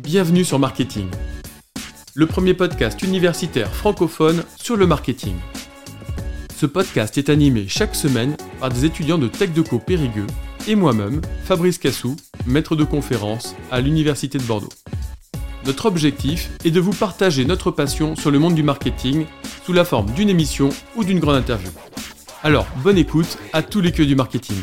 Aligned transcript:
Bienvenue 0.00 0.44
sur 0.44 0.58
Marketing, 0.58 1.08
le 2.14 2.26
premier 2.26 2.54
podcast 2.54 3.02
universitaire 3.02 3.74
francophone 3.74 4.44
sur 4.56 4.76
le 4.76 4.86
marketing. 4.86 5.34
Ce 6.56 6.64
podcast 6.64 7.18
est 7.18 7.28
animé 7.28 7.66
chaque 7.68 7.94
semaine 7.94 8.36
par 8.60 8.70
des 8.70 8.84
étudiants 8.84 9.18
de 9.18 9.28
Tech 9.28 9.52
Deco 9.52 9.78
Périgueux 9.78 10.26
et 10.68 10.74
moi-même, 10.74 11.20
Fabrice 11.44 11.78
Cassou, 11.78 12.16
maître 12.46 12.76
de 12.76 12.84
conférence 12.84 13.54
à 13.70 13.80
l'Université 13.80 14.38
de 14.38 14.44
Bordeaux. 14.44 14.72
Notre 15.66 15.86
objectif 15.86 16.50
est 16.64 16.70
de 16.70 16.80
vous 16.80 16.92
partager 16.92 17.44
notre 17.44 17.70
passion 17.70 18.14
sur 18.14 18.30
le 18.30 18.38
monde 18.38 18.54
du 18.54 18.62
marketing 18.62 19.26
sous 19.64 19.72
la 19.72 19.84
forme 19.84 20.10
d'une 20.12 20.30
émission 20.30 20.68
ou 20.94 21.02
d'une 21.02 21.18
grande 21.18 21.36
interview. 21.36 21.70
Alors, 22.42 22.66
bonne 22.84 22.98
écoute 22.98 23.38
à 23.52 23.62
tous 23.62 23.80
les 23.80 23.90
queues 23.90 24.06
du 24.06 24.14
marketing. 24.14 24.56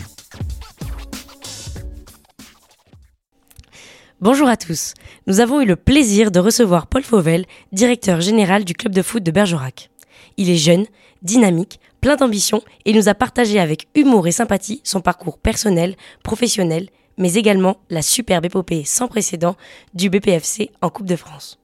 Bonjour 4.24 4.48
à 4.48 4.56
tous. 4.56 4.94
Nous 5.28 5.42
avons 5.42 5.60
eu 5.60 5.66
le 5.66 5.76
plaisir 5.76 6.32
de 6.32 6.40
recevoir 6.40 6.88
Paul 6.88 7.04
Fauvel, 7.04 7.46
directeur 7.74 8.22
général 8.22 8.64
du 8.64 8.74
club 8.74 8.94
de 8.94 9.02
foot 9.02 9.22
de 9.22 9.32
Bergerac. 9.32 9.90
Il 10.38 10.50
est 10.50 10.56
jeune, 10.56 10.86
dynamique, 11.24 11.82
plein 12.00 12.16
d'ambition 12.16 12.62
et 12.86 12.94
nous 12.94 13.10
a 13.10 13.16
partagé 13.16 13.60
avec 13.60 13.90
humour 13.96 14.26
et 14.26 14.32
sympathie 14.32 14.80
son 14.86 15.02
parcours 15.02 15.40
personnel, 15.40 15.98
professionnel, 16.24 16.88
mais 17.18 17.34
également 17.34 17.82
la 17.90 18.02
superbe 18.02 18.46
épopée 18.46 18.86
sans 18.86 19.10
précédent 19.10 19.58
du 19.94 20.10
BPFC 20.10 20.72
en 20.82 20.90
Coupe 20.90 21.08
de 21.08 21.18
France. 21.18 21.60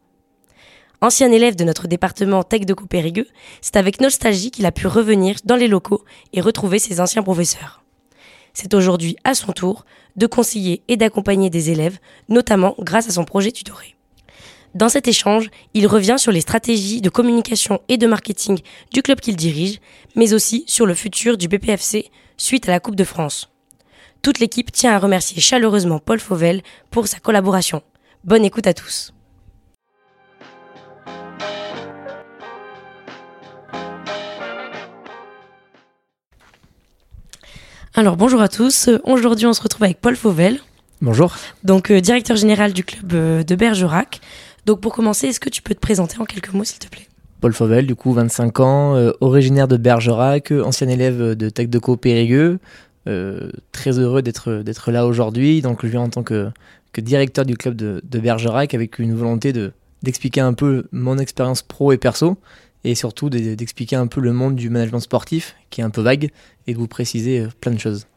Ancien 0.99 1.31
élève 1.31 1.55
de 1.55 1.63
notre 1.63 1.87
département 1.87 2.43
Tech 2.43 2.65
de 2.65 2.73
Coupérigueux, 2.73 3.27
c'est 3.61 3.77
avec 3.77 4.01
nostalgie 4.01 4.51
qu'il 4.51 4.65
a 4.65 4.73
pu 4.73 4.85
revenir 4.85 5.37
dans 5.45 5.55
les 5.55 5.69
locaux 5.69 6.03
et 6.33 6.41
retrouver 6.41 6.79
ses 6.79 6.99
anciens 6.99 7.23
professeurs. 7.23 7.78
C'est 8.61 8.73
aujourd'hui 8.73 9.15
à 9.23 9.35
son 9.35 9.53
tour 9.53 9.85
de 10.17 10.27
conseiller 10.27 10.83
et 10.89 10.97
d'accompagner 10.97 11.49
des 11.49 11.69
élèves, 11.69 11.97
notamment 12.27 12.75
grâce 12.77 13.07
à 13.07 13.11
son 13.13 13.23
projet 13.23 13.53
tutoré. 13.53 13.95
Dans 14.75 14.89
cet 14.89 15.07
échange, 15.07 15.49
il 15.73 15.87
revient 15.87 16.17
sur 16.17 16.33
les 16.33 16.41
stratégies 16.41 16.99
de 16.99 17.09
communication 17.09 17.79
et 17.87 17.95
de 17.95 18.05
marketing 18.05 18.59
du 18.91 19.01
club 19.01 19.21
qu'il 19.21 19.37
dirige, 19.37 19.79
mais 20.17 20.33
aussi 20.33 20.65
sur 20.67 20.85
le 20.85 20.93
futur 20.93 21.37
du 21.37 21.47
BPFC 21.47 22.11
suite 22.35 22.67
à 22.67 22.73
la 22.73 22.81
Coupe 22.81 22.97
de 22.97 23.05
France. 23.05 23.49
Toute 24.23 24.39
l'équipe 24.39 24.73
tient 24.73 24.91
à 24.91 24.99
remercier 24.99 25.41
chaleureusement 25.41 25.99
Paul 25.99 26.19
Fauvel 26.19 26.61
pour 26.91 27.07
sa 27.07 27.19
collaboration. 27.19 27.81
Bonne 28.25 28.43
écoute 28.43 28.67
à 28.67 28.73
tous. 28.73 29.13
Alors 37.99 38.15
bonjour 38.15 38.39
à 38.39 38.47
tous. 38.47 38.89
Aujourd'hui, 39.03 39.45
on 39.45 39.51
se 39.51 39.61
retrouve 39.61 39.83
avec 39.83 39.99
Paul 39.99 40.15
Fauvel. 40.15 40.59
Bonjour. 41.01 41.35
Donc 41.65 41.91
euh, 41.91 41.99
directeur 41.99 42.37
général 42.37 42.71
du 42.71 42.85
club 42.85 43.11
euh, 43.11 43.43
de 43.43 43.55
Bergerac. 43.55 44.21
Donc 44.65 44.79
pour 44.79 44.93
commencer, 44.93 45.27
est-ce 45.27 45.41
que 45.41 45.49
tu 45.49 45.61
peux 45.61 45.75
te 45.75 45.81
présenter 45.81 46.17
en 46.17 46.23
quelques 46.23 46.53
mots, 46.53 46.63
s'il 46.63 46.79
te 46.79 46.87
plaît? 46.87 47.09
Paul 47.41 47.51
Fauvel, 47.51 47.85
du 47.87 47.95
coup 47.95 48.13
25 48.13 48.61
ans, 48.61 48.95
euh, 48.95 49.11
originaire 49.19 49.67
de 49.67 49.75
Bergerac, 49.75 50.51
ancien 50.51 50.87
élève 50.87 51.35
de 51.35 51.49
Tech 51.49 51.67
de 51.67 51.77
Périgueux. 51.97 52.59
très 53.73 53.99
heureux 53.99 54.21
d'être 54.21 54.63
d'être 54.63 54.91
là 54.91 55.05
aujourd'hui. 55.05 55.61
Donc 55.61 55.79
je 55.83 55.87
viens 55.87 55.99
en 55.99 56.09
tant 56.09 56.23
que, 56.23 56.51
que 56.93 57.01
directeur 57.01 57.43
du 57.43 57.57
club 57.57 57.75
de, 57.75 58.01
de 58.01 58.19
Bergerac 58.19 58.73
avec 58.73 58.99
une 58.99 59.13
volonté 59.13 59.51
de 59.51 59.73
d'expliquer 60.03 60.39
un 60.39 60.53
peu 60.53 60.85
mon 60.93 61.17
expérience 61.17 61.63
pro 61.63 61.91
et 61.91 61.97
perso 61.97 62.37
et 62.83 62.95
surtout 62.95 63.29
d'expliquer 63.29 63.95
un 63.95 64.07
peu 64.07 64.21
le 64.21 64.33
monde 64.33 64.55
du 64.55 64.69
management 64.69 64.99
sportif 64.99 65.55
qui 65.69 65.81
est 65.81 65.83
un 65.83 65.89
peu 65.89 66.01
vague 66.01 66.29
et 66.67 66.73
de 66.73 66.77
vous 66.77 66.87
préciser 66.87 67.39
euh, 67.39 67.49
plein 67.59 67.71
de 67.71 67.79
choses. 67.79 68.07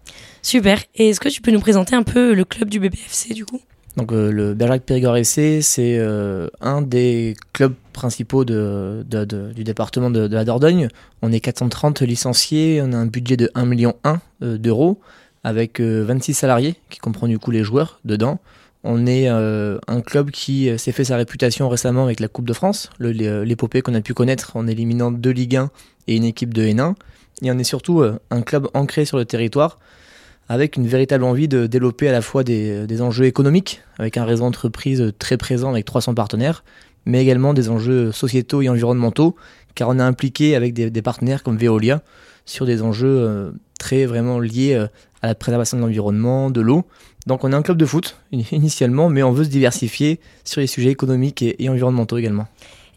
Super. 0.42 0.82
Et 0.94 1.10
est-ce 1.10 1.20
que 1.20 1.28
tu 1.28 1.40
peux 1.40 1.50
nous 1.50 1.60
présenter 1.60 1.96
un 1.96 2.02
peu 2.02 2.34
le 2.34 2.44
club 2.44 2.68
du 2.68 2.78
BBFC 2.78 3.34
du 3.34 3.44
coup? 3.44 3.60
Donc 3.96 4.12
euh, 4.12 4.30
le 4.30 4.54
Bergerac 4.54 4.82
Périgord 4.82 5.16
FC, 5.16 5.60
c'est 5.62 5.98
euh, 5.98 6.48
un 6.60 6.80
des 6.80 7.36
clubs 7.52 7.74
principaux 7.92 8.44
de, 8.44 9.04
du 9.54 9.64
département 9.64 10.10
de, 10.10 10.26
la 10.26 10.44
Dordogne. 10.44 10.88
On 11.20 11.32
est 11.32 11.40
430 11.40 12.02
licenciés, 12.02 12.80
on 12.82 12.92
a 12.92 12.96
un 12.96 13.06
budget 13.06 13.36
de 13.36 13.50
1,1 13.54 13.66
million 13.66 13.94
d'euros 14.40 14.98
avec 15.44 15.80
26 15.80 16.34
salariés 16.34 16.76
qui 16.88 17.00
comprend 17.00 17.26
du 17.26 17.38
coup 17.38 17.50
les 17.50 17.64
joueurs 17.64 18.00
dedans. 18.04 18.40
On 18.84 19.06
est 19.06 19.28
euh, 19.28 19.78
un 19.86 20.00
club 20.00 20.30
qui 20.30 20.68
euh, 20.68 20.76
s'est 20.76 20.90
fait 20.90 21.04
sa 21.04 21.16
réputation 21.16 21.68
récemment 21.68 22.04
avec 22.04 22.18
la 22.18 22.26
Coupe 22.26 22.46
de 22.46 22.52
France, 22.52 22.90
euh, 23.00 23.44
l'épopée 23.44 23.80
qu'on 23.80 23.94
a 23.94 24.00
pu 24.00 24.12
connaître 24.12 24.56
en 24.56 24.66
éliminant 24.66 25.12
deux 25.12 25.30
Ligue 25.30 25.56
1 25.56 25.70
et 26.08 26.16
une 26.16 26.24
équipe 26.24 26.52
de 26.52 26.62
N1. 26.62 26.94
Et 27.42 27.52
on 27.52 27.58
est 27.58 27.64
surtout 27.64 28.04
un 28.30 28.42
club 28.42 28.68
ancré 28.74 29.04
sur 29.04 29.16
le 29.16 29.24
territoire 29.24 29.78
avec 30.48 30.76
une 30.76 30.86
véritable 30.86 31.24
envie 31.24 31.48
de 31.48 31.66
développer 31.66 32.08
à 32.08 32.12
la 32.12 32.22
fois 32.22 32.44
des, 32.44 33.02
enjeux 33.02 33.24
économiques, 33.24 33.82
avec 33.98 34.16
un 34.16 34.24
réseau 34.24 34.44
d'entreprises 34.44 35.12
très 35.18 35.36
présent 35.36 35.70
avec 35.70 35.84
300 35.84 36.14
partenaires, 36.14 36.62
mais 37.04 37.20
également 37.20 37.52
des 37.52 37.68
enjeux 37.68 38.12
sociétaux 38.12 38.62
et 38.62 38.68
environnementaux, 38.68 39.34
car 39.74 39.88
on 39.88 39.98
est 39.98 40.02
impliqué 40.02 40.54
avec 40.54 40.72
des, 40.72 41.02
partenaires 41.02 41.42
comme 41.42 41.56
Veolia 41.56 42.02
sur 42.44 42.64
des 42.64 42.82
enjeux 42.82 43.52
très 43.80 44.06
vraiment 44.06 44.38
liés 44.38 44.74
à 45.22 45.26
la 45.26 45.34
préservation 45.34 45.78
de 45.78 45.82
l'environnement, 45.82 46.50
de 46.50 46.60
l'eau. 46.60 46.84
Donc 47.26 47.44
on 47.44 47.52
est 47.52 47.54
un 47.54 47.62
club 47.62 47.76
de 47.76 47.86
foot 47.86 48.16
initialement, 48.32 49.08
mais 49.08 49.22
on 49.22 49.32
veut 49.32 49.44
se 49.44 49.48
diversifier 49.48 50.20
sur 50.44 50.60
les 50.60 50.66
sujets 50.66 50.90
économiques 50.90 51.42
et, 51.42 51.68
environnementaux 51.68 52.18
également. 52.18 52.46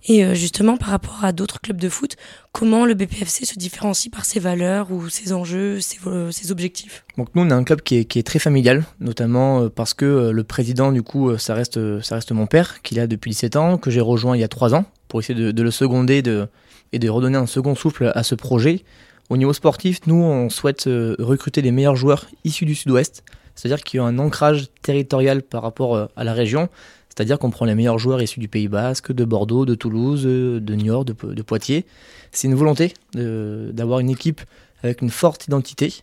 Et 0.08 0.24
euh, 0.24 0.36
justement, 0.36 0.78
par 0.78 0.90
rapport 0.90 1.25
à 1.25 1.31
d'autres 1.31 1.59
clubs 1.59 1.81
de 1.81 1.90
foot, 1.90 2.16
comment 2.52 2.85
le 2.85 2.94
BPFC 2.94 3.44
se 3.46 3.58
différencie 3.58 4.12
par 4.12 4.24
ses 4.24 4.40
valeurs 4.40 4.91
ou 4.91 5.09
ses 5.09 5.34
enjeux, 5.34 5.80
ses, 5.80 5.97
ses 6.30 6.52
objectifs? 6.52 7.03
Donc 7.18 7.30
nous, 7.34 7.41
on 7.41 7.50
est 7.50 7.53
un 7.53 7.64
club 7.64 7.81
qui 7.81 7.97
est, 7.97 8.06
qui 8.06 8.19
est 8.19 8.24
très 8.24 8.38
familial, 8.38 8.84
notamment 9.00 9.62
euh, 9.62 9.69
parce 9.69 9.96
que 9.96 10.06
euh, 10.06 10.31
le 10.31 10.44
président, 10.44 10.91
du 10.91 11.02
coup, 11.02 11.35
ça 11.40 11.56
reste, 11.56 12.02
ça 12.02 12.16
reste 12.16 12.31
mon 12.34 12.46
père, 12.46 12.84
qu'il 12.84 13.00
a 13.00 13.08
depuis 13.08 13.31
17 13.31 13.56
ans, 13.56 13.78
que 13.80 13.90
j'ai 13.90 14.02
rejoint 14.02 14.38
il 14.38 14.41
y 14.41 14.44
a 14.44 14.47
3 14.47 14.75
ans, 14.75 14.85
pour 15.08 15.22
essayer 15.22 15.40
de, 15.40 15.52
de 15.52 15.64
le 15.64 15.72
seconder 15.72 16.22
de, 16.22 16.47
et 16.94 17.00
de 17.00 17.09
redonner 17.09 17.38
un 17.38 17.47
second 17.47 17.74
souffle 17.74 18.12
à 18.14 18.22
ce 18.22 18.35
projet. 18.35 18.84
Au 19.31 19.38
niveau 19.38 19.53
sportif, 19.53 20.02
nous, 20.06 20.22
on 20.22 20.52
souhaite 20.52 20.84
recruter 20.85 21.64
les 21.64 21.72
meilleurs 21.72 21.96
joueurs 21.96 22.28
issus 22.44 22.66
du 22.66 22.75
sud-ouest, 22.75 23.24
c'est-à-dire 23.56 23.84
qu'il 23.84 24.00
y 24.00 24.02
a 24.02 24.06
un 24.06 24.20
ancrage 24.20 24.68
territorial 24.82 25.42
par 25.42 25.64
rapport 25.64 25.96
euh, 25.96 26.06
à 26.16 26.24
la 26.24 26.34
région, 26.34 26.70
c'est-à-dire 27.10 27.40
qu'on 27.40 27.50
prend 27.50 27.66
les 27.66 27.76
meilleurs 27.76 27.98
joueurs 27.98 28.22
issus 28.22 28.40
du 28.40 28.50
Pays 28.50 28.68
Basque, 28.68 29.12
de 29.12 29.24
Bordeaux, 29.24 29.66
de 29.66 29.76
Toulouse, 29.76 30.24
euh, 30.26 30.60
de 30.60 30.76
Niort, 30.76 31.06
de, 31.06 31.14
Poitiers. 31.14 31.86
C'est 32.32 32.48
une 32.48 32.56
volonté 32.56 32.94
d'avoir 33.14 34.00
une 34.00 34.10
équipe 34.10 34.42
avec 34.84 35.02
une 35.02 35.10
forte 35.10 35.46
identité 35.46 35.94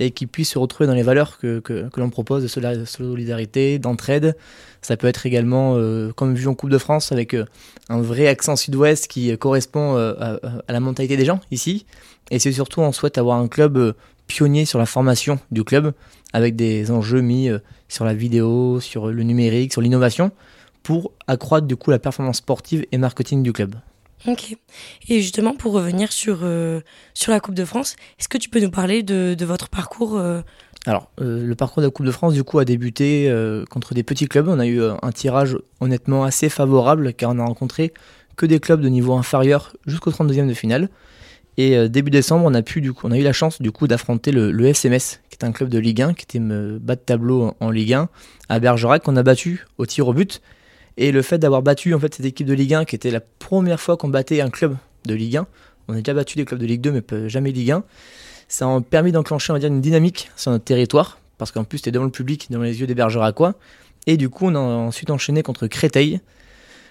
et 0.00 0.10
qui 0.10 0.26
puisse 0.26 0.50
se 0.50 0.58
retrouver 0.58 0.88
dans 0.88 0.94
les 0.94 1.02
valeurs 1.02 1.38
que, 1.38 1.62
l'on 1.96 2.10
propose 2.10 2.42
de 2.42 2.48
solidarité, 2.84 3.78
d'entraide. 3.78 4.34
Ça 4.82 4.96
peut 4.96 5.06
être 5.06 5.26
également, 5.26 5.74
euh, 5.76 6.10
comme 6.12 6.34
vu 6.34 6.48
en 6.48 6.54
Coupe 6.54 6.70
de 6.70 6.78
France, 6.78 7.12
avec 7.12 7.36
un 7.88 8.00
vrai 8.00 8.26
accent 8.26 8.56
sud-ouest 8.56 9.06
qui 9.06 9.36
correspond 9.38 9.96
à, 9.96 10.40
la 10.68 10.80
mentalité 10.80 11.16
des 11.16 11.26
gens 11.26 11.40
ici. 11.52 11.86
Et 12.32 12.40
c'est 12.40 12.50
surtout, 12.50 12.80
on 12.80 12.90
souhaite 12.90 13.18
avoir 13.18 13.38
un 13.38 13.46
club 13.46 13.94
pionnier 14.30 14.64
sur 14.64 14.78
la 14.78 14.86
formation 14.86 15.40
du 15.50 15.64
club, 15.64 15.92
avec 16.32 16.54
des 16.54 16.92
enjeux 16.92 17.20
mis 17.20 17.48
euh, 17.48 17.58
sur 17.88 18.04
la 18.04 18.14
vidéo, 18.14 18.78
sur 18.78 19.08
le 19.08 19.22
numérique, 19.24 19.72
sur 19.72 19.82
l'innovation, 19.82 20.30
pour 20.84 21.12
accroître 21.26 21.66
du 21.66 21.74
coup 21.74 21.90
la 21.90 21.98
performance 21.98 22.36
sportive 22.36 22.86
et 22.92 22.98
marketing 22.98 23.42
du 23.42 23.52
club. 23.52 23.74
Ok. 24.28 24.56
Et 25.08 25.20
justement, 25.20 25.54
pour 25.54 25.72
revenir 25.72 26.12
sur, 26.12 26.40
euh, 26.42 26.80
sur 27.12 27.32
la 27.32 27.40
Coupe 27.40 27.54
de 27.54 27.64
France, 27.64 27.96
est-ce 28.20 28.28
que 28.28 28.38
tu 28.38 28.48
peux 28.48 28.60
nous 28.60 28.70
parler 28.70 29.02
de, 29.02 29.34
de 29.36 29.44
votre 29.44 29.68
parcours 29.68 30.16
euh 30.16 30.42
Alors, 30.86 31.10
le 31.18 31.54
parcours 31.54 31.82
de 31.82 31.88
la 31.88 31.90
Coupe 31.90 32.06
de 32.06 32.12
France, 32.12 32.34
du 32.34 32.44
coup, 32.44 32.58
a 32.60 32.64
débuté 32.64 33.34
contre 33.70 33.94
des 33.94 34.02
petits 34.02 34.28
clubs. 34.28 34.46
On 34.46 34.58
a 34.58 34.66
eu 34.66 34.82
un 34.82 35.12
tirage 35.12 35.56
honnêtement 35.80 36.22
assez 36.22 36.50
favorable, 36.50 37.14
car 37.14 37.30
on 37.30 37.38
a 37.38 37.44
rencontré 37.44 37.94
que 38.36 38.46
des 38.46 38.60
clubs 38.60 38.82
de 38.82 38.88
niveau 38.88 39.14
inférieur 39.14 39.72
jusqu'au 39.86 40.10
32e 40.10 40.46
de 40.46 40.54
finale. 40.54 40.90
Et 41.56 41.76
euh, 41.76 41.88
début 41.88 42.10
décembre, 42.10 42.44
on 42.46 42.54
a, 42.54 42.62
pu, 42.62 42.80
du 42.80 42.92
coup, 42.92 43.06
on 43.06 43.10
a 43.10 43.18
eu 43.18 43.22
la 43.22 43.32
chance 43.32 43.60
du 43.60 43.72
coup 43.72 43.86
d'affronter 43.86 44.32
le, 44.32 44.50
le, 44.50 44.66
SMS, 44.66 45.20
qui 45.30 45.36
est 45.36 45.44
un 45.44 45.52
club 45.52 45.68
de 45.68 45.78
Ligue 45.78 46.02
1, 46.02 46.14
qui 46.14 46.24
était 46.24 46.38
bas 46.38 46.96
de 46.96 47.00
tableau 47.00 47.54
en, 47.60 47.70
Ligue 47.70 47.94
1, 47.94 48.08
à 48.48 48.60
Bergerac, 48.60 49.02
qu'on 49.02 49.16
a 49.16 49.22
battu 49.22 49.66
au 49.78 49.86
tir 49.86 50.08
au 50.08 50.14
but. 50.14 50.40
Et 50.96 51.12
le 51.12 51.22
fait 51.22 51.38
d'avoir 51.38 51.62
battu 51.62 51.94
en 51.94 51.98
fait, 51.98 52.14
cette 52.14 52.26
équipe 52.26 52.46
de 52.46 52.54
Ligue 52.54 52.74
1, 52.74 52.84
qui 52.84 52.94
était 52.94 53.10
la 53.10 53.20
première 53.20 53.80
fois 53.80 53.96
qu'on 53.96 54.08
battait 54.08 54.40
un 54.40 54.50
club 54.50 54.76
de 55.06 55.14
Ligue 55.14 55.38
1, 55.38 55.46
on 55.88 55.94
a 55.94 55.96
déjà 55.96 56.14
battu 56.14 56.36
des 56.36 56.44
clubs 56.44 56.60
de 56.60 56.66
Ligue 56.66 56.80
2, 56.80 56.92
mais 56.92 57.28
jamais 57.28 57.52
Ligue 57.52 57.72
1, 57.72 57.84
ça 58.48 58.66
a 58.66 58.80
permis 58.80 59.12
d'enclencher 59.12 59.52
on 59.52 59.54
va 59.54 59.60
dire, 59.60 59.68
une 59.68 59.80
dynamique 59.80 60.30
sur 60.36 60.50
notre 60.50 60.64
territoire, 60.64 61.18
parce 61.38 61.52
qu'en 61.52 61.64
plus, 61.64 61.78
c'était 61.78 61.92
devant 61.92 62.04
le 62.04 62.10
public, 62.10 62.48
devant 62.50 62.64
les 62.64 62.80
yeux 62.80 62.86
des 62.86 62.94
Bergeracois. 62.94 63.54
Et 64.06 64.16
du 64.16 64.28
coup, 64.28 64.46
on 64.46 64.54
a 64.54 64.58
ensuite 64.58 65.10
enchaîné 65.10 65.42
contre 65.42 65.66
Créteil, 65.66 66.20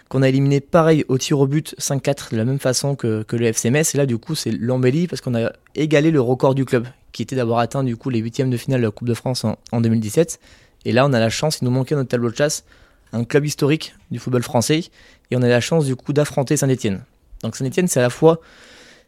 qu'on 0.10 0.24
a 0.24 0.30
éliminé 0.30 0.60
pareil 0.60 1.06
au 1.08 1.18
tir 1.18 1.40
au 1.40 1.48
but 1.48 1.76
5-4 1.80 2.32
de 2.32 2.38
la 2.38 2.44
même 2.44 2.60
façon 2.60 2.96
que, 2.96 3.24
le 3.32 3.46
FC 3.46 3.70
Metz. 3.70 3.94
Et 3.94 3.98
là, 3.98 4.08
du 4.08 4.18
coup, 4.18 4.36
c'est 4.36 4.52
l'embellie 4.52 5.08
parce 5.08 5.22
qu'on 5.22 5.36
a 5.36 5.52
égalé 5.76 6.10
le 6.10 6.20
record 6.20 6.56
du 6.56 6.66
club, 6.66 6.88
qui 7.12 7.22
était 7.22 7.36
d'avoir 7.36 7.60
atteint 7.60 7.84
du 7.84 7.96
coup 7.96 8.10
les 8.10 8.20
huitièmes 8.20 8.50
de 8.50 8.58
finale 8.58 8.82
de 8.82 8.88
la 8.88 8.92
Coupe 8.92 9.08
de 9.08 9.14
France 9.14 9.46
en, 9.46 9.82
2017. 9.82 10.40
Et 10.86 10.92
là, 10.92 11.06
on 11.06 11.14
a 11.14 11.20
la 11.20 11.30
chance, 11.30 11.60
il 11.62 11.66
nous 11.66 11.72
manquait 11.72 11.96
notre 11.96 12.10
tableau 12.10 12.32
de 12.32 12.36
chasse, 12.36 12.66
un 13.14 13.24
club 13.24 13.46
historique 13.46 13.94
du 14.10 14.18
football 14.18 14.44
français, 14.44 14.86
et 15.30 15.38
on 15.38 15.42
a 15.44 15.48
la 15.48 15.62
chance 15.62 15.86
du 15.86 15.96
coup 15.96 16.12
d'affronter 16.12 16.58
Saint-Etienne. 16.58 17.04
Donc 17.44 17.56
Saint-Etienne, 17.56 17.88
c'est 17.88 18.00
à 18.00 18.04
la 18.04 18.10
fois 18.10 18.42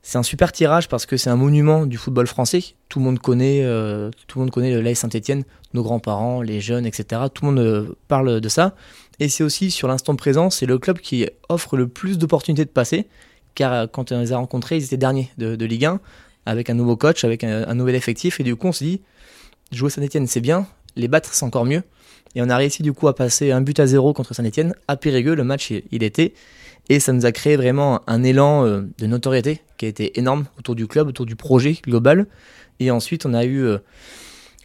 C'est 0.04 0.18
un 0.18 0.24
super 0.24 0.52
tirage 0.52 0.88
parce 0.88 1.06
que 1.06 1.18
c'est 1.18 1.30
un 1.30 1.36
monument 1.36 1.86
du 1.86 1.98
football 1.98 2.28
français. 2.28 2.64
Tout 2.90 3.00
le 3.00 3.06
monde 3.06 3.20
connaît, 3.20 3.64
euh, 3.64 4.12
tout 4.28 4.38
le 4.38 4.46
monde 4.46 4.52
connaît 4.52 4.80
l'AS 4.82 4.96
Saint-Etienne, 4.96 5.44
nos 5.74 5.84
grands-parents, 5.84 6.42
les 6.42 6.62
jeunes, 6.62 6.86
etc. 6.86 7.24
Tout 7.34 7.46
le 7.46 7.52
monde 7.52 7.60
euh, 7.60 7.96
parle 8.08 8.40
de 8.40 8.50
ça. 8.50 8.76
Et 9.22 9.30
c'est 9.30 9.44
aussi 9.44 9.70
sur 9.70 9.88
l'instant 9.88 10.16
présent, 10.16 10.50
c'est 10.50 10.66
le 10.66 10.80
club 10.80 10.98
qui 10.98 11.28
offre 11.48 11.78
le 11.78 11.88
plus 11.88 12.18
d'opportunités 12.18 12.66
de 12.66 12.72
passer. 12.72 13.06
Car 13.54 13.72
euh, 13.72 13.86
quand 13.86 14.12
on 14.12 14.20
les 14.20 14.34
a 14.34 14.38
rencontrés, 14.38 14.78
ils 14.78 14.84
étaient 14.84 14.98
derniers 14.98 15.30
de, 15.38 15.64
Ligue 15.64 15.86
1, 15.86 16.00
avec 16.48 16.72
un 16.72 16.74
nouveau 16.74 16.98
coach, 16.98 17.24
avec 17.24 17.44
un, 17.44 17.76
nouvel 17.76 17.94
effectif. 17.94 18.40
Et 18.40 18.44
du 18.44 18.56
coup, 18.56 18.68
on 18.68 18.72
se 18.72 18.84
dit, 18.84 19.02
jouer 19.72 19.92
Saint-Etienne, 19.92 20.26
c'est 20.26 20.42
bien, 20.42 20.66
les 20.96 21.08
battre, 21.08 21.30
c'est 21.34 21.46
encore 21.46 21.66
mieux. 21.66 21.84
Et 22.34 22.42
on 22.42 22.50
a 22.50 22.58
réussi 22.58 22.82
du 22.82 22.94
coup 22.94 23.08
à 23.10 23.16
passer 23.16 23.52
un 23.52 23.62
but 23.62 23.80
à 23.80 23.86
zéro 23.86 24.12
contre 24.12 24.34
Saint-Etienne 24.34 24.74
à 24.88 24.98
Périgueux. 24.98 25.36
Le 25.36 25.44
match, 25.44 25.72
il 25.92 26.02
était. 26.02 26.34
Et 26.90 27.00
ça 27.00 27.14
nous 27.14 27.28
a 27.28 27.32
créé 27.32 27.58
vraiment 27.58 28.02
un 28.08 28.24
élan 28.24 28.66
euh, 28.66 28.82
de 28.98 29.06
notoriété 29.06 29.62
qui 29.78 29.86
a 29.86 29.88
été 29.88 30.18
énorme 30.18 30.46
autour 30.58 30.74
du 30.74 30.88
club, 30.88 31.08
autour 31.08 31.28
du 31.28 31.36
projet 31.36 31.78
global. 31.84 32.26
Et 32.80 32.90
ensuite, 32.90 33.28
on 33.28 33.36
a 33.36 33.46
eu, 33.46 33.60
euh, 33.60 33.78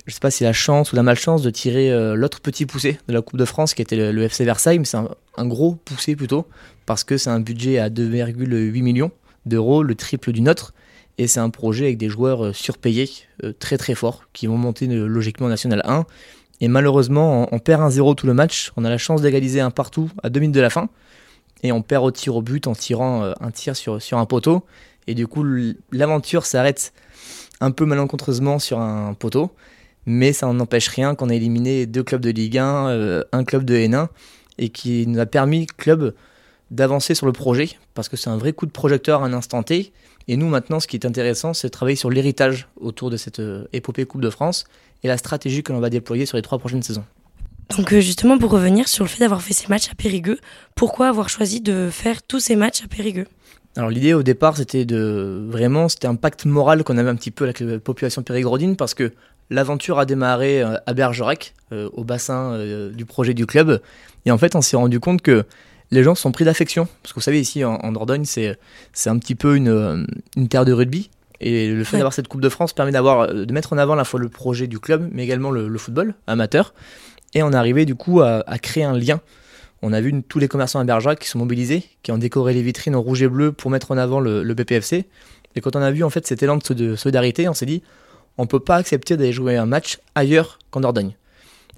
je 0.07 0.15
sais 0.15 0.21
pas 0.21 0.31
si 0.31 0.45
la 0.45 0.53
chance 0.53 0.93
ou 0.93 0.97
la 0.97 1.03
malchance 1.03 1.43
de 1.43 1.51
tirer 1.51 1.91
euh, 1.91 2.15
l'autre 2.15 2.41
petit 2.41 2.67
poussé 2.67 2.99
de 3.09 3.13
la 3.13 3.23
Coupe 3.23 3.39
de 3.39 3.45
France 3.45 3.75
qui 3.75 3.83
était 3.83 4.13
le, 4.13 4.23
FC 4.23 4.45
Versailles, 4.45 4.79
mais 4.79 4.85
c'est 4.85 4.97
un, 4.97 5.47
gros 5.47 5.75
poussé 5.75 6.17
plutôt, 6.17 6.47
parce 6.87 7.05
que 7.05 7.17
c'est 7.17 7.31
un 7.31 7.41
budget 7.41 7.79
à 7.79 7.91
2,8 7.91 8.83
millions 8.83 9.11
d'euros, 9.45 9.83
le 9.83 9.95
triple 9.95 10.33
du 10.33 10.41
nôtre. 10.41 10.75
Et 11.19 11.27
c'est 11.27 11.41
un 11.41 11.51
projet 11.51 11.87
avec 11.87 11.99
des 11.99 12.11
joueurs 12.11 12.55
surpayés, 12.55 13.09
très 13.59 13.79
très 13.79 13.95
forts, 13.95 14.25
qui 14.35 14.47
vont 14.47 14.59
monter 14.59 14.87
logiquement 14.87 15.47
en 15.47 15.49
National 15.49 15.81
1. 15.87 16.05
Et 16.61 16.69
malheureusement, 16.69 17.49
on, 17.53 17.59
perd 17.59 17.83
un 17.83 17.89
0 17.89 18.15
tout 18.15 18.27
le 18.27 18.35
match. 18.35 18.73
On 18.77 18.85
a 18.85 18.91
la 18.91 18.99
chance 18.99 19.23
d'égaliser 19.23 19.61
un 19.61 19.71
partout 19.71 20.11
à 20.23 20.29
2 20.29 20.41
minutes 20.41 20.55
de 20.55 20.61
la 20.61 20.69
fin 20.69 20.91
et 21.63 21.73
on 21.73 21.83
perd 21.83 22.05
au 22.05 22.11
tir 22.11 22.37
au 22.37 22.43
but 22.43 22.67
en 22.67 22.75
tirant 22.75 23.23
euh, 23.23 23.33
un 23.41 23.51
tir 23.51 23.77
sur, 23.77 24.01
sur 24.01 24.19
un 24.19 24.27
poteau. 24.27 24.65
Et 25.07 25.15
du 25.15 25.27
coup, 25.27 25.45
l'aventure 25.93 26.47
s'arrête 26.47 26.93
un 27.61 27.71
peu 27.71 27.85
malencontreusement 27.85 28.59
sur 28.59 28.81
un 28.81 29.15
poteau, 29.15 29.53
mais 30.07 30.33
ça 30.33 30.51
n'empêche 30.53 30.89
rien 30.89 31.15
qu'on 31.15 31.29
a 31.29 31.35
éliminé 31.35 31.87
deux 31.87 32.03
clubs 32.03 32.21
de 32.21 32.31
Ligue 32.31 32.59
1, 32.59 32.89
euh, 32.89 33.25
un 33.33 33.45
club 33.45 33.65
de 33.65 33.75
N1, 33.75 34.09
et 34.59 34.71
qui 34.71 35.07
nous 35.07 35.19
a 35.19 35.27
permis, 35.27 35.67
club, 35.67 36.15
d'avancer 36.71 37.15
sur 37.15 37.27
le 37.27 37.33
projet, 37.33 37.71
parce 37.95 38.09
que 38.09 38.17
c'est 38.17 38.31
un 38.31 38.37
vrai 38.37 38.53
coup 38.53 38.67
de 38.67 38.73
projecteur 38.73 39.23
à 39.23 39.27
un 39.27 39.33
instant 39.33 39.63
T. 39.63 39.93
Et 40.29 40.37
nous, 40.37 40.49
maintenant, 40.49 40.81
ce 40.81 40.87
qui 40.87 40.97
est 40.97 41.07
intéressant, 41.07 41.55
c'est 41.55 41.69
de 41.69 41.73
travailler 41.73 41.97
sur 41.97 42.11
l'héritage 42.11 42.69
autour 42.81 43.11
de 43.11 43.17
cette 43.17 43.41
euh, 43.41 43.67
épopée 43.73 44.07
Coupe 44.07 44.21
de 44.21 44.31
France 44.31 44.65
et 45.03 45.09
la 45.09 45.17
stratégie 45.17 45.63
que 45.63 45.73
l'on 45.73 45.81
va 45.81 45.91
déployer 45.91 46.27
sur 46.27 46.37
les 46.37 46.43
trois 46.43 46.59
prochaines 46.59 46.83
saisons. 46.83 47.05
Donc 47.77 47.93
euh, 47.93 48.01
justement 48.01 48.39
pour 48.39 48.51
revenir 48.51 48.89
sur 48.89 49.05
le 49.05 49.09
fait 49.09 49.21
d'avoir 49.21 49.43
fait 49.43 49.53
ces 49.53 49.67
matchs 49.69 49.91
à 49.91 49.95
Périgueux, 49.95 50.39
pourquoi 50.75 51.09
avoir 51.09 51.29
choisi 51.29 51.61
de 51.61 51.89
faire 51.91 52.23
tous 52.23 52.41
ces 52.41 52.57
matchs 52.57 52.85
à 52.85 52.89
Périgueux? 52.89 53.27
Alors 53.77 53.91
l'idée 53.91 54.15
au 54.15 54.23
départ 54.23 54.57
c'était 54.57 54.85
de 54.85 55.45
vraiment 55.51 55.89
c'était 55.89 56.07
un 56.07 56.15
pacte 56.15 56.47
moral 56.47 56.85
qu'on 56.85 56.97
avait 56.97 57.11
un 57.11 57.17
petit 57.17 57.31
peu 57.31 57.45
avec 57.45 57.61
la 57.61 57.79
population 57.79 58.23
périgordine 58.23 58.77
parce 58.77 58.95
que 58.95 59.13
l'aventure 59.51 59.99
a 59.99 60.07
démarré 60.07 60.63
euh, 60.63 60.77
à 60.87 60.95
Bergerac 60.95 61.55
euh, 61.73 61.89
au 61.93 62.05
bassin 62.05 62.59
du 62.93 63.05
projet 63.05 63.35
du 63.35 63.47
club. 63.47 63.81
Et 64.25 64.31
en 64.31 64.39
fait 64.39 64.55
on 64.55 64.63
s'est 64.63 64.77
rendu 64.77 65.01
compte 65.01 65.23
que 65.23 65.45
les 65.91 66.03
gens 66.03 66.15
sont 66.15 66.33
pris 66.33 66.45
d'affection. 66.45 66.89
Parce 67.03 67.13
que 67.13 67.21
vous 67.21 67.25
savez 67.25 67.41
ici 67.41 67.65
en, 67.65 67.93
Dordogne 67.93 68.25
c'est 68.25 68.59
c'est 68.93 69.11
un 69.11 69.19
petit 69.19 69.35
peu 69.35 69.57
une, 69.57 70.07
une 70.37 70.49
terre 70.49 70.65
de 70.65 70.73
rugby. 70.73 71.11
Et 71.41 71.69
le 71.69 71.85
fait 71.85 71.99
d'avoir 71.99 72.15
cette 72.15 72.29
Coupe 72.29 72.41
de 72.41 72.49
France 72.49 72.73
permet 72.73 72.93
d'avoir 72.93 73.33
de 73.33 73.53
mettre 73.53 73.75
en 73.75 73.79
avant 73.79 73.93
à 73.93 73.97
la 73.97 74.05
fois 74.05 74.19
le 74.19 74.31
projet 74.31 74.67
du 74.67 74.79
club 74.81 75.09
mais 75.13 75.23
également 75.23 75.51
le, 75.51 75.69
le 75.69 75.79
football 75.79 76.15
amateur. 76.27 76.73
Et 77.37 77.43
on 77.43 77.53
est 77.53 77.57
arrivé 77.57 77.85
du 77.85 77.95
coup 77.95 78.23
à, 78.23 78.43
créer 78.59 78.85
un 78.85 78.97
lien. 78.97 79.21
On 79.83 79.93
a 79.93 80.01
vu 80.01 80.23
tous 80.23 80.39
les 80.39 80.49
commerçants 80.49 80.81
à 80.81 80.85
Bergerac 80.85 81.19
qui 81.19 81.29
sont 81.29 81.39
mobilisés, 81.39 81.85
qui 82.03 82.11
ont 82.11 82.17
décoré 82.17 82.55
les 82.55 82.63
vitrines 82.63 82.97
en 82.97 83.03
rouge 83.03 83.21
et 83.21 83.29
bleu 83.29 83.53
pour 83.53 83.71
mettre 83.71 83.91
en 83.91 83.99
avant 83.99 84.21
le, 84.21 84.55
BPFC. 84.55 85.05
Et 85.55 85.61
quand 85.61 85.77
on 85.77 85.83
a 85.83 85.91
vu 85.91 86.03
en 86.03 86.09
fait 86.09 86.27
cet 86.27 86.43
élan 86.43 86.57
de 86.57 86.97
solidarité, 86.97 87.47
on 87.47 87.53
s'est 87.53 87.67
dit 87.67 87.83
on 88.39 88.43
ne 88.43 88.49
peut 88.49 88.61
pas 88.61 88.77
accepter 88.77 89.17
d'aller 89.17 89.33
jouer 89.33 89.57
un 89.57 89.67
match 89.67 89.99
ailleurs 90.15 90.59
qu'en 90.71 90.81
Dordogne. 90.81 91.15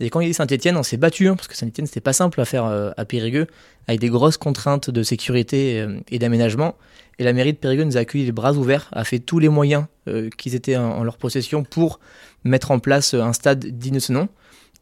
Et 0.01 0.11
quand 0.11 0.21
il 0.21 0.29
y 0.29 0.31
a 0.31 0.35
Saint-Etienne, 0.35 0.77
on 0.77 0.83
s'est 0.83 0.97
battu, 0.97 1.29
hein, 1.29 1.35
parce 1.35 1.49
que 1.49 1.57
Saint-Etienne, 1.57 1.87
c'était 1.87 2.01
pas 2.01 2.13
simple 2.13 2.41
à 2.41 2.45
faire 2.45 2.65
euh, 2.67 2.91
à 2.97 3.05
Périgueux, 3.05 3.47
avec 3.89 4.01
des 4.01 4.09
grosses 4.09 4.37
contraintes 4.37 4.91
de 4.91 5.03
sécurité 5.03 5.81
euh, 5.81 5.99
et 6.11 6.19
d'aménagement. 6.19 6.77
Et 7.19 7.25
la 7.25 7.33
mairie 7.33 7.53
de 7.53 7.59
Périgueux 7.59 7.83
nous 7.83 7.97
a 7.97 8.01
accueillis 8.01 8.27
les 8.27 8.33
bras 8.33 8.53
ouverts, 8.53 8.89
a 8.93 9.03
fait 9.03 9.19
tous 9.19 9.41
les 9.41 9.49
moyens 9.49 9.87
euh, 10.07 10.31
qui 10.39 10.55
étaient 10.55 10.77
en, 10.77 11.03
leur 11.03 11.17
possession 11.17 11.65
pour 11.65 11.99
mettre 12.45 12.71
en 12.71 12.79
place 12.79 13.15
un 13.15 13.33
stade 13.33 13.67
digne 13.67 13.95
de 13.95 13.99
ce 13.99 14.13
nom. 14.13 14.29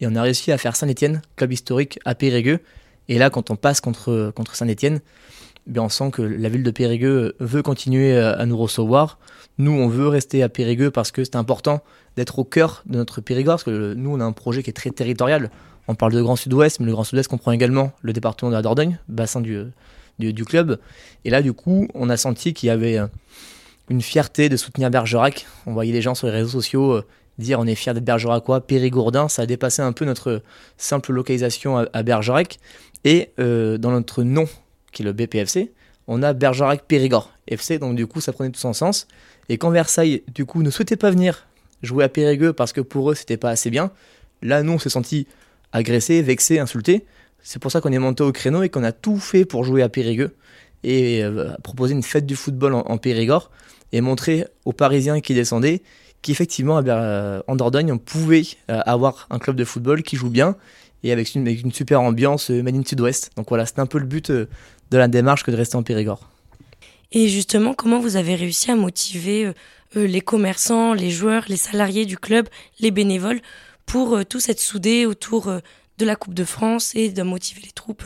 Et 0.03 0.07
on 0.07 0.15
a 0.15 0.23
réussi 0.23 0.53
à 0.53 0.59
faire 0.59 0.77
Saint-Etienne, 0.77 1.23
club 1.37 1.53
historique 1.53 1.99
à 2.05 2.15
Périgueux. 2.15 2.61
Et 3.09 3.19
là, 3.19 3.31
quand 3.31 3.51
on 3.51 3.57
passe 3.57 3.81
contre, 3.81 4.33
contre 4.37 4.55
Saint-Etienne, 4.55 5.01
on 5.77 5.89
sent 5.89 6.11
que 6.11 6.23
la 6.23 6.49
ville 6.49 6.63
de 6.63 6.71
Périgueux 6.71 7.35
veut 7.41 7.63
continuer 7.63 8.17
à 8.17 8.45
nous 8.47 8.57
recevoir. 8.57 9.19
Nous, 9.59 9.73
on 9.73 9.89
veut 9.89 10.09
rester 10.09 10.43
à 10.43 10.49
Périgueux 10.49 10.91
parce 10.91 11.11
que 11.11 11.25
c'est 11.25 11.37
important 11.37 11.83
d'être 12.17 12.39
au 12.39 12.45
cœur 12.45 12.83
de 12.87 12.97
notre 12.97 13.21
Périgord, 13.21 13.55
parce 13.55 13.65
que 13.65 13.95
nous, 13.95 14.11
on 14.11 14.21
a 14.21 14.25
un 14.25 14.33
projet 14.33 14.63
qui 14.63 14.71
est 14.71 14.75
très 14.75 14.91
territorial. 14.91 15.51
On 15.89 15.95
parle 15.95 16.13
de 16.13 16.23
Grand 16.23 16.37
Sud-Ouest, 16.37 16.81
mais 16.81 16.87
le 16.87 16.93
Grand 16.93 17.05
Sud-Ouest 17.05 17.29
comprend 17.29 17.53
également 17.53 17.93
le 18.03 18.13
département 18.13 18.51
de 18.51 18.57
la 18.57 18.63
Dordogne, 18.63 18.99
bassin 19.09 19.41
du, 19.41 19.65
du, 20.19 20.45
club. 20.45 20.79
Et 21.25 21.31
là, 21.31 21.43
du 21.43 21.53
coup, 21.53 21.89
on 21.95 22.11
a 22.11 22.17
senti 22.17 22.55
qu'il 22.55 22.67
y 22.67 22.71
avait 22.71 22.99
une 23.89 24.03
fierté 24.03 24.49
de 24.49 24.57
soutenir 24.57 24.91
Bergerac. 24.91 25.47
On 25.67 25.73
voyait 25.73 25.93
les 25.93 26.03
gens 26.03 26.15
sur 26.15 26.27
les 26.27 26.33
réseaux 26.33 26.51
sociaux 26.51 26.93
euh, 26.93 27.05
dire 27.39 27.61
on 27.61 27.67
est 27.67 27.75
fier 27.75 27.95
d'être 27.95 28.05
bergeracois, 28.05 28.67
périgourdin, 28.67 29.29
ça 29.29 29.43
a 29.43 29.47
dépassé 29.47 29.83
un 29.83 29.93
peu 29.93 30.05
notre 30.05 30.43
simple 30.79 31.13
localisation 31.13 31.77
à, 31.93 32.03
Bergerac. 32.03 32.59
Et 33.05 33.31
euh, 33.39 33.79
dans 33.79 33.91
notre 33.91 34.23
nom, 34.23 34.47
qui 34.93 35.03
est 35.03 35.05
le 35.05 35.13
BPFC, 35.13 35.73
on 36.09 36.23
a 36.23 36.33
Bergerac 36.33 36.85
Périgord 36.87 37.33
FC, 37.49 37.79
donc 37.79 37.97
du 37.97 38.07
coup 38.07 38.21
ça 38.21 38.33
prenait 38.33 38.51
tout 38.51 38.61
son 38.61 38.73
sens. 38.73 39.07
Et 39.49 39.59
quand 39.59 39.71
Versailles, 39.71 40.23
du 40.35 40.45
coup, 40.45 40.63
ne 40.63 40.71
souhaitait 40.71 40.97
pas 40.97 41.11
venir 41.11 41.47
jouer 41.83 42.05
à 42.05 42.09
Périgueux 42.09 42.53
parce 42.53 42.73
que 42.73 42.81
pour 42.81 43.11
eux 43.11 43.15
c'était 43.15 43.37
pas 43.37 43.51
assez 43.51 43.71
bien, 43.71 43.91
là 44.43 44.63
nous 44.63 44.73
on 44.73 44.79
s'est 44.79 44.89
senti 44.89 45.27
agressé, 45.73 46.23
vexé, 46.23 46.59
insulté. 46.59 47.05
C'est 47.43 47.61
pour 47.61 47.71
ça 47.71 47.81
qu'on 47.81 47.93
est 47.93 47.99
monté 47.99 48.23
au 48.23 48.33
créneau 48.33 48.63
et 48.63 48.69
qu'on 48.69 48.83
a 48.83 48.93
tout 48.93 49.19
fait 49.19 49.45
pour 49.45 49.63
jouer 49.63 49.83
à 49.83 49.89
Périgueux 49.89 50.35
et 50.83 51.23
euh, 51.23 51.51
proposer 51.63 51.95
une 51.95 52.03
fête 52.03 52.27
du 52.27 52.37
football 52.37 52.75
en, 52.75 52.99
Périgord 52.99 53.51
et 53.93 54.01
montrer 54.01 54.47
aux 54.65 54.73
Parisiens 54.73 55.21
qui 55.21 55.35
descendaient 55.35 55.83
qu'effectivement, 56.23 56.83
euh, 56.85 57.41
en 57.47 57.57
Dordogne, 57.57 57.93
on 57.93 57.99
pouvait 57.99 58.43
euh, 58.71 58.81
avoir 58.85 59.27
un 59.31 59.39
club 59.39 59.57
de 59.57 59.65
football 59.65 60.03
qui 60.03 60.17
joue 60.17 60.31
bien 60.31 60.57
et 61.03 61.13
avec 61.13 61.35
une, 61.35 61.73
super 61.73 62.01
ambiance 62.01 62.51
Made 62.51 62.75
in 62.75 62.83
Sud-Ouest. 62.85 63.31
Donc 63.37 63.49
voilà, 63.49 63.67
c'était 63.67 63.81
un 63.81 63.87
peu 63.87 63.99
le 63.99 64.07
but 64.07 64.33
de 64.91 64.99
la 64.99 65.09
démarche 65.09 65.45
que 65.45 65.51
de 65.51 65.57
rester 65.57 65.77
en 65.77 65.83
Périgord. 65.83 66.29
Et 67.13 67.29
justement, 67.29 67.75
comment 67.75 68.01
vous 68.01 68.17
avez 68.17 68.35
réussi 68.35 68.71
à 68.71 68.77
motiver 68.77 69.53
les 69.95 70.21
commerçants, 70.21 70.93
les 70.93 71.11
joueurs, 71.11 71.45
les 71.49 71.57
salariés 71.57 72.05
du 72.05 72.19
club, 72.19 72.49
les 72.81 72.91
bénévoles 72.91 73.41
pour 73.87 74.19
tous 74.29 74.49
être 74.49 74.61
soudés 74.61 75.07
autour 75.07 75.51
de 75.99 76.05
la 76.05 76.17
Coupe 76.17 76.35
de 76.35 76.45
France 76.45 76.95
et 76.95 77.11
de 77.11 77.23
motiver 77.23 77.63
les 77.65 77.71
troupes 77.71 78.05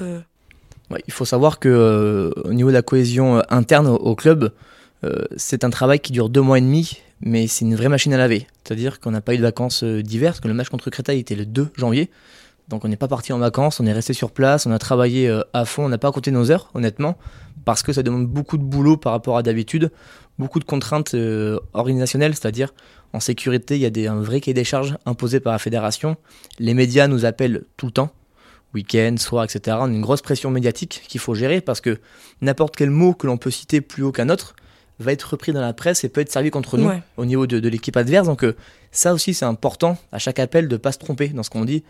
Il 1.07 1.13
faut 1.13 1.25
savoir 1.25 1.59
que 1.59 2.33
au 2.45 2.53
niveau 2.53 2.69
de 2.69 2.75
la 2.75 2.83
cohésion 2.83 3.43
interne 3.49 3.89
au 3.89 4.15
club, 4.15 4.53
c'est 5.37 5.65
un 5.65 5.71
travail 5.71 5.99
qui 6.01 6.13
dure 6.13 6.29
deux 6.29 6.43
mois 6.43 6.59
et 6.59 6.63
demi 6.63 7.01
mais 7.21 7.47
c'est 7.47 7.65
une 7.65 7.75
vraie 7.75 7.89
machine 7.89 8.13
à 8.15 8.17
laver. 8.17 8.47
C'est-à-dire 8.65 9.01
qu'on 9.01 9.11
n'a 9.11 9.21
pas 9.21 9.35
eu 9.35 9.37
de 9.37 9.43
vacances 9.43 9.83
euh, 9.85 10.03
d'hiver, 10.03 10.31
parce 10.31 10.41
que 10.41 10.49
le 10.49 10.55
match 10.55 10.69
contre 10.69 10.91
Créteil 10.91 11.21
était 11.21 11.35
le 11.35 11.47
2 11.47 11.69
janvier. 11.77 12.11
Donc 12.71 12.85
on 12.85 12.89
n'est 12.89 12.97
pas 12.97 13.09
parti 13.09 13.33
en 13.33 13.39
vacances, 13.39 13.81
on 13.81 13.87
est 13.87 13.93
resté 13.93 14.13
sur 14.13 14.31
place, 14.31 14.65
on 14.65 14.71
a 14.71 14.79
travaillé 14.79 15.29
euh, 15.29 15.43
à 15.53 15.65
fond, 15.65 15.85
on 15.85 15.89
n'a 15.89 15.99
pas 15.99 16.13
compté 16.13 16.31
nos 16.31 16.51
heures, 16.53 16.71
honnêtement, 16.75 17.19
parce 17.65 17.83
que 17.83 17.93
ça 17.93 18.03
demande 18.03 18.29
beaucoup 18.29 18.57
de 18.57 18.63
boulot 18.63 18.97
par 18.97 19.13
rapport 19.13 19.37
à 19.37 19.43
d'habitude, 19.43 19.91
beaucoup 20.39 20.61
de 20.61 20.65
contraintes 20.65 21.15
euh, 21.15 21.59
organisationnelles, 21.75 22.35
c'est-à-dire 22.35 22.73
en 23.13 23.19
sécurité, 23.19 23.75
il 23.75 23.81
y 23.81 23.87
a 23.87 23.91
des, 23.91 24.07
un 24.07 24.21
vrai 24.21 24.41
cahier 24.41 24.55
des 24.55 24.65
charges 24.65 24.97
imposé 25.05 25.41
par 25.41 25.53
la 25.53 25.59
fédération. 25.59 26.17
Les 26.61 26.75
médias 26.75 27.09
nous 27.09 27.25
appellent 27.25 27.65
tout 27.77 27.87
le 27.87 27.93
temps, 27.93 28.11
week-end, 28.73 29.17
soir, 29.19 29.43
etc. 29.43 29.79
On 29.81 29.87
a 29.87 29.89
une 29.89 30.01
grosse 30.01 30.23
pression 30.23 30.51
médiatique 30.51 31.03
qu'il 31.09 31.21
faut 31.21 31.35
gérer 31.35 31.61
parce 31.61 31.81
que 31.81 31.99
n'importe 32.41 32.77
quel 32.77 32.91
mot 32.91 33.15
que 33.15 33.27
l'on 33.27 33.37
peut 33.37 33.51
citer 33.51 33.81
plus 33.81 34.05
haut 34.05 34.13
qu'un 34.13 34.29
autre, 34.29 34.55
va 35.01 35.13
être 35.13 35.23
repris 35.23 35.53
dans 35.53 35.61
la 35.61 35.73
presse 35.73 36.05
et 36.05 36.09
peut 36.09 36.21
être 36.21 36.31
servi 36.31 36.51
contre 36.51 36.77
nous 36.77 36.91
au 37.17 37.25
niveau 37.25 37.47
de, 37.47 37.69
l'équipe 37.69 37.97
adverse. 37.97 38.27
Donc 38.27 38.45
euh, 38.45 38.55
ça 38.93 39.13
aussi 39.13 39.35
c'est 39.35 39.47
important 39.47 39.97
à 40.13 40.19
chaque 40.19 40.39
appel 40.39 40.69
de 40.69 40.77
pas 40.77 40.93
se 40.93 40.99
tromper 40.99 41.29
dans 41.29 41.43
ce 41.43 41.51
qu'on 41.51 41.65
dit. 41.65 41.83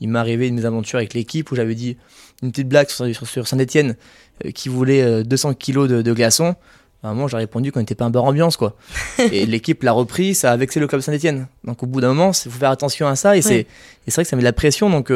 Il 0.00 0.08
m'est 0.08 0.18
arrivé 0.18 0.48
une 0.48 0.56
mes 0.56 0.64
aventures 0.64 0.98
avec 0.98 1.14
l'équipe 1.14 1.50
où 1.50 1.56
j'avais 1.56 1.74
dit 1.74 1.96
une 2.42 2.50
petite 2.50 2.68
blague 2.68 2.88
sur, 2.88 3.46
Saint-Etienne 3.46 3.96
euh, 4.44 4.50
qui 4.50 4.68
voulait 4.68 5.24
200 5.24 5.50
euh, 5.50 5.52
kilos 5.54 5.88
de, 5.88 6.12
glaçons. 6.12 6.56
À 7.02 7.08
un 7.08 7.14
moment, 7.14 7.28
j'ai 7.28 7.36
répondu 7.36 7.70
qu'on 7.70 7.80
n'était 7.80 7.94
pas 7.94 8.06
un 8.06 8.10
bar 8.10 8.24
ambiance, 8.24 8.56
quoi. 8.56 8.76
et 9.18 9.44
l'équipe 9.46 9.82
l'a 9.82 9.92
repris, 9.92 10.34
ça 10.34 10.52
a 10.52 10.56
vexé 10.56 10.80
le 10.80 10.86
club 10.86 11.02
Saint-Etienne. 11.02 11.48
Donc, 11.64 11.82
au 11.82 11.86
bout 11.86 12.00
d'un 12.00 12.08
moment, 12.08 12.32
il 12.32 12.50
faut 12.50 12.58
faire 12.58 12.70
attention 12.70 13.06
à 13.06 13.14
ça. 13.14 13.36
Et 13.36 13.42
c'est 13.42 13.66
vrai 14.08 14.24
que 14.24 14.28
ça 14.28 14.36
met 14.36 14.42
de 14.42 14.44
la 14.44 14.54
pression. 14.54 14.88
Donc, 14.88 15.12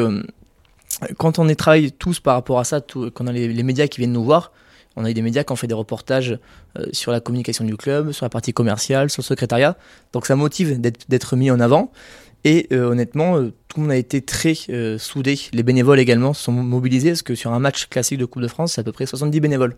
quand 1.17 1.39
on 1.39 1.47
est 1.47 1.55
travaille 1.55 1.91
tous 1.91 2.19
par 2.19 2.35
rapport 2.35 2.59
à 2.59 2.63
ça, 2.63 2.81
tout, 2.81 3.09
quand 3.11 3.25
on 3.25 3.27
a 3.27 3.31
les, 3.31 3.63
médias 3.63 3.87
qui 3.87 3.99
viennent 3.99 4.13
nous 4.13 4.23
voir, 4.23 4.51
on 4.95 5.05
a 5.05 5.11
eu 5.11 5.13
des 5.13 5.21
médias 5.21 5.43
qui 5.43 5.51
ont 5.51 5.55
fait 5.55 5.67
des 5.67 5.75
reportages 5.75 6.37
euh, 6.77 6.85
sur 6.91 7.11
la 7.11 7.19
communication 7.19 7.63
du 7.63 7.77
club, 7.77 8.11
sur 8.11 8.25
la 8.25 8.29
partie 8.29 8.53
commerciale, 8.53 9.09
sur 9.09 9.21
le 9.21 9.25
secrétariat. 9.25 9.77
Donc 10.13 10.25
ça 10.25 10.35
motive 10.35 10.79
d'être 10.81 11.35
mis 11.35 11.51
en 11.51 11.59
avant. 11.59 11.91
Et 12.45 12.67
euh, 12.71 12.89
honnêtement, 12.89 13.37
euh, 13.37 13.53
tout 13.67 13.79
le 13.79 13.83
monde 13.83 13.91
a 13.91 13.97
été 13.97 14.21
très 14.21 14.55
soudé. 14.97 15.39
Les 15.53 15.63
bénévoles 15.63 15.99
également 15.99 16.33
se 16.33 16.43
sont 16.43 16.51
mobilisés 16.51 17.09
parce 17.09 17.21
que 17.21 17.35
sur 17.35 17.53
un 17.53 17.59
match 17.59 17.87
classique 17.87 18.19
de 18.19 18.25
Coupe 18.25 18.41
de 18.41 18.47
France, 18.47 18.73
c'est 18.73 18.81
à 18.81 18.83
peu 18.83 18.91
près 18.91 19.05
70 19.05 19.39
bénévoles 19.39 19.75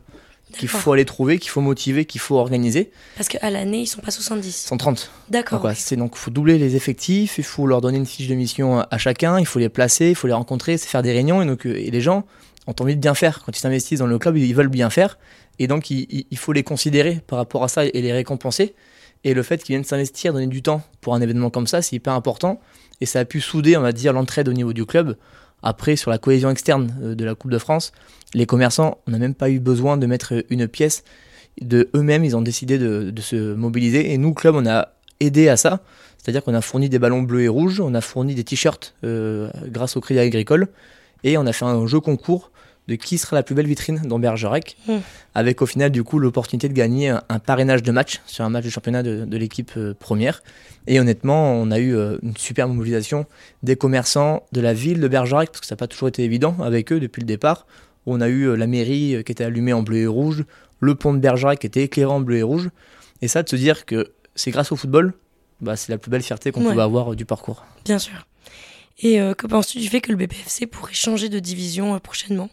qu'il 0.57 0.67
faut 0.67 0.91
aller 0.91 1.05
trouver, 1.05 1.39
qu'il 1.39 1.49
faut 1.49 1.61
motiver, 1.61 2.05
qu'il 2.05 2.19
faut 2.21 2.35
organiser. 2.35 2.91
Parce 3.15 3.29
qu'à 3.29 3.49
l'année, 3.49 3.81
ils 3.81 3.87
sont 3.87 4.01
pas 4.01 4.11
70. 4.11 4.47
Ils 4.47 4.67
sont 4.67 4.77
30. 4.77 5.11
D'accord. 5.29 5.61
Donc, 5.61 5.71
c'est 5.75 5.95
donc 5.95 6.15
faut 6.15 6.31
doubler 6.31 6.57
les 6.57 6.75
effectifs, 6.75 7.37
il 7.37 7.43
faut 7.43 7.67
leur 7.67 7.81
donner 7.81 7.97
une 7.97 8.05
fiche 8.05 8.27
de 8.27 8.35
mission 8.35 8.79
à 8.79 8.97
chacun, 8.97 9.39
il 9.39 9.45
faut 9.45 9.59
les 9.59 9.69
placer, 9.69 10.09
il 10.09 10.15
faut 10.15 10.27
les 10.27 10.33
rencontrer, 10.33 10.77
c'est 10.77 10.89
faire 10.89 11.03
des 11.03 11.11
réunions 11.11 11.41
et 11.41 11.45
donc 11.45 11.65
et 11.65 11.89
les 11.89 12.01
gens 12.01 12.25
ont 12.67 12.75
envie 12.79 12.95
de 12.95 13.01
bien 13.01 13.15
faire 13.15 13.41
quand 13.43 13.55
ils 13.55 13.59
s'investissent 13.59 13.99
dans 13.99 14.07
le 14.07 14.19
club, 14.19 14.37
ils 14.37 14.53
veulent 14.53 14.67
bien 14.67 14.89
faire 14.89 15.17
et 15.59 15.67
donc 15.67 15.89
il, 15.89 16.25
il, 16.29 16.37
faut 16.37 16.53
les 16.53 16.63
considérer 16.63 17.21
par 17.27 17.37
rapport 17.37 17.63
à 17.63 17.67
ça 17.67 17.85
et 17.85 18.01
les 18.01 18.11
récompenser. 18.11 18.73
Et 19.23 19.33
le 19.33 19.43
fait 19.43 19.63
qu'ils 19.63 19.73
viennent 19.73 19.83
s'investir, 19.83 20.33
donner 20.33 20.47
du 20.47 20.61
temps 20.61 20.81
pour 20.99 21.13
un 21.13 21.21
événement 21.21 21.49
comme 21.49 21.67
ça, 21.67 21.81
c'est 21.81 21.95
hyper 21.95 22.13
important 22.13 22.59
et 23.01 23.05
ça 23.05 23.19
a 23.19 23.25
pu 23.25 23.41
souder, 23.41 23.75
on 23.75 23.81
va 23.81 23.91
dire, 23.91 24.13
l'entraide 24.13 24.47
au 24.47 24.53
niveau 24.53 24.73
du 24.73 24.85
club. 24.85 25.17
Après, 25.63 25.95
sur 25.95 26.09
la 26.09 26.17
cohésion 26.17 26.49
externe 26.49 26.95
euh, 27.01 27.15
de 27.15 27.25
la 27.25 27.35
Coupe 27.35 27.51
de 27.51 27.57
France, 27.57 27.91
les 28.33 28.45
commerçants, 28.45 28.99
on 29.07 29.11
n'a 29.11 29.17
même 29.17 29.35
pas 29.35 29.49
eu 29.49 29.59
besoin 29.59 29.97
de 29.97 30.05
mettre 30.05 30.33
une 30.49 30.67
pièce. 30.67 31.03
De 31.59 31.89
eux-mêmes, 31.95 32.23
ils 32.23 32.35
ont 32.35 32.41
décidé 32.41 32.77
de, 32.77 33.11
se 33.21 33.53
mobiliser. 33.53 34.13
Et 34.13 34.17
nous, 34.17 34.33
club, 34.33 34.55
on 34.55 34.65
a 34.65 34.89
aidé 35.19 35.49
à 35.49 35.57
ça. 35.57 35.81
C'est-à-dire 36.17 36.43
qu'on 36.43 36.53
a 36.53 36.61
fourni 36.61 36.87
des 36.87 36.99
ballons 36.99 37.23
bleus 37.23 37.41
et 37.41 37.47
rouges, 37.47 37.81
on 37.81 37.93
a 37.93 38.01
fourni 38.01 38.35
des 38.35 38.43
t-shirts 38.43 38.95
euh, 39.03 39.49
grâce 39.65 39.97
au 39.97 40.01
Crédit 40.01 40.19
Agricole. 40.19 40.69
Et 41.23 41.37
on 41.37 41.45
a 41.45 41.53
fait 41.53 41.65
un 41.65 41.85
jeu 41.87 41.99
concours 41.99 42.51
de 42.87 42.95
qui 42.95 43.17
sera 43.17 43.35
la 43.35 43.43
plus 43.43 43.55
belle 43.55 43.67
vitrine 43.67 44.01
dans 44.05 44.19
Bergerac, 44.19 44.75
mmh. 44.87 44.93
avec 45.35 45.61
au 45.61 45.65
final 45.65 45.91
du 45.91 46.03
coup 46.03 46.19
l'opportunité 46.19 46.67
de 46.67 46.73
gagner 46.73 47.09
un, 47.09 47.39
parrainage 47.39 47.83
de 47.83 47.91
match 47.91 48.21
sur 48.25 48.43
un 48.43 48.49
match 48.49 48.65
de 48.65 48.69
championnat 48.69 49.03
de, 49.03 49.37
l'équipe 49.37 49.71
euh, 49.77 49.93
première. 49.97 50.41
Et 50.87 50.99
honnêtement, 50.99 51.53
on 51.53 51.69
a 51.71 51.79
eu 51.79 51.95
euh, 51.95 52.17
une 52.23 52.35
super 52.35 52.67
mobilisation 52.67 53.25
des 53.61 53.75
commerçants 53.75 54.43
de 54.51 54.61
la 54.61 54.73
ville 54.73 54.99
de 54.99 55.07
Bergerac, 55.07 55.49
parce 55.49 55.61
que 55.61 55.67
ça 55.67 55.75
n'a 55.75 55.77
pas 55.77 55.87
toujours 55.87 56.07
été 56.07 56.23
évident 56.23 56.55
avec 56.61 56.91
eux 56.91 56.99
depuis 56.99 57.21
le 57.21 57.27
départ. 57.27 57.67
On 58.05 58.19
a 58.19 58.27
eu 58.27 58.43
euh, 58.43 58.55
la 58.55 58.67
mairie 58.67 59.23
qui 59.25 59.31
était 59.31 59.43
allumée 59.43 59.73
en 59.73 59.83
bleu 59.83 59.97
et 59.97 60.07
rouge, 60.07 60.43
le 60.79 60.95
pont 60.95 61.13
de 61.13 61.19
Bergerac 61.19 61.59
qui 61.59 61.67
était 61.67 61.83
éclairé 61.83 62.11
en 62.11 62.19
bleu 62.19 62.37
et 62.37 62.43
rouge. 62.43 62.69
Et 63.21 63.27
ça, 63.27 63.43
de 63.43 63.49
se 63.49 63.55
dire 63.55 63.85
que 63.85 64.11
c'est 64.33 64.49
grâce 64.49 64.71
au 64.71 64.75
football, 64.75 65.13
bah, 65.61 65.75
c'est 65.75 65.91
la 65.91 65.99
plus 65.99 66.09
belle 66.09 66.23
fierté 66.23 66.51
qu'on 66.51 66.63
peut 66.63 66.81
avoir 66.81 67.15
du 67.15 67.25
parcours. 67.25 67.63
Bien 67.85 67.99
sûr. 67.99 68.25
Et 69.03 69.19
que 69.37 69.45
penses-tu 69.45 69.77
du 69.77 69.89
fait 69.89 70.01
que 70.01 70.11
le 70.11 70.17
BPFC 70.17 70.65
pourrait 70.65 70.93
changer 70.93 71.29
de 71.29 71.37
division 71.37 71.99
prochainement? 71.99 72.49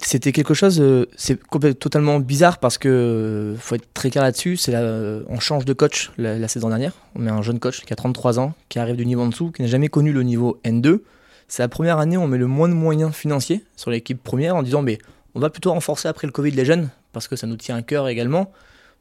C'était 0.00 0.32
quelque 0.32 0.54
chose, 0.54 0.80
euh, 0.80 1.06
c'est 1.16 1.38
totalement 1.78 2.18
bizarre 2.18 2.58
parce 2.58 2.78
que 2.78 2.88
euh, 2.88 3.56
faut 3.56 3.76
être 3.76 3.92
très 3.94 4.10
clair 4.10 4.24
là-dessus. 4.24 4.56
C'est 4.56 4.72
euh, 4.74 5.22
on 5.28 5.38
change 5.38 5.64
de 5.64 5.72
coach 5.72 6.10
la, 6.18 6.48
saison 6.48 6.68
dernière. 6.68 6.92
On 7.14 7.20
met 7.20 7.30
un 7.30 7.42
jeune 7.42 7.60
coach 7.60 7.82
qui 7.84 7.92
a 7.92 7.96
33 7.96 8.38
ans, 8.38 8.54
qui 8.68 8.78
arrive 8.78 8.96
du 8.96 9.06
niveau 9.06 9.22
en 9.22 9.28
dessous, 9.28 9.50
qui 9.50 9.62
n'a 9.62 9.68
jamais 9.68 9.88
connu 9.88 10.12
le 10.12 10.22
niveau 10.22 10.60
N2. 10.64 11.00
C'est 11.46 11.62
la 11.62 11.68
première 11.68 11.98
année 11.98 12.16
où 12.16 12.22
on 12.22 12.26
met 12.26 12.38
le 12.38 12.46
moins 12.46 12.68
de 12.68 12.74
moyens 12.74 13.14
financiers 13.14 13.64
sur 13.76 13.90
l'équipe 13.90 14.22
première 14.22 14.56
en 14.56 14.62
disant 14.62 14.82
mais 14.82 14.98
on 15.34 15.40
va 15.40 15.50
plutôt 15.50 15.72
renforcer 15.72 16.08
après 16.08 16.26
le 16.26 16.32
Covid 16.32 16.50
les 16.52 16.64
jeunes 16.64 16.90
parce 17.12 17.28
que 17.28 17.36
ça 17.36 17.46
nous 17.46 17.56
tient 17.56 17.76
à 17.76 17.82
cœur 17.82 18.08
également, 18.08 18.50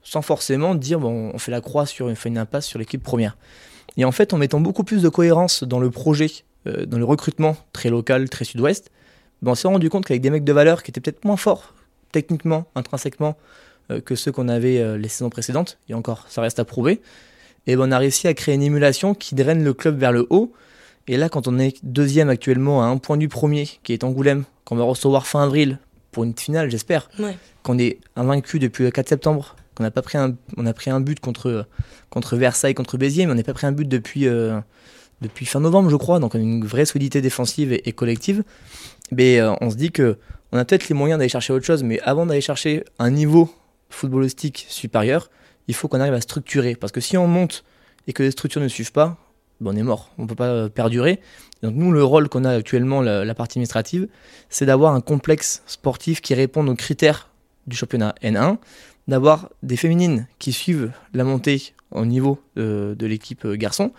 sans 0.04 0.22
forcément 0.22 0.76
dire 0.76 1.00
bon 1.00 1.32
on 1.34 1.38
fait 1.40 1.52
la 1.52 1.62
croix 1.62 1.86
sur 1.86 2.10
une, 2.10 2.16
fait 2.16 2.30
une 2.30 2.38
impasse 2.38 2.66
sur 2.66 2.80
l'équipe 2.80 3.02
première. 3.02 3.38
Et 3.98 4.06
en 4.06 4.12
fait 4.12 4.34
en 4.34 4.38
mettant 4.38 4.60
beaucoup 4.60 4.84
plus 4.84 5.02
de 5.02 5.10
cohérence 5.10 5.64
dans 5.64 5.80
le 5.80 5.90
projet, 5.90 6.30
dans 6.66 6.98
le 6.98 7.06
recrutement 7.06 7.58
très 7.72 7.90
local, 7.90 8.30
très 8.30 8.46
sud-ouest 8.46 8.92
ben, 9.44 9.52
on 9.52 9.56
s'est 9.56 9.68
rendu 9.68 9.90
compte 9.90 10.06
qu'avec 10.06 10.22
des 10.22 10.30
mecs 10.30 10.44
de 10.44 10.54
valeur 10.54 10.84
qui 10.84 10.92
étaient 10.92 11.02
peut-être 11.02 11.26
moins 11.26 11.38
forts 11.38 11.74
techniquement, 12.14 12.66
intrinsèquement, 12.76 13.36
euh, 13.92 14.00
que 14.00 14.16
ceux 14.16 14.32
qu'on 14.32 14.48
avait 14.48 14.80
euh, 14.80 14.98
les 14.98 15.10
saisons 15.10 15.30
précédentes, 15.30 15.78
et 15.90 15.94
encore, 15.94 16.26
ça 16.30 16.42
reste 16.42 16.60
à 16.60 16.66
prouver, 16.66 17.02
et 17.68 17.76
ben, 17.76 17.90
on 17.90 17.92
a 17.92 17.98
réussi 17.98 18.28
à 18.30 18.34
créer 18.34 18.56
une 18.56 18.64
émulation 18.64 19.14
qui 19.14 19.36
draine 19.36 19.64
le 19.64 19.74
club 19.74 19.98
vers 19.98 20.14
le 20.14 20.26
haut. 20.30 20.54
Et 21.08 21.18
là, 21.18 21.28
quand 21.28 21.50
on 21.50 21.60
est 21.60 21.84
deuxième 21.84 22.30
actuellement 22.30 22.82
à 22.84 22.86
un 22.86 22.98
point 22.98 23.18
du 23.18 23.28
premier, 23.28 23.68
qui 23.84 23.92
est 23.92 24.06
Angoulême, 24.06 24.46
qu'on 24.64 24.78
va 24.78 24.86
recevoir 24.86 25.28
fin 25.28 25.44
avril 25.44 25.80
pour 26.12 26.24
une 26.24 26.38
finale, 26.38 26.70
j'espère, 26.70 27.10
qu'on 27.64 27.78
est 27.78 28.00
invaincu 28.16 28.60
depuis 28.60 28.86
le 28.86 28.92
4 28.92 29.10
septembre, 29.10 29.56
qu'on 29.76 29.84
n'a 29.84 29.92
pas 29.92 30.02
pris 30.02 30.18
un, 30.18 30.36
on 30.56 30.66
a 30.66 30.74
pris 30.74 30.92
un 30.92 31.02
but 31.02 31.20
contre, 31.20 31.66
contre 32.10 32.38
Versailles, 32.38 32.76
contre 32.76 32.98
Béziers, 32.98 33.26
mais 33.26 33.34
on 33.34 33.36
n'a 33.36 33.44
pas 33.44 33.54
pris 33.54 33.66
un 33.66 33.72
but 33.72 33.88
depuis, 33.88 34.28
euh, 34.28 34.60
depuis 35.22 35.46
fin 35.46 35.60
novembre, 35.60 35.90
je 35.90 35.96
crois. 35.96 36.20
Donc 36.20 36.36
on 36.36 36.38
a 36.38 36.42
une 36.42 36.66
vraie 36.66 36.86
solidité 36.86 37.22
défensive 37.22 37.74
et 37.74 37.92
collective 37.92 38.44
euh, 39.42 39.56
on 39.62 39.70
se 39.70 39.76
dit 39.76 39.92
que 39.92 40.18
on 40.52 40.58
a 40.58 40.66
peut-être 40.66 40.88
les 40.88 40.96
moyens 40.96 41.18
d'aller 41.18 41.30
chercher 41.30 41.52
autre 41.52 41.66
chose, 41.66 41.84
mais 41.84 42.00
avant 42.02 42.26
d'aller 42.26 42.42
chercher 42.42 42.84
un 43.00 43.10
niveau 43.10 43.50
footballistique 43.90 44.66
supérieur, 44.70 45.30
il 45.68 45.74
faut 45.74 45.88
qu'on 45.88 46.00
arrive 46.00 46.14
à 46.14 46.22
structurer. 46.22 46.76
Parce 46.76 46.92
que 46.92 47.02
si 47.02 47.18
on 47.18 47.28
monte 47.28 47.64
et 48.08 48.14
que 48.14 48.22
les 48.22 48.32
structures 48.32 48.62
ne 48.62 48.68
suivent 48.68 48.92
pas, 48.92 49.18
ben 49.62 49.72
on 49.74 49.76
est 49.76 49.84
mort, 49.84 50.12
on 50.18 50.24
ne 50.24 50.28
peut 50.28 50.36
pas 50.36 50.50
euh, 50.50 50.70
perdurer. 50.70 51.20
Donc 51.62 51.76
nous, 51.76 51.92
le 51.92 52.04
rôle 52.04 52.30
qu'on 52.30 52.44
a 52.44 52.52
actuellement, 52.52 53.02
la, 53.02 53.34
partie 53.34 53.58
administrative, 53.58 54.08
c'est 54.50 54.66
d'avoir 54.66 54.94
un 54.94 55.02
complexe 55.02 55.64
sportif 55.66 56.22
qui 56.22 56.34
réponde 56.34 56.70
aux 56.70 56.76
critères 56.76 57.30
du 57.66 57.76
championnat 57.76 58.14
N1, 58.22 58.58
d'avoir 59.08 59.50
des 59.64 59.78
féminines 59.78 60.28
qui 60.38 60.52
suivent 60.52 60.92
la 61.14 61.24
montée 61.24 61.74
au 61.92 62.06
niveau 62.06 62.40
de, 62.56 62.96
de 62.98 63.06
l'équipe 63.06 63.46
euh, 63.46 63.56
garçon, 63.56 63.92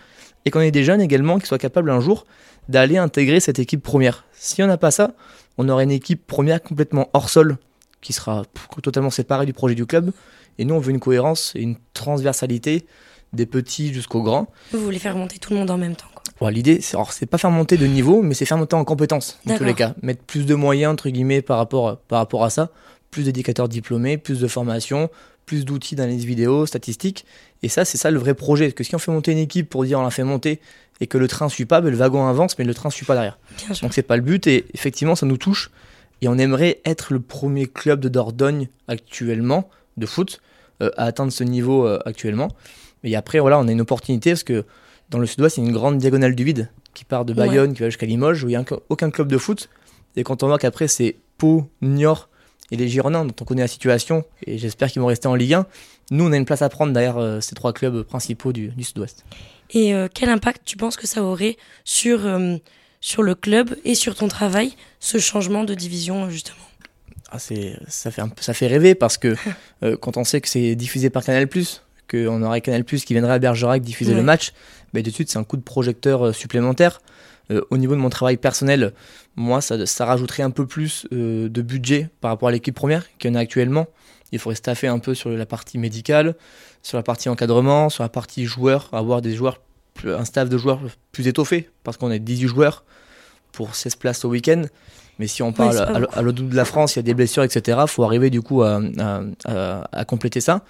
et 0.45 0.51
qu'on 0.51 0.61
ait 0.61 0.71
des 0.71 0.83
jeunes 0.83 1.01
également 1.01 1.39
qui 1.39 1.47
soient 1.47 1.57
capables 1.57 1.89
un 1.89 1.99
jour 1.99 2.25
d'aller 2.69 2.97
intégrer 2.97 3.39
cette 3.39 3.59
équipe 3.59 3.83
première. 3.83 4.25
Si 4.33 4.61
on 4.63 4.67
n'a 4.67 4.77
pas 4.77 4.91
ça, 4.91 5.11
on 5.57 5.69
aura 5.69 5.83
une 5.83 5.91
équipe 5.91 6.25
première 6.25 6.61
complètement 6.61 7.09
hors 7.13 7.29
sol 7.29 7.57
qui 8.01 8.13
sera 8.13 8.43
totalement 8.83 9.09
séparée 9.09 9.45
du 9.45 9.53
projet 9.53 9.75
du 9.75 9.85
club. 9.85 10.11
Et 10.57 10.65
nous, 10.65 10.75
on 10.75 10.79
veut 10.79 10.91
une 10.91 10.99
cohérence 10.99 11.53
et 11.55 11.61
une 11.61 11.75
transversalité 11.93 12.85
des 13.33 13.45
petits 13.45 13.93
jusqu'aux 13.93 14.21
grands. 14.21 14.47
Vous 14.71 14.79
voulez 14.79 14.99
faire 14.99 15.17
monter 15.17 15.39
tout 15.39 15.53
le 15.53 15.59
monde 15.59 15.71
en 15.71 15.77
même 15.77 15.95
temps 15.95 16.07
quoi. 16.13 16.51
L'idée, 16.51 16.81
c'est, 16.81 16.97
c'est 17.11 17.25
pas 17.25 17.37
faire 17.37 17.51
monter 17.51 17.77
de 17.77 17.85
niveau, 17.85 18.21
mais 18.21 18.33
c'est 18.33 18.45
faire 18.45 18.57
monter 18.57 18.75
en 18.75 18.83
compétences, 18.83 19.39
dans 19.45 19.57
tous 19.57 19.63
les 19.63 19.73
cas. 19.73 19.95
Mettre 20.01 20.23
plus 20.23 20.45
de 20.45 20.53
moyens, 20.53 20.91
entre 20.91 21.09
guillemets, 21.09 21.41
par 21.41 21.57
rapport, 21.57 21.97
par 21.97 22.19
rapport 22.19 22.43
à 22.43 22.49
ça. 22.49 22.69
Plus 23.09 23.23
d'éducateurs 23.23 23.69
diplômés, 23.69 24.17
plus 24.17 24.39
de 24.41 24.47
formation, 24.47 25.09
plus 25.45 25.63
d'outils 25.63 25.95
d'analyse 25.95 26.25
vidéo, 26.25 26.65
statistiques. 26.65 27.25
Et 27.63 27.69
ça, 27.69 27.85
c'est 27.85 27.97
ça 27.97 28.11
le 28.11 28.19
vrai 28.19 28.33
projet. 28.33 28.65
Parce 28.65 28.75
que 28.75 28.83
si 28.83 28.95
on 28.95 28.99
fait 28.99 29.11
monter 29.11 29.31
une 29.31 29.37
équipe 29.37 29.69
pour 29.69 29.85
dire 29.85 29.99
on 29.99 30.03
la 30.03 30.11
fait 30.11 30.23
monter 30.23 30.59
et 31.01 31.07
que 31.07 31.17
le 31.17 31.27
train 31.27 31.45
ne 31.45 31.51
suit 31.51 31.65
pas, 31.65 31.81
ben, 31.81 31.89
le 31.89 31.97
wagon 31.97 32.27
avance, 32.27 32.57
mais 32.57 32.65
le 32.65 32.73
train 32.73 32.89
ne 32.89 32.93
suit 32.93 33.05
pas 33.05 33.15
derrière. 33.15 33.37
Donc 33.81 33.93
c'est 33.93 34.03
pas 34.03 34.15
le 34.15 34.21
but. 34.21 34.47
Et 34.47 34.65
effectivement, 34.73 35.15
ça 35.15 35.25
nous 35.25 35.37
touche. 35.37 35.71
Et 36.21 36.27
on 36.27 36.37
aimerait 36.37 36.79
être 36.85 37.11
le 37.11 37.19
premier 37.19 37.67
club 37.67 37.99
de 37.99 38.09
Dordogne 38.09 38.69
actuellement 38.87 39.69
de 39.97 40.05
foot 40.05 40.41
euh, 40.81 40.89
à 40.97 41.05
atteindre 41.05 41.31
ce 41.31 41.43
niveau 41.43 41.85
euh, 41.85 41.99
actuellement. 42.05 42.49
Et 43.03 43.15
après, 43.15 43.39
voilà, 43.39 43.59
on 43.59 43.67
a 43.67 43.71
une 43.71 43.81
opportunité 43.81 44.31
parce 44.31 44.43
que 44.43 44.65
dans 45.09 45.19
le 45.19 45.25
sud-ouest, 45.25 45.57
il 45.57 45.63
y 45.63 45.65
a 45.65 45.69
une 45.69 45.75
grande 45.75 45.97
diagonale 45.97 46.35
du 46.35 46.43
vide 46.43 46.69
qui 46.93 47.05
part 47.05 47.25
de 47.25 47.33
Bayonne, 47.33 47.73
qui 47.73 47.81
va 47.81 47.89
jusqu'à 47.89 48.05
Limoges, 48.05 48.43
où 48.43 48.47
il 48.47 48.51
n'y 48.51 48.55
a 48.55 48.63
aucun 48.89 49.11
club 49.11 49.27
de 49.27 49.37
foot. 49.37 49.69
Et 50.15 50.23
quand 50.23 50.43
on 50.43 50.47
voit 50.47 50.57
qu'après, 50.57 50.87
c'est 50.87 51.17
Pau, 51.37 51.69
Niort 51.81 52.29
et 52.71 52.77
les 52.77 52.87
Girondins, 52.87 53.25
dont 53.25 53.35
on 53.41 53.43
connaît 53.43 53.61
la 53.61 53.67
situation, 53.67 54.23
et 54.47 54.57
j'espère 54.57 54.89
qu'ils 54.89 55.01
vont 55.01 55.07
rester 55.07 55.27
en 55.27 55.35
Ligue 55.35 55.53
1, 55.53 55.67
nous, 56.11 56.25
on 56.25 56.31
a 56.31 56.37
une 56.37 56.45
place 56.45 56.61
à 56.61 56.69
prendre 56.69 56.93
derrière 56.93 57.17
euh, 57.17 57.41
ces 57.41 57.53
trois 57.53 57.73
clubs 57.73 58.03
principaux 58.03 58.53
du, 58.53 58.71
sud-ouest. 58.81 59.25
Et 59.71 59.93
euh, 59.93 60.07
quel 60.13 60.29
impact 60.29 60.61
tu 60.65 60.77
penses 60.77 60.97
que 60.97 61.07
ça 61.07 61.23
aurait 61.23 61.57
sur, 61.83 62.25
euh, 62.25 62.57
sur 63.01 63.23
le 63.23 63.35
club 63.35 63.75
et 63.83 63.95
sur 63.95 64.15
ton 64.15 64.27
travail, 64.27 64.73
ce 64.99 65.17
changement 65.17 65.63
de 65.63 65.73
division, 65.73 66.29
justement? 66.29 66.57
Ah, 67.31 67.39
ça, 67.39 68.11
fait 68.11 68.21
ça 68.39 68.53
fait 68.53 68.67
rêver 68.67 68.95
parce 68.95 69.17
que 69.17 69.35
quand 70.01 70.17
on 70.17 70.23
sait 70.23 70.41
que 70.41 70.47
c'est 70.47 70.75
diffusé 70.75 71.09
par 71.09 71.23
Canal, 71.23 71.49
qu'on 72.09 72.43
aurait 72.43 72.61
Canal 72.61 72.85
qui 72.85 73.13
viendrait 73.13 73.33
à 73.33 73.39
Bergerac 73.39 73.81
diffuser 73.81 74.13
le 74.13 74.21
match, 74.21 74.53
bah, 74.93 75.01
de 75.01 75.09
suite, 75.09 75.29
c'est 75.29 75.39
un 75.39 75.43
coup 75.43 75.57
de 75.57 75.63
projecteur 75.63 76.33
supplémentaire. 76.33 77.01
Euh, 77.51 77.61
au 77.69 77.77
niveau 77.77 77.93
de 77.95 77.99
mon 77.99 78.09
travail 78.09 78.37
personnel, 78.37 78.93
moi, 79.35 79.61
ça, 79.61 80.05
rajouterait 80.05 80.43
un 80.43 80.49
peu 80.49 80.65
plus 80.65 81.07
euh, 81.11 81.49
de 81.49 81.61
budget 81.61 82.09
par 82.21 82.31
rapport 82.31 82.49
à 82.49 82.51
l'équipe 82.51 82.75
première 82.75 83.05
qu'il 83.17 83.29
y 83.29 83.33
en 83.33 83.35
a 83.35 83.39
actuellement. 83.39 83.87
Il 84.31 84.39
faudrait 84.39 84.55
staffer 84.55 84.87
un 84.87 84.99
peu 84.99 85.13
sur 85.13 85.29
la 85.29 85.45
partie 85.45 85.77
médicale, 85.77 86.35
sur 86.85 86.99
la 86.99 87.03
partie 87.03 87.29
encadrement, 87.29 87.89
sur 87.89 88.03
la 88.03 88.09
partie 88.09 88.45
joueurs, 88.45 88.89
avoir 88.91 89.23
des 89.23 89.33
joueurs, 89.33 89.59
un 90.05 90.23
staff 90.23 90.49
de 90.49 90.57
joueurs 90.59 90.79
plus 91.11 91.27
étoffé, 91.27 91.67
parce 91.83 91.97
qu'on 91.97 92.11
est 92.11 92.19
18 92.19 92.47
joueurs 92.47 92.83
pour 93.53 93.73
16 93.73 93.95
places 93.95 94.23
au 94.23 94.29
week-end. 94.29 94.61
Mais 95.17 95.25
si 95.25 95.41
on 95.41 95.51
parle 95.51 95.79
à, 95.79 96.21
l'autre 96.21 96.43
bout 96.43 96.49
de 96.49 96.55
la 96.55 96.63
France, 96.63 96.95
il 96.95 96.99
y 96.99 97.01
a 97.01 97.03
des 97.03 97.15
blessures, 97.15 97.41
etc., 97.41 97.79
il 97.81 97.87
faut 97.87 98.03
arriver 98.03 98.29
du 98.29 98.43
coup 98.43 98.61
à, 98.61 98.79
compléter 100.07 100.41
ça. 100.41 100.61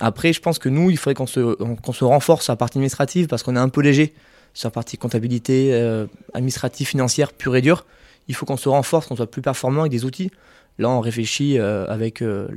Après, 0.00 0.34
je 0.34 0.40
pense 0.42 0.58
que 0.58 0.68
nous, 0.68 0.90
il 0.90 0.98
faudrait 0.98 1.14
qu'on 1.14 1.26
se, 1.26 1.54
qu'on 1.54 1.92
se 1.94 2.04
renforce 2.04 2.50
à 2.50 2.52
la 2.52 2.56
partie 2.58 2.76
administrative 2.76 3.26
parce 3.26 3.42
qu'on 3.42 3.56
est 3.56 3.60
un 3.60 3.70
peu 3.70 3.80
léger 3.80 4.12
sur 4.52 4.66
la 4.66 4.72
partie 4.72 4.98
comptabilité, 4.98 5.70
euh, 5.72 6.06
administrative, 6.34 6.88
financière, 6.88 7.32
pure 7.32 7.56
et 7.56 7.62
dure. 7.62 7.86
Il 8.28 8.34
faut 8.34 8.44
qu'on 8.44 8.58
se 8.58 8.68
renforce, 8.68 9.06
qu'on 9.06 9.16
soit 9.16 9.30
plus 9.30 9.40
performant 9.40 9.80
avec 9.80 9.92
des 9.92 10.04
outils. 10.04 10.30
Là, 10.78 10.90
on 10.90 11.00
réfléchit 11.00 11.58
euh, 11.58 11.86
avec 11.88 12.20
euh, 12.20 12.48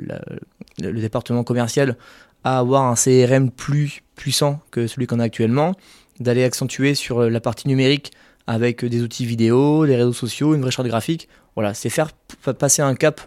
le 0.79 0.99
département 0.99 1.43
commercial 1.43 1.95
à 2.43 2.59
avoir 2.59 2.83
un 2.83 2.95
CRM 2.95 3.51
plus 3.51 4.01
puissant 4.15 4.59
que 4.71 4.87
celui 4.87 5.07
qu'on 5.07 5.19
a 5.19 5.23
actuellement, 5.23 5.73
d'aller 6.19 6.43
accentuer 6.43 6.95
sur 6.95 7.21
la 7.21 7.39
partie 7.39 7.67
numérique 7.67 8.11
avec 8.47 8.83
des 8.85 9.01
outils 9.01 9.25
vidéo, 9.25 9.85
les 9.85 9.95
réseaux 9.95 10.13
sociaux, 10.13 10.55
une 10.55 10.61
vraie 10.61 10.71
charte 10.71 10.87
graphique. 10.87 11.27
Voilà, 11.55 11.73
c'est 11.73 11.89
faire 11.89 12.11
passer 12.57 12.81
un 12.81 12.95
cap 12.95 13.21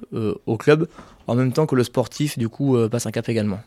au 0.46 0.56
club 0.56 0.88
en 1.26 1.34
même 1.34 1.52
temps 1.52 1.66
que 1.66 1.76
le 1.76 1.84
sportif, 1.84 2.38
du 2.38 2.48
coup, 2.48 2.76
passe 2.90 3.06
un 3.06 3.10
cap 3.10 3.28
également. 3.28 3.60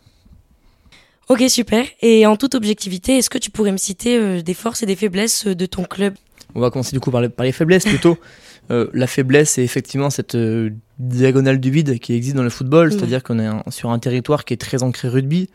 Ok, 1.29 1.43
super. 1.47 1.85
Et 2.01 2.25
en 2.25 2.35
toute 2.35 2.53
objectivité, 2.53 3.17
est-ce 3.17 3.29
que 3.29 3.37
tu 3.37 3.49
pourrais 3.49 3.71
me 3.71 3.77
citer 3.77 4.17
euh, 4.17 4.41
des 4.41 4.53
forces 4.53 4.83
et 4.83 4.85
des 4.85 4.95
faiblesses 4.95 5.47
euh, 5.47 5.55
de 5.55 5.65
ton 5.65 5.85
club? 5.85 6.15
On 6.53 6.59
va 6.59 6.69
commencer 6.69 6.91
du 6.91 6.99
coup 6.99 7.11
par 7.11 7.21
les, 7.21 7.29
par 7.29 7.45
les 7.45 7.51
faiblesses 7.51 7.85
plutôt. 7.85 8.17
Euh, 8.71 8.87
la 8.93 9.07
faiblesse, 9.07 9.49
c'est 9.49 9.61
effectivement 9.61 10.09
cette 10.09 10.35
euh, 10.35 10.69
diagonale 10.99 11.59
du 11.59 11.71
vide 11.71 11.99
qui 11.99 12.13
existe 12.13 12.35
dans 12.35 12.43
le 12.43 12.49
football, 12.49 12.91
c'est-à-dire 12.91 13.23
qu'on 13.23 13.39
est 13.39 13.45
un- 13.45 13.63
sur 13.69 13.89
un 13.91 13.99
territoire 13.99 14.45
qui 14.45 14.53
est 14.53 14.57
très 14.57 14.83
ancré 14.83 15.07
rugby. 15.07 15.49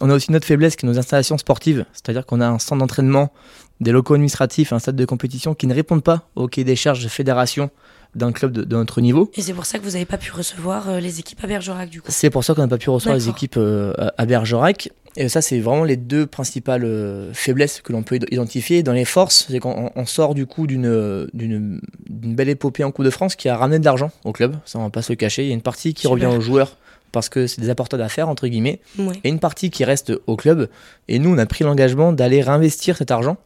On 0.00 0.10
a 0.10 0.14
aussi 0.14 0.32
notre 0.32 0.46
faiblesse 0.46 0.76
qui 0.76 0.86
est 0.86 0.88
nos 0.88 0.98
installations 0.98 1.38
sportives, 1.38 1.84
c'est-à-dire 1.92 2.26
qu'on 2.26 2.40
a 2.40 2.48
un 2.48 2.58
centre 2.58 2.80
d'entraînement, 2.80 3.32
des 3.80 3.92
locaux 3.92 4.14
administratifs, 4.14 4.72
un 4.72 4.78
stade 4.78 4.96
de 4.96 5.04
compétition 5.04 5.54
qui 5.54 5.66
ne 5.66 5.74
répondent 5.74 6.02
pas 6.02 6.28
au 6.36 6.48
cahier 6.48 6.64
des 6.64 6.76
charges 6.76 7.02
de 7.02 7.08
fédération 7.08 7.70
d'un 8.14 8.30
club 8.32 8.52
de, 8.52 8.62
de 8.62 8.76
notre 8.76 9.00
niveau. 9.00 9.30
Et 9.34 9.42
c'est 9.42 9.52
pour 9.52 9.66
ça 9.66 9.78
que 9.78 9.84
vous 9.84 9.90
n'avez 9.92 10.04
pas 10.04 10.18
pu 10.18 10.30
recevoir 10.32 10.88
euh, 10.88 11.00
les 11.00 11.18
équipes 11.18 11.42
à 11.42 11.48
Bergerac, 11.48 11.90
du 11.90 12.00
coup. 12.00 12.06
C'est 12.10 12.30
pour 12.30 12.44
ça 12.44 12.54
qu'on 12.54 12.62
n'a 12.62 12.68
pas 12.68 12.78
pu 12.78 12.90
recevoir 12.90 13.16
les 13.16 13.28
équipes 13.28 13.56
euh, 13.56 13.92
à- 14.16 14.26
Bergerac. 14.26 14.90
Et 15.16 15.28
ça, 15.28 15.42
c'est 15.42 15.58
vraiment 15.60 15.84
les 15.84 15.96
deux 15.96 16.26
principales 16.26 16.84
euh, 16.84 17.32
faiblesses 17.32 17.80
que 17.82 17.92
l'on 17.92 18.02
peut 18.04 18.16
id- 18.16 18.26
identifier. 18.32 18.82
Dans 18.84 18.92
les 18.92 19.04
forces, 19.04 19.46
c'est 19.48 19.58
qu'on 19.60 19.90
on 19.94 20.06
sort 20.06 20.34
du 20.34 20.46
coup 20.46 20.66
d'une 20.68 21.80
d'une 22.24 22.34
belle 22.34 22.48
épopée 22.48 22.82
en 22.84 22.90
Coupe 22.90 23.04
de 23.04 23.10
France 23.10 23.36
qui 23.36 23.48
a 23.48 23.56
ramené 23.56 23.78
de 23.78 23.84
l'argent 23.84 24.10
au 24.24 24.32
club. 24.32 24.56
Ça, 24.64 24.78
on 24.78 24.82
va 24.82 24.90
pas 24.90 25.02
se 25.02 25.12
le 25.12 25.16
cacher. 25.16 25.42
Il 25.44 25.48
y 25.48 25.50
a 25.50 25.54
une 25.54 25.62
partie 25.62 25.94
qui 25.94 26.02
Super. 26.02 26.12
revient 26.12 26.26
aux 26.36 26.40
joueurs 26.40 26.76
parce 27.12 27.28
que 27.28 27.46
c'est 27.46 27.60
des 27.60 27.70
apporteurs 27.70 27.98
d'affaires, 27.98 28.28
entre 28.28 28.48
guillemets, 28.48 28.80
Ouais. 28.98 29.14
et 29.22 29.28
une 29.28 29.38
partie 29.38 29.70
qui 29.70 29.84
reste 29.84 30.12
au 30.26 30.34
club. 30.36 30.68
Et 31.06 31.18
nous, 31.20 31.30
on 31.32 31.38
a 31.38 31.46
pris 31.46 31.62
l'engagement 31.62 32.12
d'aller 32.12 32.42
réinvestir 32.42 32.96
cet 32.96 33.10
argent 33.12 33.36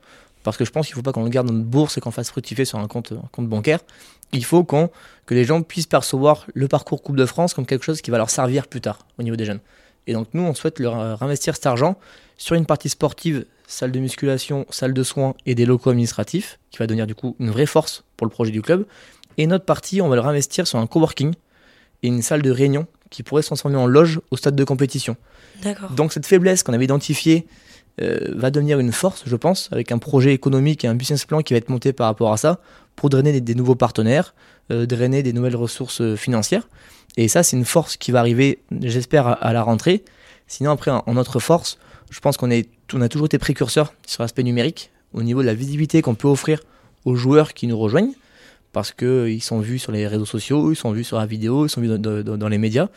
parce 0.44 0.56
que 0.56 0.64
je 0.64 0.70
pense 0.70 0.87
qu'il 0.87 0.94
ne 0.94 0.97
faut 0.97 1.02
pas 1.02 1.12
qu'on 1.12 1.25
le 1.25 1.28
garde 1.30 1.49
dans 1.49 1.52
notre 1.52 1.66
bourse 1.66 1.99
et 1.99 2.00
qu'on 2.00 2.11
fasse 2.11 2.30
fructifier 2.30 2.64
sur 2.64 2.78
un 2.78 2.87
compte, 2.87 3.12
un 3.12 3.28
compte 3.32 3.49
bancaire. 3.49 3.80
Il 4.32 4.44
faut 4.44 4.64
qu'on 4.64 4.88
que 5.26 5.35
les 5.35 5.44
gens 5.44 5.61
puissent 5.62 5.87
percevoir 5.87 6.47
le 6.54 6.68
parcours 6.68 7.02
Coupe 7.02 7.16
de 7.16 7.26
France 7.26 7.52
comme 7.52 7.66
quelque 7.66 7.85
chose 7.85 8.00
qui 8.00 8.11
va 8.11 8.16
leur 8.18 8.30
servir 8.30 8.66
plus 8.68 8.80
tard 8.80 9.00
au 9.18 9.23
niveau 9.23 9.37
des 9.37 9.44
jeunes. 9.44 9.61
Et 10.06 10.14
donc 10.14 10.28
nous, 10.32 10.42
on 10.42 10.54
souhaite 10.54 10.78
leur 10.78 10.99
euh, 10.99 11.14
réinvestir 11.16 11.54
cet 11.54 11.66
argent 11.66 11.97
sur 12.38 12.54
une 12.54 12.64
partie 12.64 12.88
sportive, 12.88 13.44
salle 13.68 13.92
de 13.92 14.00
musculation, 14.00 14.66
salle 14.70 14.94
de 14.94 15.02
soins 15.02 15.34
et 15.46 15.54
des 15.54 15.66
locaux 15.66 15.90
administratifs, 15.90 16.58
qui 16.70 16.78
va 16.78 16.87
devenir 16.87 17.06
du 17.06 17.14
coup 17.14 17.37
une 17.38 17.50
vraie 17.50 17.66
force 17.66 18.02
pour 18.16 18.26
le 18.26 18.30
projet 18.30 18.50
du 18.50 18.62
club. 18.62 18.87
Et 19.37 19.44
une 19.44 19.52
autre 19.52 19.66
partie, 19.66 20.00
on 20.00 20.08
va 20.08 20.16
le 20.16 20.22
réinvestir 20.22 20.66
sur 20.66 20.78
un 20.78 20.87
coworking 20.87 21.34
et 22.02 22.08
une 22.08 22.22
salle 22.22 22.42
de 22.42 22.50
réunion 22.50 22.87
qui 23.10 23.22
pourrait 23.22 23.42
se 23.42 23.48
transformer 23.48 23.76
en 23.76 23.87
loge 23.87 24.20
au 24.30 24.37
stade 24.37 24.56
de 24.56 24.64
compétition. 24.64 25.16
D'accord. 25.62 25.90
Donc 25.90 26.12
cette 26.12 26.26
faiblesse 26.26 26.62
qu'on 26.62 26.72
avait 26.72 26.84
identifiée 26.84 27.46
euh, 28.00 28.32
va 28.34 28.50
devenir 28.50 28.78
une 28.78 28.92
force, 28.92 29.22
je 29.26 29.37
pense, 29.37 29.68
avec 29.70 29.92
un 29.92 29.98
projet 29.98 30.32
économique 30.32 30.84
et 30.84 30.88
un 30.88 30.94
business 30.94 31.25
plan 31.25 31.42
qui 31.42 31.52
va 31.52 31.58
être 31.58 31.68
monté 31.68 31.92
par 31.92 32.06
rapport 32.06 32.32
à 32.32 32.37
ça, 32.37 32.60
pour 32.96 33.10
drainer 33.10 33.32
des, 33.32 33.40
des 33.40 33.54
nouveaux 33.54 33.75
partenaires, 33.75 34.34
euh, 34.70 34.87
drainer 34.87 35.22
des 35.22 35.32
nouvelles 35.32 35.56
ressources 35.56 36.00
euh, 36.00 36.16
financières. 36.16 36.68
Et 37.16 37.28
ça, 37.28 37.42
c'est 37.42 37.56
une 37.56 37.64
force 37.64 37.96
qui 37.96 38.12
va 38.12 38.20
arriver, 38.20 38.60
j'espère, 38.82 39.26
à, 39.26 39.32
à 39.32 39.52
la 39.52 39.62
rentrée. 39.62 40.04
Sinon, 40.46 40.70
après, 40.70 40.90
en, 40.90 41.02
en 41.06 41.14
notre 41.14 41.38
force, 41.40 41.78
je 42.11 42.21
pense 42.21 42.37
qu'on 42.37 42.50
est, 42.50 42.69
on 42.93 43.00
a 43.00 43.09
toujours 43.09 43.27
été 43.27 43.38
précurseur 43.38 43.93
sur 44.07 44.23
l'aspect 44.23 44.43
numérique, 44.43 44.91
au 45.12 45.23
niveau 45.23 45.43
de 45.43 45.47
la 45.47 45.55
visibilité 45.55 46.03
qu'on 46.03 46.15
peut 46.15 46.29
offrir 46.29 46.61
aux 47.05 47.15
joueurs 47.15 47.55
qui 47.55 47.67
nous 47.67 47.79
rejoignent, 47.79 48.15
parce 48.73 48.93
qu'ils 48.93 49.43
sont 49.43 49.61
vus 49.61 49.79
sur 49.79 49.93
les 49.93 50.07
réseaux 50.07 50.27
sociaux, 50.27 50.71
ils 50.73 50.77
sont 50.77 50.93
vus 50.93 51.05
sur 51.05 51.19
la 51.19 51.27
vidéo, 51.27 51.67
ils 51.67 51.71
sont 51.71 51.81
vus 51.81 51.99
dans, 51.99 52.49
les 52.49 52.59
médias. 52.59 52.88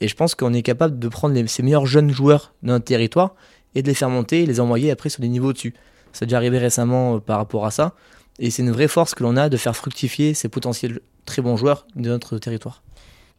Et 0.00 0.08
je 0.08 0.14
pense 0.14 0.34
qu'on 0.34 0.52
est 0.52 0.62
capable 0.62 0.98
de 0.98 1.08
prendre 1.08 1.34
les- 1.34 1.46
ces 1.46 1.62
meilleurs 1.62 1.86
jeunes 1.86 2.10
joueurs 2.10 2.52
de 2.62 2.68
notre 2.68 2.84
territoire 2.84 3.34
et 3.74 3.82
de 3.82 3.88
les 3.88 3.94
faire 3.94 4.10
monter 4.10 4.42
et 4.42 4.46
les 4.46 4.60
envoyer 4.60 4.90
après 4.90 5.08
sur 5.08 5.20
des 5.20 5.28
niveaux 5.28 5.48
au-dessus. 5.48 5.74
C'est 6.12 6.26
déjà 6.26 6.36
arrivé 6.36 6.58
récemment 6.58 7.16
euh, 7.16 7.18
par 7.18 7.38
rapport 7.38 7.66
à 7.66 7.70
ça. 7.70 7.94
Et 8.38 8.50
c'est 8.50 8.62
une 8.62 8.70
vraie 8.70 8.88
force 8.88 9.14
que 9.14 9.22
l'on 9.22 9.36
a 9.36 9.48
de 9.48 9.56
faire 9.56 9.74
fructifier 9.74 10.34
ces 10.34 10.48
potentiels 10.48 11.00
très 11.24 11.42
bons 11.42 11.56
joueurs 11.56 11.86
de 11.96 12.08
notre 12.08 12.38
territoire. 12.38 12.82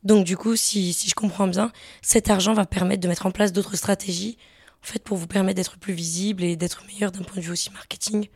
Donc, 0.03 0.25
du 0.25 0.35
coup, 0.37 0.55
si 0.55 0.93
je 0.93 1.13
comprends 1.15 1.47
bien, 1.47 1.71
cet 2.01 2.29
argent 2.29 2.53
va 2.53 2.65
permettre 2.65 3.01
de 3.01 3.07
mettre 3.07 3.25
en 3.25 3.31
place 3.31 3.53
d'autres 3.53 3.75
stratégies, 3.77 4.37
en 4.87 4.93
fait, 4.93 5.03
pour 5.03 5.17
vous 5.17 5.27
permettre 5.27 5.57
d'être 5.57 5.77
plus 5.77 5.93
visible 5.93 6.43
et 6.43 6.55
d'être 6.55 6.83
meilleur 6.87 7.11
d'un 7.11 7.21
point 7.21 7.37
de 7.37 7.41
vue 7.41 7.51
aussi 7.51 7.71
marketing. 7.71 8.27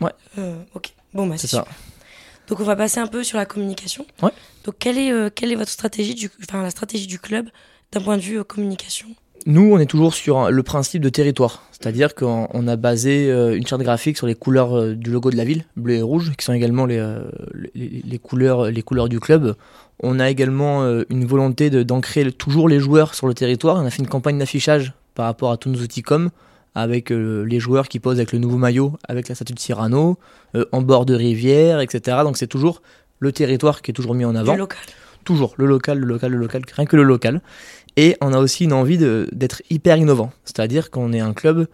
Ouais. 0.00 0.12
Euh, 0.38 0.56
ok. 0.74 0.94
Bon, 1.12 1.26
bah, 1.26 1.34
c'est 1.36 1.48
ça. 1.48 1.58
super. 1.58 1.74
Donc, 2.48 2.60
on 2.60 2.64
va 2.64 2.76
passer 2.76 2.98
un 2.98 3.06
peu 3.06 3.22
sur 3.22 3.36
la 3.36 3.44
communication. 3.44 4.06
Ouais. 4.22 4.30
Donc, 4.64 4.76
quelle 4.78 4.96
est, 4.96 5.12
euh, 5.12 5.28
quelle 5.34 5.52
est 5.52 5.54
votre 5.54 5.70
stratégie, 5.70 6.14
du, 6.14 6.30
enfin, 6.48 6.62
la 6.62 6.70
stratégie 6.70 7.06
du 7.06 7.18
club 7.18 7.48
d'un 7.92 8.00
point 8.00 8.16
de 8.16 8.22
vue 8.22 8.38
euh, 8.38 8.44
communication? 8.44 9.08
Nous, 9.44 9.70
on 9.70 9.78
est 9.78 9.86
toujours 9.86 10.14
sur 10.14 10.50
le 10.50 10.62
principe 10.62 11.02
de 11.02 11.10
territoire. 11.10 11.64
C'est-à-dire 11.72 12.14
qu'on 12.14 12.48
on 12.54 12.68
a 12.68 12.76
basé 12.76 13.30
une 13.30 13.66
charte 13.66 13.82
graphique 13.82 14.16
sur 14.16 14.26
les 14.26 14.34
couleurs 14.34 14.96
du 14.96 15.10
logo 15.10 15.30
de 15.30 15.36
la 15.36 15.44
ville, 15.44 15.64
bleu 15.76 15.94
et 15.94 16.02
rouge, 16.02 16.32
qui 16.36 16.44
sont 16.44 16.52
également 16.52 16.86
les, 16.86 16.98
les, 17.72 18.02
les 18.04 18.18
couleurs, 18.18 18.70
les 18.70 18.82
couleurs 18.82 19.08
du 19.08 19.20
club. 19.20 19.54
On 20.02 20.18
a 20.18 20.28
également 20.28 20.82
une 21.08 21.24
volonté 21.24 21.70
d'ancrer 21.70 22.30
toujours 22.32 22.68
les 22.68 22.80
joueurs 22.80 23.14
sur 23.14 23.28
le 23.28 23.32
territoire. 23.32 23.76
On 23.76 23.86
a 23.86 23.90
fait 23.90 24.02
une 24.02 24.08
campagne 24.08 24.38
d'affichage 24.38 24.92
par 25.18 25.26
rapport 25.26 25.50
à 25.50 25.56
tous 25.56 25.68
nos 25.68 25.80
outils 25.80 26.02
com, 26.02 26.30
avec 26.76 27.10
euh, 27.10 27.42
les 27.42 27.58
joueurs 27.58 27.88
qui 27.88 27.98
posent 27.98 28.18
avec 28.18 28.30
le 28.30 28.38
nouveau 28.38 28.56
maillot, 28.56 28.92
avec 29.08 29.28
la 29.28 29.34
statue 29.34 29.52
de 29.52 29.58
Cyrano, 29.58 30.16
euh, 30.54 30.64
en 30.70 30.80
bord 30.80 31.06
de 31.06 31.14
rivière, 31.14 31.80
etc. 31.80 32.18
Donc 32.22 32.36
c'est 32.36 32.46
toujours 32.46 32.82
le 33.18 33.32
territoire 33.32 33.82
qui 33.82 33.90
est 33.90 33.94
toujours 33.94 34.14
mis 34.14 34.24
en 34.24 34.36
avant. 34.36 34.52
du 34.52 34.58
local 34.58 34.78
Toujours 35.24 35.54
le 35.56 35.66
local, 35.66 35.98
le 35.98 36.06
local, 36.06 36.30
le 36.30 36.38
local, 36.38 36.62
rien 36.72 36.86
que 36.86 36.94
le 36.96 37.02
local. 37.02 37.42
Et 37.96 38.16
on 38.20 38.32
a 38.32 38.38
aussi 38.38 38.62
une 38.62 38.72
envie 38.72 38.96
d'être 38.96 39.60
hyper 39.70 39.96
innovant. 39.96 40.30
C'est-à-dire 40.44 40.90
qu'on 40.92 41.12
est 41.12 41.18
un 41.18 41.32
club, 41.34 41.66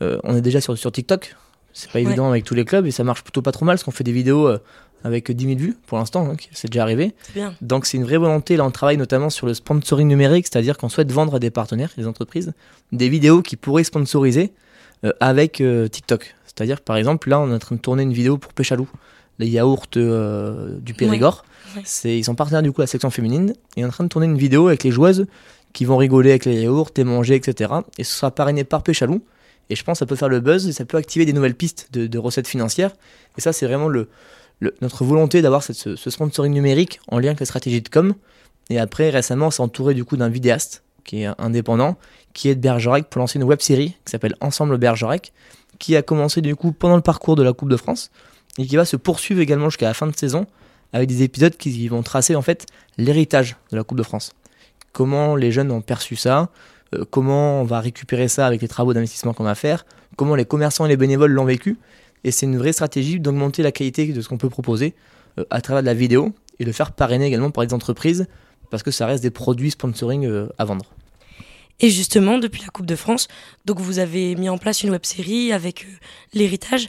euh, 0.00 0.18
on 0.22 0.36
est 0.36 0.40
déjà 0.40 0.60
sur, 0.60 0.78
sur 0.78 0.92
TikTok. 0.92 1.34
C'est 1.72 1.90
pas 1.90 1.98
Ouais. 1.98 2.04
évident 2.04 2.28
avec 2.30 2.44
tous 2.44 2.54
les 2.54 2.64
clubs 2.64 2.86
et 2.86 2.92
ça 2.92 3.02
marche 3.02 3.24
plutôt 3.24 3.42
pas 3.42 3.50
trop 3.50 3.64
mal 3.64 3.74
parce 3.74 3.82
qu'on 3.82 3.90
fait 3.90 4.04
des 4.04 4.12
vidéos 4.12 4.46
avec 5.04 5.30
10 5.30 5.44
000 5.44 5.58
vues 5.58 5.76
pour 5.86 5.98
l'instant, 5.98 6.28
hein, 6.30 6.36
c'est 6.52 6.70
déjà 6.70 6.82
arrivé. 6.82 7.14
Bien. 7.34 7.54
Donc 7.60 7.86
c'est 7.86 7.96
une 7.96 8.04
vraie 8.04 8.18
volonté. 8.18 8.56
Là, 8.56 8.64
on 8.64 8.70
travaille 8.70 8.96
notamment 8.96 9.30
sur 9.30 9.46
le 9.46 9.54
sponsoring 9.54 10.08
numérique, 10.08 10.46
c'est-à-dire 10.50 10.76
qu'on 10.76 10.88
souhaite 10.88 11.10
vendre 11.10 11.36
à 11.36 11.38
des 11.38 11.50
partenaires, 11.50 11.90
des 11.96 12.06
entreprises, 12.06 12.52
des 12.92 13.08
vidéos 13.08 13.42
qui 13.42 13.56
pourraient 13.56 13.84
sponsoriser 13.84 14.52
euh, 15.04 15.12
avec 15.20 15.60
euh, 15.60 15.88
TikTok. 15.88 16.34
C'est-à-dire, 16.46 16.80
par 16.80 16.96
exemple, 16.96 17.28
là, 17.28 17.40
on 17.40 17.50
est 17.50 17.54
en 17.54 17.58
train 17.58 17.76
de 17.76 17.80
tourner 17.80 18.02
une 18.02 18.12
vidéo 18.12 18.38
pour 18.38 18.52
Péchalou, 18.52 18.88
les 19.38 19.48
yaourts 19.48 19.86
euh, 19.96 20.78
du 20.78 20.94
Périgord. 20.94 21.44
Ouais. 21.74 21.82
C'est, 21.84 22.18
ils 22.18 22.24
sont 22.24 22.34
partenaires 22.34 22.62
du 22.62 22.70
coup 22.70 22.82
à 22.82 22.84
la 22.84 22.88
section 22.88 23.10
féminine 23.10 23.54
et 23.76 23.82
on 23.82 23.86
est 23.86 23.88
en 23.88 23.92
train 23.92 24.04
de 24.04 24.08
tourner 24.08 24.26
une 24.26 24.36
vidéo 24.36 24.68
avec 24.68 24.84
les 24.84 24.90
joueuses 24.90 25.26
qui 25.72 25.86
vont 25.86 25.96
rigoler 25.96 26.30
avec 26.30 26.44
les 26.44 26.62
yaourts 26.62 26.90
et 26.96 27.04
manger, 27.04 27.34
etc. 27.34 27.72
Et 27.98 28.04
ce 28.04 28.12
sera 28.12 28.30
parrainé 28.30 28.64
par 28.64 28.82
Péchalou. 28.82 29.22
Et 29.70 29.76
je 29.76 29.82
pense 29.84 29.96
que 29.96 29.98
ça 30.00 30.06
peut 30.06 30.16
faire 30.16 30.28
le 30.28 30.40
buzz 30.40 30.68
et 30.68 30.72
ça 30.72 30.84
peut 30.84 30.98
activer 30.98 31.24
des 31.24 31.32
nouvelles 31.32 31.54
pistes 31.54 31.88
de, 31.92 32.06
de 32.06 32.18
recettes 32.18 32.46
financières. 32.46 32.92
Et 33.38 33.40
ça, 33.40 33.52
c'est 33.52 33.66
vraiment 33.66 33.88
le, 33.88 34.08
notre 34.80 35.04
volonté 35.04 35.42
d'avoir 35.42 35.62
ce 35.62 35.96
sponsoring 35.96 36.52
numérique 36.52 37.00
en 37.08 37.18
lien 37.18 37.28
avec 37.28 37.40
la 37.40 37.46
stratégie 37.46 37.82
de 37.82 37.88
com. 37.88 38.14
Et 38.70 38.78
après, 38.78 39.10
récemment, 39.10 39.46
on 39.48 39.50
s'est 39.50 39.62
entouré 39.62 39.94
du 39.94 40.04
coup 40.04 40.16
d'un 40.16 40.28
vidéaste 40.28 40.82
qui 41.04 41.22
est 41.22 41.28
indépendant, 41.38 41.96
qui 42.32 42.48
est 42.48 42.54
de 42.54 42.60
Bergerac 42.60 43.08
pour 43.08 43.18
lancer 43.18 43.38
une 43.38 43.44
web 43.44 43.60
série 43.60 43.96
qui 44.04 44.10
s'appelle 44.10 44.36
Ensemble 44.40 44.78
Bergerac, 44.78 45.32
qui 45.78 45.96
a 45.96 46.02
commencé 46.02 46.40
du 46.40 46.54
coup 46.54 46.72
pendant 46.72 46.96
le 46.96 47.02
parcours 47.02 47.36
de 47.36 47.42
la 47.42 47.52
Coupe 47.52 47.68
de 47.68 47.76
France 47.76 48.10
et 48.58 48.66
qui 48.66 48.76
va 48.76 48.84
se 48.84 48.96
poursuivre 48.96 49.40
également 49.40 49.68
jusqu'à 49.70 49.86
la 49.86 49.94
fin 49.94 50.06
de 50.06 50.16
saison 50.16 50.46
avec 50.92 51.08
des 51.08 51.22
épisodes 51.22 51.56
qui 51.56 51.88
vont 51.88 52.02
tracer 52.02 52.36
en 52.36 52.42
fait 52.42 52.66
l'héritage 52.98 53.56
de 53.70 53.76
la 53.76 53.84
Coupe 53.84 53.98
de 53.98 54.02
France. 54.02 54.32
Comment 54.92 55.36
les 55.36 55.50
jeunes 55.50 55.70
ont 55.70 55.80
perçu 55.80 56.16
ça, 56.16 56.50
euh, 56.94 57.04
comment 57.10 57.62
on 57.62 57.64
va 57.64 57.80
récupérer 57.80 58.28
ça 58.28 58.46
avec 58.46 58.60
les 58.60 58.68
travaux 58.68 58.92
d'investissement 58.92 59.32
qu'on 59.32 59.44
va 59.44 59.54
faire, 59.54 59.86
comment 60.16 60.34
les 60.34 60.44
commerçants 60.44 60.84
et 60.84 60.88
les 60.88 60.96
bénévoles 60.96 61.32
l'ont 61.32 61.44
vécu. 61.44 61.78
Et 62.24 62.30
c'est 62.30 62.46
une 62.46 62.58
vraie 62.58 62.72
stratégie 62.72 63.20
d'augmenter 63.20 63.62
la 63.62 63.72
qualité 63.72 64.06
de 64.12 64.20
ce 64.20 64.28
qu'on 64.28 64.38
peut 64.38 64.50
proposer 64.50 64.94
euh, 65.38 65.44
à 65.50 65.60
travers 65.60 65.82
de 65.82 65.86
la 65.86 65.94
vidéo 65.94 66.32
et 66.58 66.64
de 66.64 66.72
faire 66.72 66.92
parrainer 66.92 67.26
également 67.26 67.50
par 67.50 67.66
des 67.66 67.74
entreprises 67.74 68.26
parce 68.70 68.82
que 68.82 68.90
ça 68.90 69.06
reste 69.06 69.22
des 69.22 69.30
produits 69.30 69.70
sponsoring 69.70 70.26
euh, 70.26 70.48
à 70.58 70.64
vendre. 70.64 70.86
Et 71.80 71.90
justement, 71.90 72.38
depuis 72.38 72.62
la 72.62 72.68
Coupe 72.68 72.86
de 72.86 72.96
France, 72.96 73.28
vous 73.66 73.98
avez 73.98 74.36
mis 74.36 74.48
en 74.48 74.56
place 74.56 74.82
une 74.82 74.90
web 74.90 75.04
série 75.04 75.52
avec 75.52 75.84
euh, 75.84 75.88
l'héritage. 76.32 76.88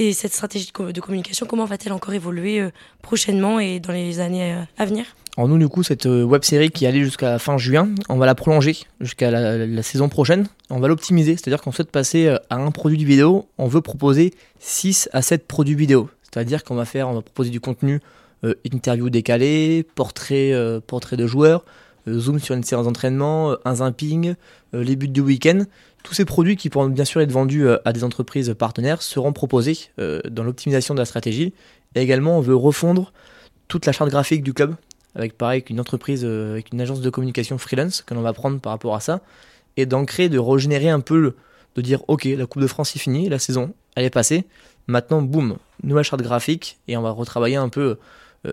Et 0.00 0.12
cette 0.12 0.32
stratégie 0.32 0.66
de, 0.68 0.70
co- 0.70 0.92
de 0.92 1.00
communication, 1.00 1.44
comment 1.44 1.64
va-t-elle 1.64 1.92
encore 1.92 2.14
évoluer 2.14 2.60
euh, 2.60 2.70
prochainement 3.02 3.58
et 3.58 3.80
dans 3.80 3.92
les 3.92 4.20
années 4.20 4.52
euh, 4.54 4.62
à 4.78 4.84
venir? 4.86 5.04
Alors 5.36 5.48
nous, 5.48 5.58
du 5.58 5.68
coup, 5.68 5.82
cette 5.82 6.04
web 6.06 6.44
série 6.44 6.70
qui 6.70 6.86
allait 6.86 7.02
jusqu'à 7.02 7.40
fin 7.40 7.58
juin, 7.58 7.88
on 8.08 8.16
va 8.16 8.24
la 8.26 8.36
prolonger 8.36 8.76
jusqu'à 9.00 9.32
la, 9.32 9.82
saison 9.82 10.08
prochaine. 10.08 10.46
On 10.70 10.78
va 10.78 10.86
l'optimiser, 10.86 11.32
c'est-à-dire 11.32 11.60
qu'on 11.60 11.72
souhaite 11.72 11.90
passer 11.90 12.28
euh, 12.28 12.36
à 12.48 12.56
un 12.58 12.70
produit 12.70 13.04
vidéo, 13.04 13.48
on 13.58 13.66
veut 13.66 13.80
proposer 13.80 14.34
6 14.60 15.08
à 15.12 15.20
7 15.20 15.48
produits 15.48 15.74
vidéo. 15.74 16.08
C'est-à-dire 16.22 16.62
qu'on 16.62 16.76
va 16.76 16.84
faire, 16.84 17.08
on 17.08 17.14
va 17.14 17.22
proposer 17.22 17.50
du 17.50 17.60
contenu 17.60 18.00
euh, 18.44 18.54
interview 18.70 19.10
décalé, 19.10 19.84
portrait, 19.96 20.52
euh, 20.52 20.78
portrait 20.78 21.16
de 21.16 21.26
joueurs, 21.26 21.64
euh, 22.06 22.20
zoom 22.20 22.38
sur 22.38 22.54
une 22.54 22.62
séance 22.62 22.84
d'entraînement, 22.84 23.50
euh, 23.50 23.56
un 23.64 23.76
zapping, 23.76 24.34
euh, 24.74 24.84
les 24.84 24.94
buts 24.94 25.08
du 25.08 25.22
week-end. 25.22 25.64
Tous 26.08 26.14
ces 26.14 26.24
produits 26.24 26.56
qui 26.56 26.70
pourront 26.70 26.88
bien 26.88 27.04
sûr 27.04 27.20
être 27.20 27.30
vendus 27.30 27.66
euh, 27.66 27.76
à 27.84 27.92
des 27.92 28.02
entreprises 28.02 28.54
partenaires 28.58 29.02
seront 29.02 29.34
proposés 29.34 29.76
euh, 29.98 30.22
dans 30.30 30.42
l'optimisation 30.42 30.94
de 30.94 30.98
la 30.98 31.04
stratégie. 31.04 31.52
Et 31.94 32.00
également, 32.00 32.38
on 32.38 32.40
veut 32.40 32.56
refondre 32.56 33.12
toute 33.68 33.84
la 33.84 33.92
charte 33.92 34.08
graphique 34.08 34.42
du 34.42 34.54
club 34.54 34.74
avec 35.14 35.36
pareil 35.36 35.62
une 35.68 35.80
entreprise, 35.80 36.22
euh, 36.24 36.52
avec 36.52 36.72
une 36.72 36.80
agence 36.80 37.02
de 37.02 37.10
communication 37.10 37.58
freelance 37.58 38.00
que 38.00 38.14
l'on 38.14 38.22
va 38.22 38.32
prendre 38.32 38.58
par 38.58 38.72
rapport 38.72 38.94
à 38.94 39.00
ça, 39.00 39.20
et 39.76 39.84
d'ancrer, 39.84 40.30
de 40.30 40.38
régénérer 40.38 40.88
un 40.88 41.00
peu, 41.00 41.20
le- 41.20 41.36
de 41.74 41.82
dire 41.82 42.00
ok, 42.08 42.24
la 42.24 42.46
Coupe 42.46 42.62
de 42.62 42.66
France 42.66 42.96
est 42.96 42.98
finie, 42.98 43.28
la 43.28 43.38
saison, 43.38 43.74
elle 43.94 44.06
est 44.06 44.10
passée, 44.10 44.46
maintenant 44.86 45.20
boum, 45.20 45.58
nouvelle 45.82 46.04
charte 46.04 46.22
graphique, 46.22 46.78
et 46.88 46.96
on 46.96 47.02
va 47.02 47.10
retravailler 47.10 47.56
un 47.56 47.68
peu 47.68 47.98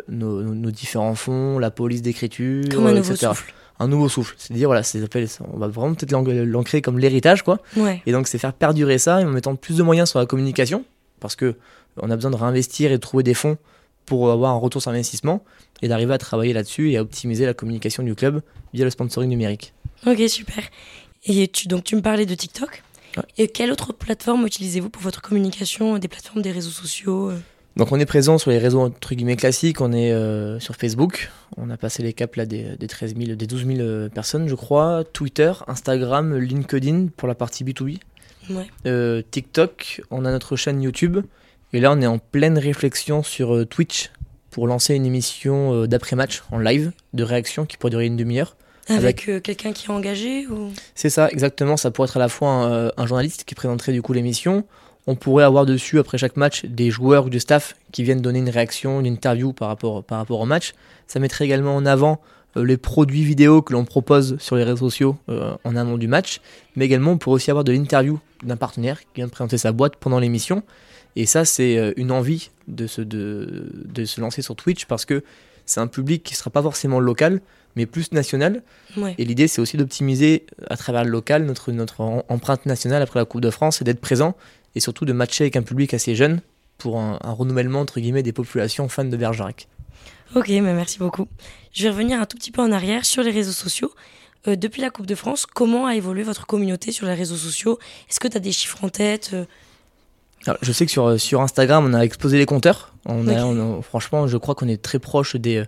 nos, 0.09 0.71
différents 0.71 1.15
fonds, 1.15 1.57
la 1.57 1.71
police 1.71 2.01
d'écriture, 2.01 2.65
nouveau 2.65 3.13
etc. 3.13 3.27
souffle. 3.29 3.53
Un 3.79 3.87
nouveau 3.89 4.07
souffle, 4.07 4.35
c'est-à-dire 4.37 4.69
voilà, 4.69 4.83
ça 4.83 4.97
on 5.53 5.57
va 5.57 5.67
vraiment 5.67 5.93
peut-être 5.95 6.11
l'an- 6.11 6.23
l'ancrer 6.25 6.81
comme 6.81 6.97
l'héritage 6.97 7.43
quoi, 7.43 7.59
Ouais. 7.75 8.01
et 8.05 8.11
donc 8.13 8.27
c'est 8.29 8.37
faire 8.37 8.53
perdurer 8.53 8.97
ça 8.97 9.17
en 9.17 9.25
mettant 9.25 9.55
plus 9.57 9.75
de 9.77 9.83
moyens 9.83 10.09
sur 10.09 10.19
la 10.19 10.25
communication, 10.25 10.85
parce 11.19 11.35
que 11.35 11.55
on 12.01 12.09
a 12.09 12.15
besoin 12.15 12.31
de 12.31 12.37
réinvestir 12.37 12.91
et 12.91 12.95
de 12.95 13.01
trouver 13.01 13.23
des 13.23 13.33
fonds 13.33 13.57
pour 14.05 14.31
avoir 14.31 14.51
un 14.51 14.57
retour 14.57 14.81
sur 14.81 14.91
investissement 14.91 15.43
et 15.81 15.87
d'arriver 15.89 16.13
à 16.13 16.17
travailler 16.17 16.53
là-dessus 16.53 16.91
et 16.91 16.97
à 16.97 17.01
optimiser 17.01 17.45
la 17.45 17.53
communication 17.53 18.01
du 18.03 18.15
club 18.15 18.41
via 18.73 18.85
le 18.85 18.89
sponsoring 18.91 19.29
numérique. 19.29 19.73
Ok, 20.05 20.19
super. 20.27 20.63
Et 21.25 21.47
tu, 21.47 21.67
donc 21.67 21.83
tu 21.83 21.95
me 21.95 22.01
parlais 22.01 22.25
de 22.25 22.35
TikTok. 22.35 22.83
Et 23.37 23.47
quelle 23.47 23.71
autre 23.71 23.93
plateforme 23.93 24.45
utilisez-vous 24.45 24.89
pour 24.89 25.01
votre 25.01 25.21
communication 25.21 25.97
Des 25.97 26.07
plateformes, 26.09 26.41
des 26.41 26.51
réseaux 26.51 26.69
sociaux 26.69 27.31
euh? 27.31 27.39
Donc 27.75 27.91
on 27.91 27.99
est 27.99 28.05
présent 28.05 28.37
sur 28.37 28.51
les 28.51 28.57
réseaux 28.57 28.81
entre 28.81 29.15
guillemets 29.15 29.35
classiques, 29.35 29.81
on 29.81 29.91
est 29.91 30.11
euh, 30.11 30.59
sur 30.59 30.75
Facebook, 30.75 31.31
on 31.57 31.69
a 31.69 31.77
passé 31.77 32.03
les 32.03 32.13
caps 32.13 32.35
là 32.37 32.45
des, 32.45 32.75
des 32.77 32.87
13 32.87 33.15
000, 33.17 33.35
des 33.35 33.47
12 33.47 33.65
000 33.65 33.79
euh, 33.79 34.09
personnes 34.09 34.47
je 34.47 34.55
crois, 34.55 35.03
Twitter, 35.13 35.51
Instagram, 35.67 36.37
LinkedIn 36.37 37.07
pour 37.15 37.27
la 37.27 37.35
partie 37.35 37.63
B2B, 37.63 37.99
ouais. 38.49 39.23
TikTok, 39.31 40.01
on 40.11 40.25
a 40.25 40.31
notre 40.31 40.55
chaîne 40.55 40.81
YouTube, 40.81 41.19
et 41.73 41.79
là 41.79 41.91
on 41.91 42.01
est 42.01 42.07
en 42.07 42.19
pleine 42.19 42.57
réflexion 42.57 43.23
sur 43.23 43.67
Twitch 43.67 44.11
pour 44.49 44.67
lancer 44.67 44.95
une 44.95 45.05
émission 45.05 45.85
d'après-match 45.85 46.43
en 46.51 46.59
live 46.59 46.91
de 47.13 47.23
réaction 47.23 47.65
qui 47.65 47.77
pourrait 47.77 47.91
durer 47.91 48.05
une 48.05 48.17
demi-heure. 48.17 48.55
Avec, 48.87 49.27
euh, 49.29 49.39
quelqu'un 49.39 49.73
qui 49.73 49.87
est 49.87 49.89
engagé 49.89 50.47
ou... 50.47 50.71
C'est 50.93 51.09
ça, 51.09 51.29
exactement. 51.29 51.75
Ça 51.77 51.91
pourrait 51.91 52.07
être 52.07 52.17
à 52.17 52.19
la 52.19 52.29
fois 52.29 52.49
un, 52.49 52.71
euh, 52.71 52.89
un, 52.97 53.07
journaliste 53.07 53.43
qui 53.45 53.55
présenterait 53.55 53.93
du 53.93 54.01
coup 54.01 54.13
l'émission. 54.13 54.63
On 55.07 55.15
pourrait 55.15 55.43
avoir 55.43 55.65
dessus, 55.65 55.99
après 55.99 56.17
chaque 56.17 56.35
match, 56.35 56.65
des 56.65 56.89
joueurs 56.89 57.25
ou 57.25 57.29
du 57.29 57.39
staff 57.39 57.75
qui 57.91 58.03
viennent 58.03 58.21
donner 58.21 58.39
une 58.39 58.49
réaction, 58.49 58.99
une 58.99 59.05
interview 59.05 59.53
par 59.53 59.67
rapport, 59.67 60.03
par 60.03 60.17
rapport 60.17 60.39
au 60.39 60.45
match. 60.45 60.73
Ça 61.07 61.19
mettrait 61.19 61.45
également 61.45 61.75
en 61.75 61.85
avant 61.85 62.19
euh, 62.57 62.63
les 62.63 62.77
produits 62.77 63.23
vidéo 63.23 63.61
que 63.61 63.73
l'on 63.73 63.85
propose 63.85 64.37
sur 64.39 64.55
les 64.55 64.63
réseaux 64.63 64.89
sociaux 64.89 65.17
euh, 65.29 65.55
en 65.63 65.75
amont 65.75 65.97
du 65.97 66.07
match. 66.07 66.41
Mais 66.75 66.85
également, 66.85 67.11
on 67.11 67.17
pourrait 67.17 67.35
aussi 67.35 67.51
avoir 67.51 67.63
de 67.63 67.71
l'interview 67.71 68.19
d'un 68.43 68.57
partenaire 68.57 68.99
qui 68.99 69.07
vient 69.17 69.27
de 69.27 69.31
présenter 69.31 69.57
sa 69.57 69.71
boîte 69.71 69.95
pendant 69.97 70.19
l'émission. 70.19 70.63
Et 71.15 71.25
ça, 71.25 71.45
c'est 71.45 71.93
une 71.95 72.11
envie 72.11 72.49
de 72.67 72.87
se, 72.87 73.01
de, 73.01 73.71
de 73.85 74.05
se 74.05 74.19
lancer 74.19 74.41
sur 74.41 74.55
Twitch 74.55 74.85
parce 74.85 75.05
que 75.05 75.23
c'est 75.65 75.79
un 75.79 75.87
public 75.87 76.23
qui 76.23 76.33
ne 76.33 76.37
sera 76.37 76.49
pas 76.49 76.61
forcément 76.61 76.99
local, 76.99 77.41
mais 77.75 77.85
plus 77.85 78.11
national. 78.11 78.61
Ouais. 78.97 79.15
Et 79.17 79.25
l'idée, 79.25 79.47
c'est 79.47 79.61
aussi 79.61 79.77
d'optimiser 79.77 80.45
à 80.69 80.77
travers 80.77 81.03
le 81.03 81.09
local 81.09 81.45
notre, 81.45 81.71
notre 81.71 82.01
empreinte 82.29 82.65
nationale 82.65 83.01
après 83.01 83.19
la 83.19 83.25
Coupe 83.25 83.41
de 83.41 83.49
France 83.49 83.81
et 83.81 83.83
d'être 83.83 83.99
présent 83.99 84.35
et 84.75 84.79
surtout 84.79 85.05
de 85.05 85.13
matcher 85.13 85.45
avec 85.45 85.55
un 85.55 85.63
public 85.63 85.93
assez 85.93 86.15
jeune 86.15 86.41
pour 86.77 86.99
un, 86.99 87.19
un 87.21 87.31
renouvellement 87.31 87.81
entre 87.81 87.99
guillemets 87.99 88.23
des 88.23 88.33
populations 88.33 88.87
fans 88.89 89.05
de 89.05 89.17
Bergerac. 89.17 89.67
Ok, 90.35 90.49
mais 90.49 90.61
merci 90.61 90.99
beaucoup. 90.99 91.27
Je 91.71 91.83
vais 91.83 91.89
revenir 91.89 92.19
un 92.19 92.25
tout 92.25 92.37
petit 92.37 92.51
peu 92.51 92.61
en 92.61 92.71
arrière 92.71 93.05
sur 93.05 93.23
les 93.23 93.31
réseaux 93.31 93.51
sociaux. 93.51 93.91
Euh, 94.47 94.55
depuis 94.55 94.81
la 94.81 94.89
Coupe 94.89 95.05
de 95.05 95.15
France, 95.15 95.45
comment 95.45 95.85
a 95.85 95.95
évolué 95.95 96.23
votre 96.23 96.45
communauté 96.45 96.91
sur 96.91 97.07
les 97.07 97.13
réseaux 97.13 97.35
sociaux? 97.35 97.79
Est-ce 98.09 98.19
que 98.19 98.27
tu 98.27 98.37
as 98.37 98.39
des 98.39 98.51
chiffres 98.51 98.83
en 98.83 98.89
tête 98.89 99.31
euh? 99.33 99.45
Alors, 100.45 100.59
je 100.61 100.71
sais 100.71 100.85
que 100.85 100.91
sur, 100.91 101.19
sur 101.19 101.41
Instagram, 101.41 101.85
on 101.85 101.93
a 101.93 102.01
explosé 102.01 102.37
les 102.37 102.45
compteurs. 102.45 102.93
On 103.05 103.27
a, 103.27 103.31
okay. 103.31 103.41
on 103.41 103.79
a, 103.79 103.81
franchement, 103.81 104.27
je 104.27 104.37
crois 104.37 104.55
qu'on 104.55 104.67
est 104.67 104.81
très 104.81 104.99
proche 104.99 105.35
des, 105.35 105.63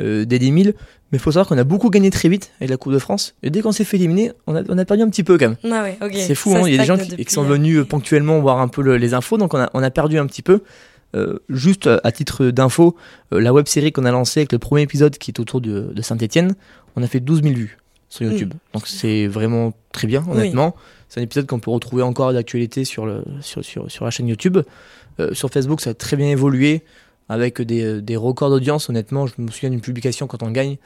euh, 0.00 0.24
des 0.24 0.38
10 0.38 0.64
000. 0.64 0.76
Mais 1.12 1.18
il 1.18 1.18
faut 1.18 1.32
savoir 1.32 1.48
qu'on 1.48 1.58
a 1.58 1.64
beaucoup 1.64 1.90
gagné 1.90 2.10
très 2.10 2.28
vite 2.28 2.52
avec 2.60 2.70
la 2.70 2.76
Coupe 2.76 2.92
de 2.92 2.98
France. 2.98 3.34
Et 3.42 3.50
dès 3.50 3.62
qu'on 3.62 3.72
s'est 3.72 3.84
fait 3.84 3.96
éliminer, 3.96 4.32
on 4.46 4.54
a, 4.54 4.62
on 4.68 4.78
a 4.78 4.84
perdu 4.84 5.02
un 5.02 5.08
petit 5.08 5.24
peu 5.24 5.38
quand 5.38 5.48
même. 5.48 5.56
Ah 5.64 5.82
ouais, 5.82 5.98
okay. 6.00 6.20
C'est 6.20 6.34
fou, 6.34 6.54
hein 6.54 6.62
il 6.66 6.72
y 6.72 6.76
a 6.76 6.78
des 6.78 6.86
gens 6.86 6.96
qui, 6.96 7.16
qui 7.16 7.32
sont 7.32 7.42
venus 7.42 7.84
ponctuellement 7.88 8.38
voir 8.40 8.60
un 8.60 8.68
peu 8.68 8.82
le, 8.82 8.96
les 8.96 9.14
infos, 9.14 9.36
donc 9.36 9.54
on 9.54 9.58
a, 9.58 9.70
on 9.74 9.82
a 9.82 9.90
perdu 9.90 10.18
un 10.18 10.26
petit 10.26 10.42
peu. 10.42 10.62
Euh, 11.16 11.40
juste 11.48 11.88
à 12.04 12.12
titre 12.12 12.46
d'info, 12.46 12.96
euh, 13.32 13.40
la 13.40 13.52
web 13.52 13.66
série 13.66 13.90
qu'on 13.90 14.04
a 14.04 14.12
lancée 14.12 14.40
avec 14.40 14.52
le 14.52 14.60
premier 14.60 14.82
épisode 14.82 15.18
qui 15.18 15.32
est 15.32 15.40
autour 15.40 15.60
de, 15.60 15.90
de 15.92 16.02
Saint-Etienne, 16.02 16.54
on 16.94 17.02
a 17.02 17.08
fait 17.08 17.18
12 17.18 17.42
000 17.42 17.54
vues 17.54 17.78
sur 18.08 18.30
YouTube. 18.30 18.54
Mmh. 18.54 18.58
Donc 18.74 18.86
c'est 18.86 19.26
vraiment 19.26 19.72
très 19.92 20.06
bien, 20.06 20.24
honnêtement. 20.30 20.74
Oui. 20.76 20.82
C'est 21.08 21.18
un 21.18 21.24
épisode 21.24 21.46
qu'on 21.46 21.58
peut 21.58 21.72
retrouver 21.72 22.04
encore 22.04 22.32
d'actualité 22.32 22.84
sur, 22.84 23.06
le, 23.06 23.24
sur, 23.40 23.64
sur, 23.64 23.90
sur 23.90 24.04
la 24.04 24.12
chaîne 24.12 24.28
YouTube. 24.28 24.58
Euh, 25.18 25.34
sur 25.34 25.50
Facebook, 25.50 25.80
ça 25.80 25.90
a 25.90 25.94
très 25.94 26.16
bien 26.16 26.28
évolué 26.28 26.84
avec 27.28 27.60
des, 27.60 28.00
des 28.00 28.16
records 28.16 28.50
d'audience. 28.50 28.88
Honnêtement, 28.88 29.26
je 29.26 29.34
me 29.38 29.50
souviens 29.50 29.70
d'une 29.70 29.80
publication 29.80 30.26
quand 30.26 30.42
on 30.42 30.50
gagne 30.50 30.76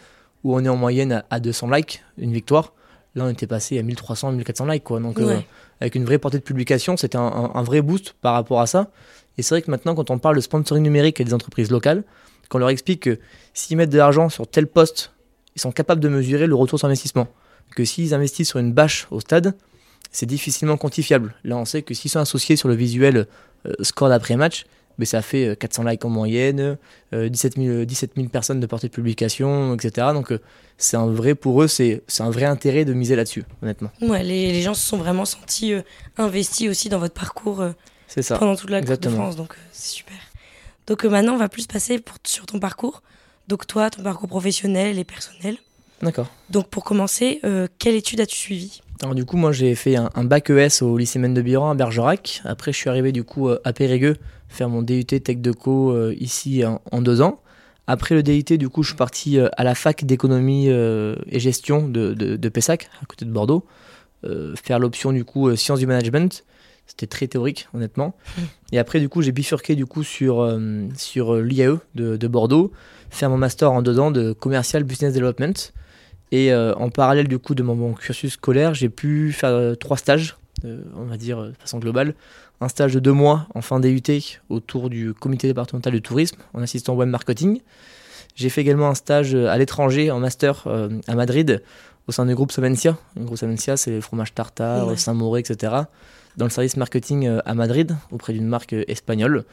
où 0.43 0.55
on 0.55 0.65
est 0.65 0.69
en 0.69 0.77
moyenne 0.77 1.13
à, 1.13 1.25
à 1.31 1.41
200 1.41 1.71
likes, 1.71 2.03
une 2.19 2.33
victoire. 2.33 2.73
Là, 3.15 3.25
on 3.25 3.29
était 3.31 3.47
passé 3.47 3.79
à 3.79 3.83
1300, 3.83 4.33
1400 4.33 4.67
likes. 4.67 4.85
Quoi. 4.85 5.01
Donc, 5.01 5.19
ouais. 5.19 5.25
euh, 5.25 5.39
avec 5.81 5.95
une 5.95 6.05
vraie 6.05 6.19
portée 6.19 6.39
de 6.39 6.43
publication, 6.43 6.97
c'était 6.97 7.17
un, 7.17 7.23
un, 7.23 7.53
un, 7.55 7.63
vrai 7.63 7.81
boost 7.81 8.15
par 8.21 8.35
rapport 8.35 8.61
à 8.61 8.67
ça. 8.67 8.91
Et 9.39 9.43
c'est 9.43 9.55
vrai 9.55 9.63
que 9.63 9.71
maintenant, 9.71 9.95
quand 9.95 10.11
on 10.11 10.19
parle 10.19 10.37
de 10.37 10.41
sponsoring 10.41 10.83
numérique 10.83 11.21
et 11.21 11.25
des 11.25 11.35
entreprises 11.35 11.71
locales, 11.71 12.05
qu'on 12.49 12.59
leur 12.59 12.69
explique 12.69 13.01
que 13.01 13.19
s'ils 13.53 13.77
mettent 13.77 13.91
de 13.91 13.99
l'argent 13.99 14.29
sur 14.29 14.47
tel 14.47 14.67
poste, 14.67 15.13
ils 15.57 15.61
sont 15.61 15.73
capables 15.73 16.01
de 16.01 16.09
mesurer 16.09 16.47
le 16.47 16.55
retour 16.55 16.79
sur 16.79 16.87
investissement. 16.87 17.29
Que 17.75 17.85
s'ils 17.85 18.15
investissent 18.15 18.49
sur 18.49 18.59
une 18.59 18.73
bâche 18.73 19.07
au 19.11 19.21
stade, 19.21 19.55
c'est 20.11 20.27
difficilement 20.27 20.77
quantifiable. 20.77 21.35
Là, 21.45 21.57
on 21.57 21.65
sait 21.65 21.83
que 21.83 21.95
s'ils 21.95 22.11
sont 22.11 22.21
associés 22.21 22.57
sur 22.57 22.69
le 22.69 22.75
visuel 22.75 23.17
euh, 23.17 23.25
score 23.83 24.09
d'après-match, 24.09 24.67
mais 24.99 25.05
ça 25.05 25.23
fait 25.23 25.57
400 25.59 25.85
likes 25.85 26.05
en 26.05 26.09
moyenne, 26.09 26.79
euh, 27.13 27.29
17, 27.29 27.57
000, 27.57 27.85
17 27.85 28.13
000 28.17 28.29
personnes 28.29 28.61
de 28.61 28.67
portée 28.67 28.89
de 28.89 28.93
publication, 28.93 29.75
etc. 29.75 30.09
Donc 30.13 30.33
euh, 30.33 30.41
c'est 30.79 30.97
un 30.97 31.07
vrai, 31.07 31.35
pour 31.35 31.63
eux, 31.63 31.69
c'est 31.69 32.03
un 32.21 32.31
vrai 32.31 32.45
intérêt 32.45 32.85
de 32.85 32.93
miser 32.93 33.17
là-dessus, 33.17 33.45
honnêtement. 33.63 33.91
Ouais, 34.01 34.23
les, 34.23 34.53
les, 34.53 34.63
gens 34.63 34.75
se 34.75 34.87
sont 34.87 34.97
vraiment 34.97 35.25
sentis 35.25 35.73
euh, 35.73 35.83
investis 36.17 36.69
aussi 36.69 36.89
dans 36.89 36.99
votre 36.99 37.15
parcours 37.15 37.65
ça. 38.09 38.39
pendant 38.39 38.57
toute 38.57 38.71
la. 38.71 38.81
Coupe 38.81 39.01
de 39.01 39.09
France, 39.09 39.37
donc 39.37 39.57
c'est 39.73 39.97
super. 39.97 40.17
Donc 40.87 41.05
maintenant, 41.05 41.35
on 41.35 41.39
va 41.39 41.49
plus 41.49 41.67
passer 41.67 41.99
pour, 41.99 42.17
sur 42.25 42.47
ton 42.47 42.61
parcours. 42.61 43.03
Donc 43.49 43.67
toi, 43.67 43.91
ton 43.91 44.03
parcours 44.03 44.29
professionnel 44.29 44.99
et 44.99 45.05
personnel. 45.05 45.57
D'accord. 46.03 46.27
Donc 46.51 46.69
pour 46.69 46.85
commencer, 46.85 47.41
quelle 47.79 47.95
étude 47.95 48.21
as-tu 48.21 48.37
suivi 48.37 48.81
alors 49.03 49.15
du 49.15 49.25
coup, 49.25 49.37
moi 49.37 49.53
j'ai 49.53 49.75
fait 49.75 49.97
un, 49.97 50.11
un, 50.15 50.25
bac 50.25 50.51
ES 50.51 50.83
au 50.83 50.97
lycée 50.97 51.19
Maine 51.19 51.35
de 51.35 51.43
Biran 51.43 51.71
à 51.71 51.75
Bergerac. 51.75 52.43
Après, 52.45 52.73
je 52.73 52.79
suis 52.79 52.89
arrivé 52.89 53.13
du 53.13 53.25
coup 53.25 53.49
à 53.49 53.73
Périgueux 53.73 54.17
faire 54.49 54.69
mon 54.69 54.83
DUT 54.83 55.05
Tech 55.05 55.39
de 55.39 55.53
Co 55.53 55.91
euh, 55.91 56.15
ici 56.19 56.65
en, 56.65 56.81
en, 56.91 57.03
deux 57.03 57.21
ans. 57.21 57.41
Après 57.87 58.15
le 58.15 58.23
DUT, 58.23 58.57
du 58.57 58.69
coup, 58.69 58.83
je 58.83 58.89
suis 58.89 58.97
parti 58.97 59.39
euh, 59.39 59.49
à 59.57 59.65
la 59.65 59.75
fac 59.75 60.05
d'économie 60.05 60.69
euh, 60.69 61.17
et 61.29 61.39
gestion 61.39 61.87
de, 61.87 62.15
de, 62.15 62.37
de, 62.37 62.49
Pessac, 62.49 62.89
à 63.03 63.07
côté 63.07 63.25
de 63.25 63.31
Bordeaux, 63.31 63.67
euh, 64.25 64.55
faire 64.57 64.79
l'option 64.79 65.13
du 65.13 65.25
coup 65.25 65.55
sciences 65.57 65.81
du 65.81 65.87
management. 65.87 66.45
C'était 66.87 67.07
très 67.07 67.27
théorique, 67.27 67.69
honnêtement. 67.75 68.15
Et 68.73 68.79
après, 68.79 69.01
du 69.01 69.09
coup, 69.09 69.23
j'ai 69.23 69.33
bifurqué 69.33 69.75
du 69.75 69.87
coup 69.87 70.03
sur, 70.03 70.41
euh, 70.41 70.87
sur 70.97 71.37
l'IAE 71.37 71.79
de, 71.95 72.17
de 72.17 72.29
Bordeaux, 72.29 72.73
faire 73.11 73.31
mon 73.31 73.39
master 73.39 73.73
en 73.73 73.83
deux 73.83 73.99
ans 73.99 74.11
de 74.11 74.33
commercial 74.33 74.83
business 74.85 75.15
development. 75.15 75.73
Et 76.35 76.53
euh, 76.53 76.75
en 76.75 76.91
parallèle 76.91 77.29
du 77.29 77.39
coup 77.39 77.55
de 77.55 77.63
mon, 77.63 77.77
mon 77.77 77.93
cursus 77.93 78.33
scolaire, 78.33 78.75
j'ai 78.75 78.89
pu 78.89 79.31
faire 79.31 79.51
euh, 79.51 79.77
trois 79.77 79.97
stages, 79.97 80.37
euh, 80.65 80.83
on 80.97 81.05
va 81.05 81.17
dire 81.17 81.41
de 81.41 81.53
façon 81.61 81.79
globale. 81.79 82.17
Un 82.61 82.67
stage 82.67 82.93
de 82.93 82.99
deux 82.99 83.13
mois 83.13 83.47
en 83.55 83.63
fin 83.63 83.79
DUT 83.79 84.03
autour 84.49 84.91
du 84.91 85.15
comité 85.15 85.47
départemental 85.47 85.93
de 85.93 86.01
tourisme 86.01 86.39
en 86.53 86.61
assistant 86.61 86.97
web 86.97 87.09
marketing. 87.09 87.61
J'ai 88.35 88.49
fait 88.49 88.63
également 88.63 88.89
un 88.89 88.97
stage 88.97 89.37
à 89.37 89.57
l'étranger 89.59 90.11
en 90.11 90.19
master 90.19 90.67
à 91.07 91.15
Madrid 91.15 91.63
au 92.09 92.13
sein 92.13 92.27
du 92.27 92.35
groupe 92.35 92.51
Savencia. 92.51 92.99
Le 93.17 93.25
groupe 93.25 93.39
Savencia, 93.39 93.77
c'est 93.77 93.93
les 93.93 94.01
fromages 94.01 94.35
tartare, 94.35 94.89
ouais. 94.89 94.97
Saint-Mauré, 94.97 95.39
etc. 95.39 95.73
Dans 96.37 96.47
le 96.47 96.51
service 96.51 96.77
marketing 96.77 97.29
à 97.45 97.55
Madrid 97.55 97.97
auprès 98.11 98.33
d'une 98.33 98.49
marque 98.49 98.73
espagnole. 98.89 99.45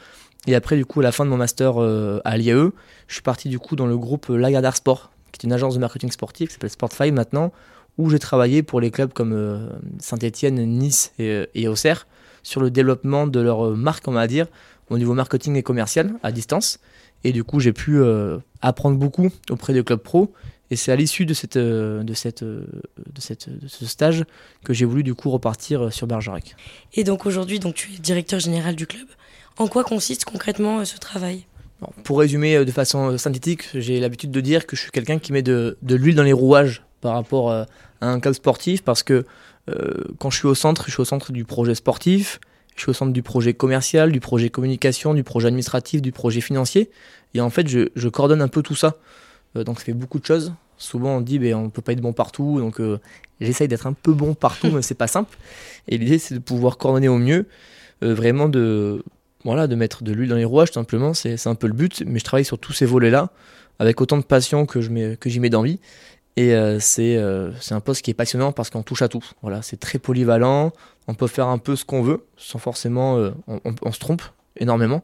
Et 0.48 0.56
après, 0.56 0.76
du 0.76 0.84
coup, 0.84 0.98
à 0.98 1.04
la 1.04 1.12
fin 1.12 1.24
de 1.24 1.30
mon 1.30 1.36
master 1.36 1.78
à 2.24 2.36
l'IAE, 2.36 2.72
je 3.06 3.14
suis 3.14 3.22
parti 3.22 3.48
du 3.48 3.60
coup 3.60 3.76
dans 3.76 3.86
le 3.86 3.96
groupe 3.96 4.26
Lagardère 4.30 4.74
Sport, 4.74 5.11
qui 5.32 5.44
est 5.44 5.48
une 5.48 5.52
agence 5.52 5.74
de 5.74 5.80
marketing 5.80 6.10
sportif 6.10 6.48
qui 6.48 6.54
s'appelle 6.54 6.70
Sportify 6.70 7.10
maintenant, 7.10 7.52
où 7.98 8.10
j'ai 8.10 8.18
travaillé 8.18 8.62
pour 8.62 8.80
les 8.80 8.90
clubs 8.90 9.12
comme 9.12 9.32
euh, 9.32 9.68
Saint-Etienne, 9.98 10.64
Nice 10.64 11.12
et, 11.18 11.28
euh, 11.28 11.46
et, 11.54 11.68
Auxerre 11.68 12.06
sur 12.42 12.60
le 12.60 12.70
développement 12.70 13.26
de 13.26 13.40
leur 13.40 13.76
marque, 13.76 14.08
on 14.08 14.12
va 14.12 14.26
dire, 14.26 14.46
au 14.88 14.98
niveau 14.98 15.14
marketing 15.14 15.56
et 15.56 15.62
commercial 15.62 16.14
à 16.22 16.32
distance. 16.32 16.78
Et 17.24 17.32
du 17.32 17.44
coup, 17.44 17.60
j'ai 17.60 17.72
pu 17.72 17.98
euh, 17.98 18.38
apprendre 18.62 18.98
beaucoup 18.98 19.28
auprès 19.50 19.72
des 19.72 19.84
clubs 19.84 20.00
pro. 20.00 20.32
Et 20.70 20.76
c'est 20.76 20.90
à 20.90 20.96
l'issue 20.96 21.26
de, 21.26 21.34
cette, 21.34 21.58
de, 21.58 22.14
cette, 22.14 22.42
de, 22.42 22.64
cette, 23.18 23.50
de 23.50 23.68
ce 23.68 23.84
stage 23.84 24.24
que 24.64 24.72
j'ai 24.72 24.86
voulu 24.86 25.02
du 25.02 25.14
coup 25.14 25.30
repartir 25.30 25.92
sur 25.92 26.06
Bergerac. 26.06 26.56
Et 26.94 27.04
donc 27.04 27.26
aujourd'hui, 27.26 27.58
donc 27.58 27.74
tu 27.74 27.92
es 27.92 27.98
directeur 27.98 28.40
général 28.40 28.74
du 28.74 28.86
club. 28.86 29.06
En 29.58 29.68
quoi 29.68 29.84
consiste 29.84 30.24
concrètement 30.24 30.82
ce 30.86 30.96
travail? 30.96 31.44
Bon, 31.82 31.90
pour 32.04 32.20
résumer 32.20 32.64
de 32.64 32.70
façon 32.70 33.18
synthétique, 33.18 33.68
j'ai 33.74 34.00
l'habitude 34.00 34.30
de 34.30 34.40
dire 34.40 34.66
que 34.66 34.76
je 34.76 34.82
suis 34.82 34.90
quelqu'un 34.90 35.18
qui 35.18 35.32
met 35.32 35.42
de, 35.42 35.76
de 35.82 35.94
l'huile 35.96 36.14
dans 36.14 36.22
les 36.22 36.32
rouages 36.32 36.84
par 37.00 37.12
rapport 37.14 37.52
à 37.52 37.66
un 38.00 38.20
club 38.20 38.34
sportif 38.34 38.82
parce 38.82 39.02
que 39.02 39.26
euh, 39.68 40.04
quand 40.18 40.30
je 40.30 40.38
suis 40.38 40.48
au 40.48 40.54
centre, 40.54 40.84
je 40.86 40.92
suis 40.92 41.00
au 41.00 41.04
centre 41.04 41.32
du 41.32 41.44
projet 41.44 41.74
sportif, 41.74 42.40
je 42.76 42.82
suis 42.82 42.90
au 42.90 42.94
centre 42.94 43.12
du 43.12 43.22
projet 43.22 43.52
commercial, 43.52 44.12
du 44.12 44.20
projet 44.20 44.48
communication, 44.48 45.12
du 45.12 45.24
projet 45.24 45.48
administratif, 45.48 46.00
du 46.00 46.12
projet 46.12 46.40
financier. 46.40 46.90
Et 47.34 47.40
en 47.40 47.50
fait, 47.50 47.68
je, 47.68 47.88
je 47.94 48.08
coordonne 48.08 48.42
un 48.42 48.48
peu 48.48 48.62
tout 48.62 48.74
ça. 48.76 48.96
Euh, 49.56 49.64
donc 49.64 49.78
ça 49.78 49.84
fait 49.84 49.92
beaucoup 49.92 50.18
de 50.18 50.26
choses. 50.26 50.54
Souvent 50.78 51.16
on 51.16 51.20
dit 51.20 51.38
ben, 51.38 51.54
on 51.54 51.70
peut 51.70 51.82
pas 51.82 51.92
être 51.92 52.00
bon 52.00 52.12
partout, 52.12 52.58
donc 52.58 52.80
euh, 52.80 52.98
j'essaye 53.40 53.68
d'être 53.68 53.86
un 53.86 53.92
peu 53.92 54.12
bon 54.12 54.34
partout, 54.34 54.70
mais 54.72 54.82
c'est 54.82 54.94
pas 54.94 55.06
simple. 55.06 55.36
Et 55.88 55.98
l'idée 55.98 56.18
c'est 56.18 56.34
de 56.34 56.40
pouvoir 56.40 56.78
coordonner 56.78 57.08
au 57.08 57.18
mieux, 57.18 57.46
euh, 58.02 58.14
vraiment 58.14 58.48
de 58.48 59.04
voilà, 59.44 59.66
de 59.66 59.74
mettre 59.74 60.02
de 60.04 60.12
l'huile 60.12 60.28
dans 60.28 60.36
les 60.36 60.44
rouages, 60.44 60.70
tout 60.70 60.80
simplement, 60.80 61.14
c'est 61.14 61.46
un 61.46 61.54
peu 61.54 61.66
le 61.66 61.72
but. 61.72 62.02
Mais 62.06 62.18
je 62.18 62.24
travaille 62.24 62.44
sur 62.44 62.58
tous 62.58 62.72
ces 62.72 62.86
volets-là, 62.86 63.30
avec 63.78 64.00
autant 64.00 64.18
de 64.18 64.22
passion 64.22 64.66
que 64.66 64.80
j'y 64.80 64.90
mets, 64.90 65.18
mets 65.38 65.50
d'envie. 65.50 65.78
Et 66.36 66.54
euh, 66.54 66.78
c'est 66.80 67.16
euh, 67.16 67.50
un 67.70 67.80
poste 67.80 68.02
qui 68.02 68.10
est 68.10 68.14
passionnant 68.14 68.52
parce 68.52 68.70
qu'on 68.70 68.82
touche 68.82 69.02
à 69.02 69.08
tout. 69.08 69.24
Voilà, 69.42 69.60
c'est 69.62 69.78
très 69.78 69.98
polyvalent, 69.98 70.72
on 71.06 71.14
peut 71.14 71.26
faire 71.26 71.48
un 71.48 71.58
peu 71.58 71.76
ce 71.76 71.84
qu'on 71.84 72.02
veut, 72.02 72.24
sans 72.36 72.58
forcément. 72.58 73.18
Euh, 73.18 73.32
on, 73.46 73.60
on, 73.82 73.92
se 73.92 73.98
trompe 73.98 74.22
énormément. 74.56 75.02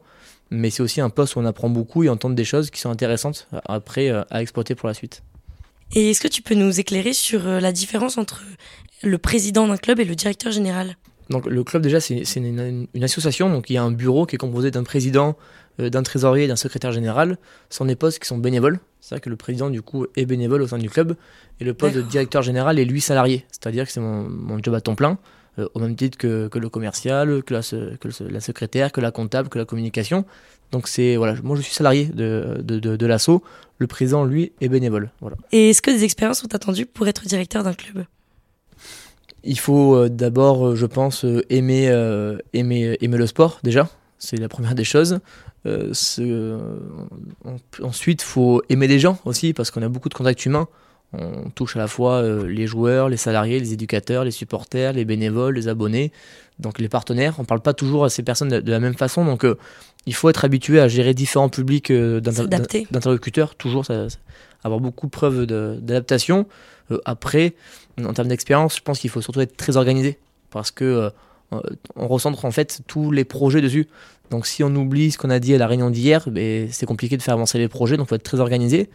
mais 0.49 0.69
c'est 0.71 0.81
aussi 0.81 1.01
un 1.01 1.09
poste 1.09 1.35
où 1.35 1.39
on 1.39 1.45
apprend 1.45 1.69
beaucoup 1.69 2.03
et 2.03 2.09
on 2.09 2.15
des 2.29 2.45
choses 2.45 2.71
qui 2.71 2.79
sont 2.79 2.89
intéressantes 2.89 3.47
après 3.65 4.09
à 4.09 4.41
exploiter 4.41 4.73
pour 4.73 4.87
la 4.87 4.95
suite. 4.95 5.21
Et 5.95 6.11
est-ce 6.11 6.21
que 6.21 6.27
tu 6.27 6.41
peux 6.41 6.55
nous 6.55 6.79
éclairer 6.79 7.13
sur 7.13 7.43
la 7.43 7.71
différence 7.71 8.17
entre 8.17 8.43
le 9.03 9.17
président 9.17 9.67
d'un 9.67 9.77
club 9.77 9.99
et 9.99 10.05
le 10.05 10.15
directeur 10.15 10.51
général? 10.51 10.95
Donc 11.29 11.45
le 11.45 11.63
club 11.63 11.83
déjà 11.83 11.99
c'est 11.99 12.23
une, 12.35 12.87
association, 13.01 13.49
donc 13.49 13.69
il 13.69 13.73
y 13.73 13.77
a 13.77 13.83
un 13.83 13.91
bureau 13.91 14.25
qui 14.25 14.35
est 14.35 14.39
composé 14.39 14.71
d'un 14.71 14.83
président, 14.83 15.37
euh, 15.79 15.89
d'un 15.89 16.01
trésorier 16.01 16.45
et 16.45 16.47
d'un 16.47 16.55
secrétaire 16.55 16.91
général. 16.91 17.37
Ce 17.69 17.77
sont 17.77 17.85
des 17.85 17.95
postes 17.95 18.19
qui 18.19 18.27
sont 18.27 18.37
bénévoles. 18.37 18.79
C'est 18.99 19.15
vrai 19.15 19.21
que 19.21 19.29
le 19.29 19.35
président 19.35 19.69
du 19.69 19.81
coup 19.81 20.07
est 20.15 20.25
bénévole 20.25 20.61
au 20.63 20.67
sein 20.67 20.79
du 20.79 20.89
club 20.89 21.15
et 21.59 21.63
le 21.65 21.73
poste 21.73 21.95
de 21.95 22.01
directeur 22.01 22.41
général 22.41 22.79
est 22.79 22.85
lui 22.85 22.99
salarié. 22.99 23.45
C'est-à-dire 23.51 23.85
que 23.85 23.91
c'est 23.91 24.01
mon, 24.01 24.57
job 24.61 24.73
à 24.73 24.81
temps 24.81 24.95
plein, 24.95 25.19
euh, 25.59 25.67
au 25.75 25.79
même 25.79 25.95
titre 25.95 26.17
que, 26.17 26.49
le 26.51 26.69
commercial, 26.69 27.43
que 27.43 27.53
la, 27.53 27.61
la, 28.29 28.39
secrétaire, 28.39 28.91
que 28.91 29.01
la 29.01 29.11
comptable, 29.11 29.49
que 29.49 29.59
la 29.59 29.65
communication. 29.65 30.25
Donc 30.71 30.87
c'est 30.87 31.15
voilà, 31.15 31.35
moi 31.43 31.55
je 31.55 31.61
suis 31.61 31.73
salarié 31.73 32.05
de, 32.05 32.57
de, 32.63 32.79
de, 32.79 33.05
l'assaut. 33.05 33.43
Le 33.77 33.85
président 33.85 34.25
lui 34.25 34.51
est 34.61 34.67
bénévole. 34.67 35.11
Voilà. 35.21 35.37
Et 35.51 35.69
est-ce 35.69 35.81
que 35.81 35.91
des 35.91 36.03
expériences 36.03 36.39
sont 36.39 36.53
attendues 36.55 36.85
pour 36.85 37.07
être 37.07 37.23
directeur 37.25 37.63
d'un 37.63 37.73
club? 37.73 38.05
Il 39.43 39.59
faut 39.59 39.95
euh, 39.95 40.09
d'abord, 40.09 40.67
euh, 40.67 40.75
je 40.75 40.85
pense, 40.85 41.25
euh, 41.25 41.43
aimer, 41.49 41.87
aimer, 42.53 42.97
aimer 43.01 43.17
le 43.17 43.27
sport 43.27 43.59
déjà. 43.63 43.89
C'est 44.17 44.37
la 44.37 44.49
première 44.49 44.75
des 44.75 44.83
choses. 44.83 45.19
ensuite, 47.81 48.21
il 48.21 48.25
faut 48.25 48.61
aimer 48.69 48.87
les 48.87 48.99
gens 48.99 49.17
aussi, 49.25 49.53
parce 49.53 49.71
qu'on 49.71 49.81
a 49.81 49.87
beaucoup 49.87 50.09
de 50.09 50.13
contacts 50.13 50.45
humains. 50.45 50.67
On 51.13 51.49
touche 51.49 51.75
à 51.75 51.79
la 51.79 51.87
fois 51.87 52.21
les 52.43 52.67
joueurs, 52.67 53.09
les 53.09 53.17
salariés, 53.17 53.59
les 53.59 53.73
éducateurs, 53.73 54.25
les 54.25 54.31
supporters, 54.31 54.93
les 54.93 55.05
bénévoles, 55.05 55.55
les 55.55 55.67
abonnés, 55.67 56.11
donc 56.59 56.79
les 56.79 56.89
partenaires. 56.89 57.35
On 57.37 57.43
ne 57.43 57.47
parle 57.47 57.61
pas 57.61 57.73
toujours 57.73 58.05
à 58.05 58.09
ces 58.09 58.23
personnes 58.23 58.49
de, 58.49 58.71
la 58.71 58.79
même 58.79 58.95
façon, 58.95 59.25
donc 59.25 59.45
il 60.05 60.13
faut 60.13 60.29
être 60.29 60.45
habitué 60.45 60.79
à 60.79 60.87
gérer 60.87 61.13
différents 61.13 61.49
publics 61.49 61.91
d'interlocuteurs, 61.91 63.55
toujours 63.55 63.85
avoir 64.63 64.79
beaucoup 64.79 65.07
de 65.07 65.11
preuves 65.11 65.45
d'adaptation. 65.45 66.47
après, 67.05 67.55
en 68.05 68.13
termes 68.13 68.27
d'expérience, 68.27 68.77
je 68.77 68.81
pense 68.81 68.99
qu'il 68.99 69.09
faut 69.09 69.21
surtout 69.21 69.41
être 69.41 69.57
très 69.57 69.77
organisé 69.77 70.17
parce 70.49 70.71
que 70.71 70.85
euh, 70.85 71.09
euh, 71.53 71.61
on 71.95 72.07
recentre 72.07 72.45
en 72.45 72.51
fait 72.51 72.81
tous 72.87 73.11
les 73.11 73.23
projets 73.23 73.61
dessus. 73.61 73.87
Donc 74.29 74.45
si 74.45 74.63
on 74.63 74.73
oublie 74.75 75.11
ce 75.11 75.17
qu'on 75.17 75.29
a 75.29 75.39
dit 75.39 75.55
à 75.55 75.57
la 75.57 75.67
réunion 75.67 75.89
d'hier, 75.89 76.29
ben, 76.29 76.67
c'est 76.71 76.85
compliqué 76.85 77.17
de 77.17 77.21
faire 77.21 77.33
avancer 77.33 77.57
les 77.57 77.67
projets, 77.67 77.97
donc 77.97 78.07
il 78.07 78.09
faut 78.09 78.15
être 78.15 78.23
très 78.23 78.39
organisé. 78.39 78.89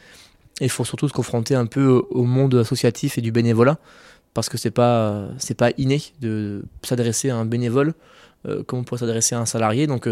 Et 0.61 0.66
il 0.66 0.70
faut 0.70 0.85
surtout 0.85 1.09
se 1.09 1.12
confronter 1.12 1.57
un 1.57 1.66
peu 1.66 2.05
au 2.11 2.22
monde 2.22 2.55
associatif 2.55 3.18
et 3.18 3.20
du 3.20 3.33
bénévolat, 3.33 3.79
parce 4.35 4.49
que 4.49 4.59
c'est 4.59 4.70
pas 4.70 5.29
c'est 5.38 5.55
pas 5.55 5.70
inné 5.79 6.03
de 6.20 6.64
s'adresser 6.83 7.31
à 7.31 7.37
un 7.37 7.44
bénévole 7.44 7.94
euh, 8.47 8.62
comme 8.62 8.81
on 8.81 8.85
pourrait 8.85 9.01
s'adresser 9.01 9.35
à 9.35 9.40
un 9.40 9.47
salarié. 9.47 9.87
Donc 9.87 10.09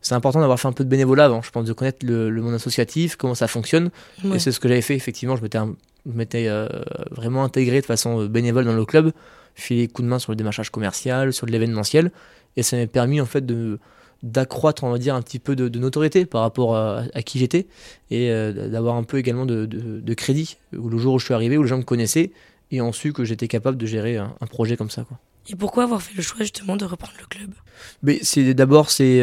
c'est 0.00 0.14
important 0.14 0.40
d'avoir 0.40 0.58
fait 0.58 0.68
un 0.68 0.72
peu 0.72 0.84
de 0.84 0.88
bénévolat 0.88 1.26
avant, 1.26 1.42
je 1.42 1.50
pense, 1.50 1.66
de 1.66 1.72
connaître 1.72 2.04
le, 2.04 2.30
monde 2.30 2.54
associatif, 2.54 3.16
comment 3.16 3.34
ça 3.34 3.46
fonctionne. 3.46 3.90
Et 4.34 4.38
c'est 4.38 4.50
ce 4.50 4.58
que 4.58 4.68
j'avais 4.68 4.82
fait 4.82 4.96
effectivement. 4.96 5.36
Je 5.36 5.42
m'étais 5.42 5.58
m'étais 6.06 6.46
euh, 6.48 6.68
vraiment 7.10 7.44
intégré 7.44 7.80
de 7.80 7.86
façon 7.86 8.22
euh, 8.22 8.28
bénévole 8.28 8.64
dans 8.64 8.74
le 8.74 8.84
club, 8.84 9.12
filé 9.54 9.88
coup 9.88 10.02
de 10.02 10.06
main 10.06 10.18
sur 10.18 10.32
le 10.32 10.36
démarchage 10.36 10.70
commercial, 10.70 11.32
sur 11.32 11.46
l'événementiel, 11.46 12.10
et 12.56 12.62
ça 12.62 12.76
m'a 12.76 12.86
permis 12.86 13.20
en 13.20 13.26
fait 13.26 13.44
de 13.44 13.78
d'accroître 14.22 14.82
on 14.82 14.90
va 14.90 14.96
dire 14.98 15.14
un 15.14 15.20
petit 15.20 15.38
peu 15.38 15.54
de, 15.54 15.68
notoriété 15.78 16.24
par 16.24 16.40
rapport 16.40 16.74
à, 16.74 17.04
qui 17.22 17.38
j'étais 17.38 17.66
et 18.10 18.30
euh, 18.30 18.68
d'avoir 18.70 18.96
un 18.96 19.02
peu 19.02 19.18
également 19.18 19.44
de, 19.44 19.66
de, 19.66 20.14
crédit 20.14 20.56
le 20.72 20.96
jour 20.96 21.14
où 21.14 21.18
je 21.18 21.26
suis 21.26 21.34
arrivé 21.34 21.58
où 21.58 21.62
les 21.62 21.68
gens 21.68 21.76
me 21.76 21.82
connaissaient 21.82 22.32
et 22.70 22.80
ont 22.80 22.92
su 22.92 23.12
que 23.12 23.24
j'étais 23.24 23.48
capable 23.48 23.76
de 23.76 23.86
gérer 23.86 24.16
un, 24.16 24.30
projet 24.48 24.76
comme 24.76 24.90
ça 24.90 25.02
quoi. 25.04 25.18
Et 25.48 25.54
pourquoi 25.54 25.84
avoir 25.84 26.02
fait 26.02 26.14
le 26.16 26.22
choix 26.22 26.40
justement 26.40 26.76
de 26.76 26.84
reprendre 26.84 27.14
le 27.20 27.26
club? 27.26 27.50
Mais 28.02 28.18
c'est 28.22 28.52
d'abord 28.54 28.90
c'est 28.90 29.20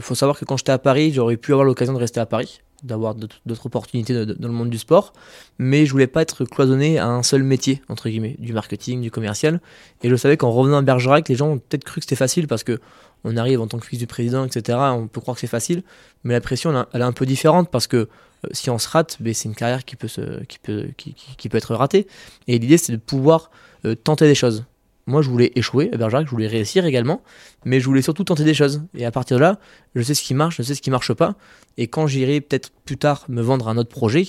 faut 0.00 0.14
savoir 0.14 0.38
que 0.38 0.44
quand 0.44 0.56
j'étais 0.56 0.72
à 0.72 0.78
Paris 0.78 1.12
j'aurais 1.14 1.36
pu 1.36 1.52
avoir 1.52 1.64
l'occasion 1.64 1.94
de 1.94 1.98
rester 1.98 2.20
à 2.20 2.26
Paris 2.26 2.60
d'avoir 2.82 3.14
d'autres 3.14 3.66
opportunités 3.66 4.26
dans 4.26 4.48
le 4.48 4.54
monde 4.54 4.70
du 4.70 4.78
sport, 4.78 5.12
mais 5.58 5.86
je 5.86 5.92
voulais 5.92 6.06
pas 6.06 6.22
être 6.22 6.44
cloisonné 6.44 6.98
à 6.98 7.08
un 7.08 7.22
seul 7.22 7.42
métier, 7.42 7.82
entre 7.88 8.08
guillemets, 8.08 8.36
du 8.38 8.52
marketing, 8.52 9.00
du 9.00 9.10
commercial. 9.10 9.60
Et 10.02 10.08
je 10.08 10.16
savais 10.16 10.36
qu'en 10.36 10.50
revenant 10.50 10.78
à 10.78 10.82
Bergerac, 10.82 11.28
les 11.28 11.34
gens 11.34 11.48
ont 11.48 11.58
peut-être 11.58 11.84
cru 11.84 12.00
que 12.00 12.04
c'était 12.04 12.16
facile 12.16 12.46
parce 12.46 12.64
que 12.64 12.78
on 13.24 13.36
arrive 13.36 13.60
en 13.60 13.66
tant 13.66 13.78
que 13.78 13.86
fils 13.86 13.98
du 13.98 14.06
président, 14.06 14.44
etc. 14.44 14.78
On 14.92 15.08
peut 15.08 15.20
croire 15.20 15.34
que 15.34 15.40
c'est 15.40 15.46
facile, 15.46 15.82
mais 16.22 16.34
la 16.34 16.40
pression, 16.40 16.86
elle 16.92 17.00
est 17.00 17.04
un 17.04 17.12
peu 17.12 17.26
différente 17.26 17.70
parce 17.70 17.86
que 17.86 17.96
euh, 17.96 18.08
si 18.52 18.70
on 18.70 18.78
se 18.78 18.88
rate, 18.88 19.16
ben, 19.20 19.34
c'est 19.34 19.48
une 19.48 19.54
carrière 19.54 19.84
qui 19.84 19.96
peut, 19.96 20.08
se, 20.08 20.44
qui, 20.44 20.58
peut, 20.58 20.88
qui, 20.96 21.48
peut 21.48 21.58
être 21.58 21.74
ratée. 21.74 22.06
Et 22.48 22.58
l'idée, 22.58 22.78
c'est 22.78 22.92
de 22.92 22.96
pouvoir 22.96 23.50
euh, 23.84 23.94
tenter 23.94 24.26
des 24.26 24.34
choses. 24.34 24.64
Moi, 25.08 25.22
je 25.22 25.30
voulais 25.30 25.52
échouer 25.54 25.88
à 25.92 25.96
Bergerac, 25.96 26.26
je 26.26 26.30
voulais 26.30 26.48
réussir 26.48 26.84
également, 26.84 27.22
mais 27.64 27.78
je 27.78 27.86
voulais 27.86 28.02
surtout 28.02 28.24
tenter 28.24 28.42
des 28.42 28.54
choses. 28.54 28.82
Et 28.94 29.06
à 29.06 29.12
partir 29.12 29.36
de 29.36 29.42
là, 29.42 29.60
je 29.94 30.02
sais 30.02 30.14
ce 30.14 30.22
qui 30.22 30.34
marche, 30.34 30.56
je 30.56 30.62
sais 30.62 30.74
ce 30.74 30.82
qui 30.82 30.90
marche 30.90 31.12
pas. 31.12 31.36
Et 31.76 31.86
quand 31.86 32.08
j'irai 32.08 32.40
peut-être 32.40 32.72
plus 32.84 32.98
tard 32.98 33.24
me 33.28 33.40
vendre 33.40 33.68
un 33.68 33.76
autre 33.76 33.90
projet, 33.90 34.26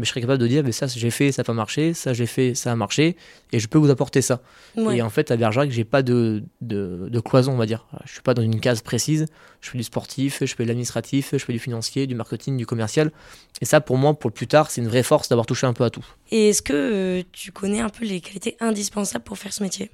mais 0.00 0.06
je 0.06 0.10
serai 0.12 0.22
capable 0.22 0.40
de 0.40 0.46
dire, 0.46 0.64
mais 0.64 0.72
ça 0.72 0.86
j'ai 0.86 1.10
fait, 1.10 1.30
ça 1.30 1.42
n'a 1.42 1.44
pas 1.44 1.52
marché, 1.52 1.92
ça 1.92 2.14
j'ai 2.14 2.24
fait, 2.24 2.54
ça 2.54 2.72
a 2.72 2.74
marché, 2.74 3.16
et 3.52 3.58
je 3.58 3.68
peux 3.68 3.76
vous 3.76 3.90
apporter 3.90 4.22
ça. 4.22 4.40
Et 4.78 5.02
en 5.02 5.10
fait, 5.10 5.30
à 5.30 5.36
Bergerac, 5.36 5.70
j'ai 5.70 5.84
pas 5.84 6.02
de, 6.02 6.42
de, 6.62 7.20
cloison, 7.20 7.52
on 7.52 7.58
va 7.58 7.66
dire. 7.66 7.86
Je 8.06 8.12
suis 8.12 8.22
pas 8.22 8.32
dans 8.32 8.40
une 8.40 8.60
case 8.60 8.80
précise. 8.80 9.26
Je 9.60 9.68
fais 9.68 9.76
du 9.76 9.84
sportif, 9.84 10.38
je 10.40 10.54
fais 10.54 10.62
de 10.62 10.68
l'administratif, 10.68 11.30
je 11.32 11.44
fais 11.44 11.52
du 11.52 11.58
financier, 11.58 12.06
du 12.06 12.14
marketing, 12.14 12.56
du 12.56 12.64
commercial. 12.64 13.12
Et 13.60 13.66
ça, 13.66 13.82
pour 13.82 13.98
moi, 13.98 14.14
pour 14.14 14.30
le 14.30 14.34
plus 14.34 14.46
tard, 14.46 14.70
c'est 14.70 14.80
une 14.80 14.88
vraie 14.88 15.02
force 15.02 15.28
d'avoir 15.28 15.44
touché 15.44 15.66
un 15.66 15.74
peu 15.74 15.84
à 15.84 15.90
tout. 15.90 16.04
Et 16.30 16.48
est-ce 16.48 16.62
que 16.62 16.72
euh, 16.72 17.22
tu 17.32 17.52
connais 17.52 17.80
un 17.80 17.90
peu 17.90 18.06
les 18.06 18.22
qualités 18.22 18.56
indispensables 18.60 19.24
pour 19.24 19.36
faire 19.36 19.52
ce 19.52 19.62
métier? 19.62 19.90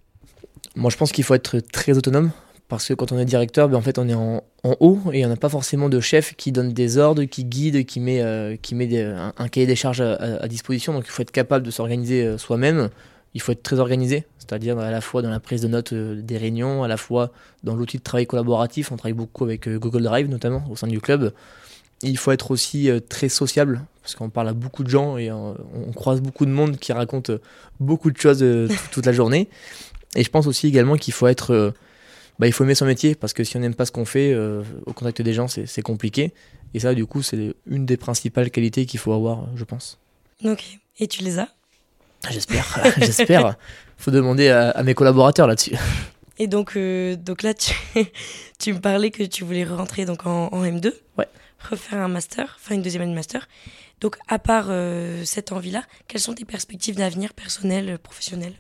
Moi, 0.76 0.90
je 0.90 0.96
pense 0.96 1.10
qu'il 1.10 1.24
faut 1.24 1.34
être 1.34 1.58
très 1.58 1.98
autonome 1.98 2.30
parce 2.68 2.88
que 2.88 2.94
quand 2.94 3.12
on 3.12 3.18
est 3.18 3.24
directeur, 3.24 3.68
ben, 3.68 3.76
en 3.76 3.80
fait, 3.80 3.98
on 3.98 4.08
est 4.08 4.14
en, 4.14 4.42
haut 4.80 4.98
et 5.12 5.24
on 5.24 5.28
n'a 5.28 5.36
pas 5.36 5.48
forcément 5.48 5.88
de 5.88 6.00
chef 6.00 6.34
qui 6.34 6.50
donne 6.50 6.72
des 6.72 6.98
ordres, 6.98 7.22
qui 7.24 7.44
guide, 7.44 7.86
qui 7.86 8.00
met, 8.00 8.20
euh, 8.20 8.56
qui 8.60 8.74
met 8.74 9.00
un, 9.00 9.48
cahier 9.48 9.66
des 9.66 9.76
charges 9.76 10.00
à, 10.00 10.48
disposition. 10.48 10.92
Donc, 10.92 11.04
il 11.06 11.10
faut 11.10 11.22
être 11.22 11.30
capable 11.30 11.64
de 11.64 11.70
s'organiser 11.70 12.24
euh, 12.24 12.38
soi-même. 12.38 12.88
Il 13.34 13.40
faut 13.40 13.52
être 13.52 13.62
très 13.62 13.78
organisé, 13.78 14.24
c'est-à-dire 14.38 14.78
à 14.78 14.90
la 14.90 15.00
fois 15.00 15.22
dans 15.22 15.30
la 15.30 15.38
prise 15.38 15.60
de 15.60 15.68
notes 15.68 15.92
euh, 15.92 16.20
des 16.20 16.38
réunions, 16.38 16.82
à 16.82 16.88
la 16.88 16.96
fois 16.96 17.30
dans 17.62 17.76
l'outil 17.76 17.98
de 17.98 18.02
travail 18.02 18.26
collaboratif. 18.26 18.90
On 18.90 18.96
travaille 18.96 19.12
beaucoup 19.12 19.44
avec 19.44 19.68
Google 19.68 20.02
Drive, 20.02 20.28
notamment 20.28 20.64
au 20.68 20.74
sein 20.74 20.88
du 20.88 21.00
club. 21.00 21.32
Il 22.02 22.18
faut 22.18 22.32
être 22.32 22.50
aussi 22.50 22.90
très 23.08 23.28
sociable, 23.28 23.82
parce 24.02 24.16
qu'on 24.16 24.28
parle 24.28 24.48
à 24.48 24.52
beaucoup 24.52 24.84
de 24.84 24.90
gens 24.90 25.16
et 25.16 25.32
on, 25.32 25.56
croise 25.94 26.20
beaucoup 26.20 26.44
de 26.44 26.50
monde 26.50 26.76
qui 26.76 26.92
raconte 26.92 27.30
beaucoup 27.80 28.10
de 28.10 28.18
choses 28.18 28.44
toute 28.90 29.06
la 29.06 29.12
journée. 29.12 29.48
Et 30.14 30.22
je 30.22 30.30
pense 30.30 30.46
aussi 30.46 30.66
également 30.66 30.96
qu'il 30.96 31.14
faut 31.14 31.26
être. 31.26 31.72
Euh, 32.36 32.40
bah, 32.40 32.46
il 32.46 32.52
faut 32.52 32.64
aimer 32.64 32.74
son 32.74 32.86
métier 32.86 33.14
parce 33.14 33.32
que 33.32 33.44
si 33.44 33.56
on 33.56 33.60
n'aime 33.60 33.74
pas 33.74 33.86
ce 33.86 33.92
qu'on 33.92 34.04
fait 34.04 34.32
euh, 34.32 34.62
au 34.86 34.92
contact 34.92 35.22
des 35.22 35.32
gens, 35.32 35.48
c'est 35.48 35.82
compliqué. 35.82 36.32
Et 36.74 36.80
ça, 36.80 36.94
du 36.94 37.06
coup, 37.06 37.22
c'est 37.22 37.54
une 37.66 37.86
des 37.86 37.96
principales 37.96 38.50
qualités 38.50 38.86
qu'il 38.86 39.00
faut 39.00 39.12
avoir, 39.12 39.46
je 39.56 39.64
pense. 39.64 39.98
Ok. 40.44 40.78
Et 40.98 41.06
tu 41.06 41.22
les 41.22 41.38
as? 41.38 41.48
J'espère. 42.30 42.78
J'espère. 42.98 43.56
faut 43.96 44.10
demander 44.10 44.48
à, 44.48 44.82
mes 44.82 44.94
collaborateurs 44.94 45.46
là-dessus. 45.46 45.76
Et 46.38 46.48
donc, 46.48 46.76
euh, 46.76 47.16
donc 47.16 47.42
là, 47.42 47.54
tu, 47.54 47.72
tu, 48.58 48.74
me 48.74 48.78
parlais 48.78 49.10
que 49.10 49.22
tu 49.22 49.42
voulais 49.42 49.64
rentrer 49.64 50.04
donc 50.04 50.26
en, 50.26 50.50
M2. 50.50 50.92
Ouais. 51.16 51.28
Refaire 51.70 52.00
un 52.00 52.08
master, 52.08 52.58
enfin 52.60 52.74
une 52.74 52.82
deuxième 52.82 53.02
année 53.02 53.12
de 53.12 53.16
master. 53.16 53.48
Donc, 54.02 54.18
à 54.28 54.38
part 54.38 54.70
cette 55.24 55.52
envie-là, 55.52 55.82
quelles 56.06 56.20
sont 56.20 56.34
tes 56.34 56.44
perspectives 56.44 56.96
d'avenir 56.96 57.32
personnelles, 57.32 57.98
professionnelles 57.98 58.52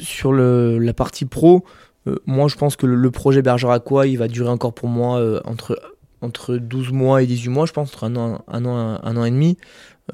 sur 0.00 0.32
le, 0.32 0.78
la 0.78 0.92
partie 0.92 1.24
pro, 1.24 1.64
euh, 2.06 2.16
moi 2.26 2.48
je 2.48 2.56
pense 2.56 2.76
que 2.76 2.86
le, 2.86 3.10
projet 3.10 3.42
Bergeracois, 3.42 4.06
il 4.06 4.18
va 4.18 4.28
durer 4.28 4.50
encore 4.50 4.74
pour 4.74 4.88
moi 4.88 5.18
euh, 5.18 5.40
entre, 5.44 5.80
entre 6.20 6.56
12 6.56 6.92
mois 6.92 7.22
et 7.22 7.26
18 7.26 7.48
mois, 7.48 7.66
je 7.66 7.72
pense, 7.72 7.88
entre 7.90 8.04
un 8.04 8.16
an, 8.16 8.44
un 8.48 8.64
an, 8.64 9.00
un, 9.02 9.16
an 9.16 9.24
et 9.24 9.30
demi, 9.30 9.56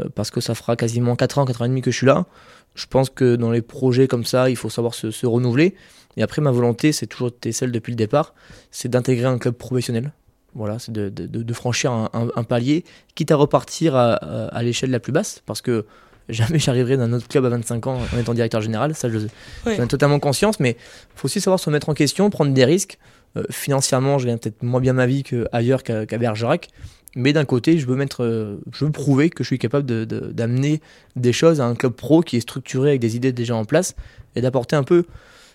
euh, 0.01 0.09
parce 0.15 0.31
que 0.31 0.41
ça 0.41 0.55
fera 0.55 0.77
quasiment 0.77 1.17
4 1.17 1.39
ans, 1.39 1.45
4 1.45 1.63
ans 1.63 1.65
et 1.65 1.69
demi 1.69 1.83
que 1.83 1.91
je 1.91 1.97
suis 1.97 2.07
là. 2.07 2.27
Je 2.75 2.87
pense 2.87 3.11
que 3.11 3.37
dans 3.37 3.51
les 3.51 3.63
projets 3.63 4.07
comme 4.07 4.25
ça, 4.25 4.49
il 4.49 4.57
faut 4.57 4.71
savoir 4.71 4.95
se, 4.95 5.27
renouveler. 5.27 5.75
Et 6.17 6.23
après, 6.23 6.41
ma 6.41 6.53
volonté, 6.53 6.93
c'est 6.93 7.07
toujours 7.07 7.29
été 7.29 7.53
celle 7.53 7.73
depuis 7.73 7.91
le 7.91 7.97
départ, 7.97 8.35
c'est 8.71 8.89
d'intégrer 8.89 9.27
un 9.27 9.39
club 9.39 9.55
professionnel. 9.55 10.13
Voilà, 10.55 10.79
c'est 10.81 10.93
de, 10.93 11.53
franchir 11.53 11.93
un, 11.93 12.45
palier, 12.45 12.85
quitte 13.15 13.31
à 13.31 13.37
repartir 13.37 13.95
à 13.95 14.63
l'échelle 14.63 14.91
la 14.91 14.99
plus 14.99 15.13
basse, 15.13 15.43
parce 15.47 15.63
que 15.63 15.87
jamais 16.29 16.59
j'arriverai 16.59 16.97
dans 16.97 17.05
un 17.05 17.13
autre 17.13 17.29
club 17.29 17.45
à 17.45 17.49
25 17.49 17.87
ans 17.87 17.99
en 18.15 18.19
étant 18.19 18.35
directeur 18.35 18.61
général. 18.61 18.95
Ça, 18.95 19.09
je, 19.09 19.19
j'en 19.65 19.85
ai 19.85 19.89
totalement 19.89 20.19
conscience, 20.19 20.61
mais 20.61 20.71
il 20.71 21.19
faut 21.19 21.27
aussi 21.27 21.41
savoir 21.41 21.61
se 21.61 21.71
mettre 21.71 21.89
en 21.89 21.95
question, 21.95 22.31
prendre 22.31 22.53
des 22.53 22.65
risques. 22.65 22.99
Euh, 23.37 23.45
financièrement, 23.51 24.19
je 24.19 24.27
gagne 24.27 24.39
peut-être 24.39 24.63
moins 24.63 24.81
bien 24.81 24.93
ma 24.93 25.07
vie 25.07 25.23
qu'ailleurs 25.23 25.83
qu'à, 25.83 26.05
Bergerac. 26.07 26.69
Mais 27.17 27.33
d'un 27.33 27.45
côté, 27.45 27.79
je 27.79 27.87
veux, 27.87 27.97
mettre, 27.97 28.23
euh, 28.23 28.59
je 28.73 28.85
veux 28.85 28.93
prouver 28.93 29.31
que 29.31 29.43
je 29.43 29.49
suis 29.49 29.59
capable 29.59 29.85
de, 29.85 30.05
d'amener 30.05 30.81
des 31.17 31.33
choses 31.33 31.61
à 31.61 31.65
un 31.65 31.75
club 31.75 31.93
pro 31.93 32.23
qui 32.23 32.37
est 32.37 32.41
structuré 32.41 32.91
avec 32.91 33.01
des 33.01 33.17
idées 33.17 33.33
déjà 33.33 33.57
en 33.57 33.65
place 33.65 33.97
et 34.37 34.41
d'apporter 34.41 34.77
un 34.77 34.85
peu 34.85 35.05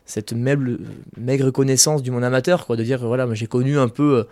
cette 0.06 0.34
maigre 0.34 1.50
connaissance 1.52 2.04
du 2.04 2.12
monde 2.12 2.24
amateur, 2.24 2.66
quoi, 2.66 2.76
de 2.76 2.84
dire 2.84 3.00
voilà, 3.06 3.28
j'ai 3.34 3.48
connu 3.48 3.80
un 3.80 3.88
peu 3.88 4.18
euh, 4.18 4.24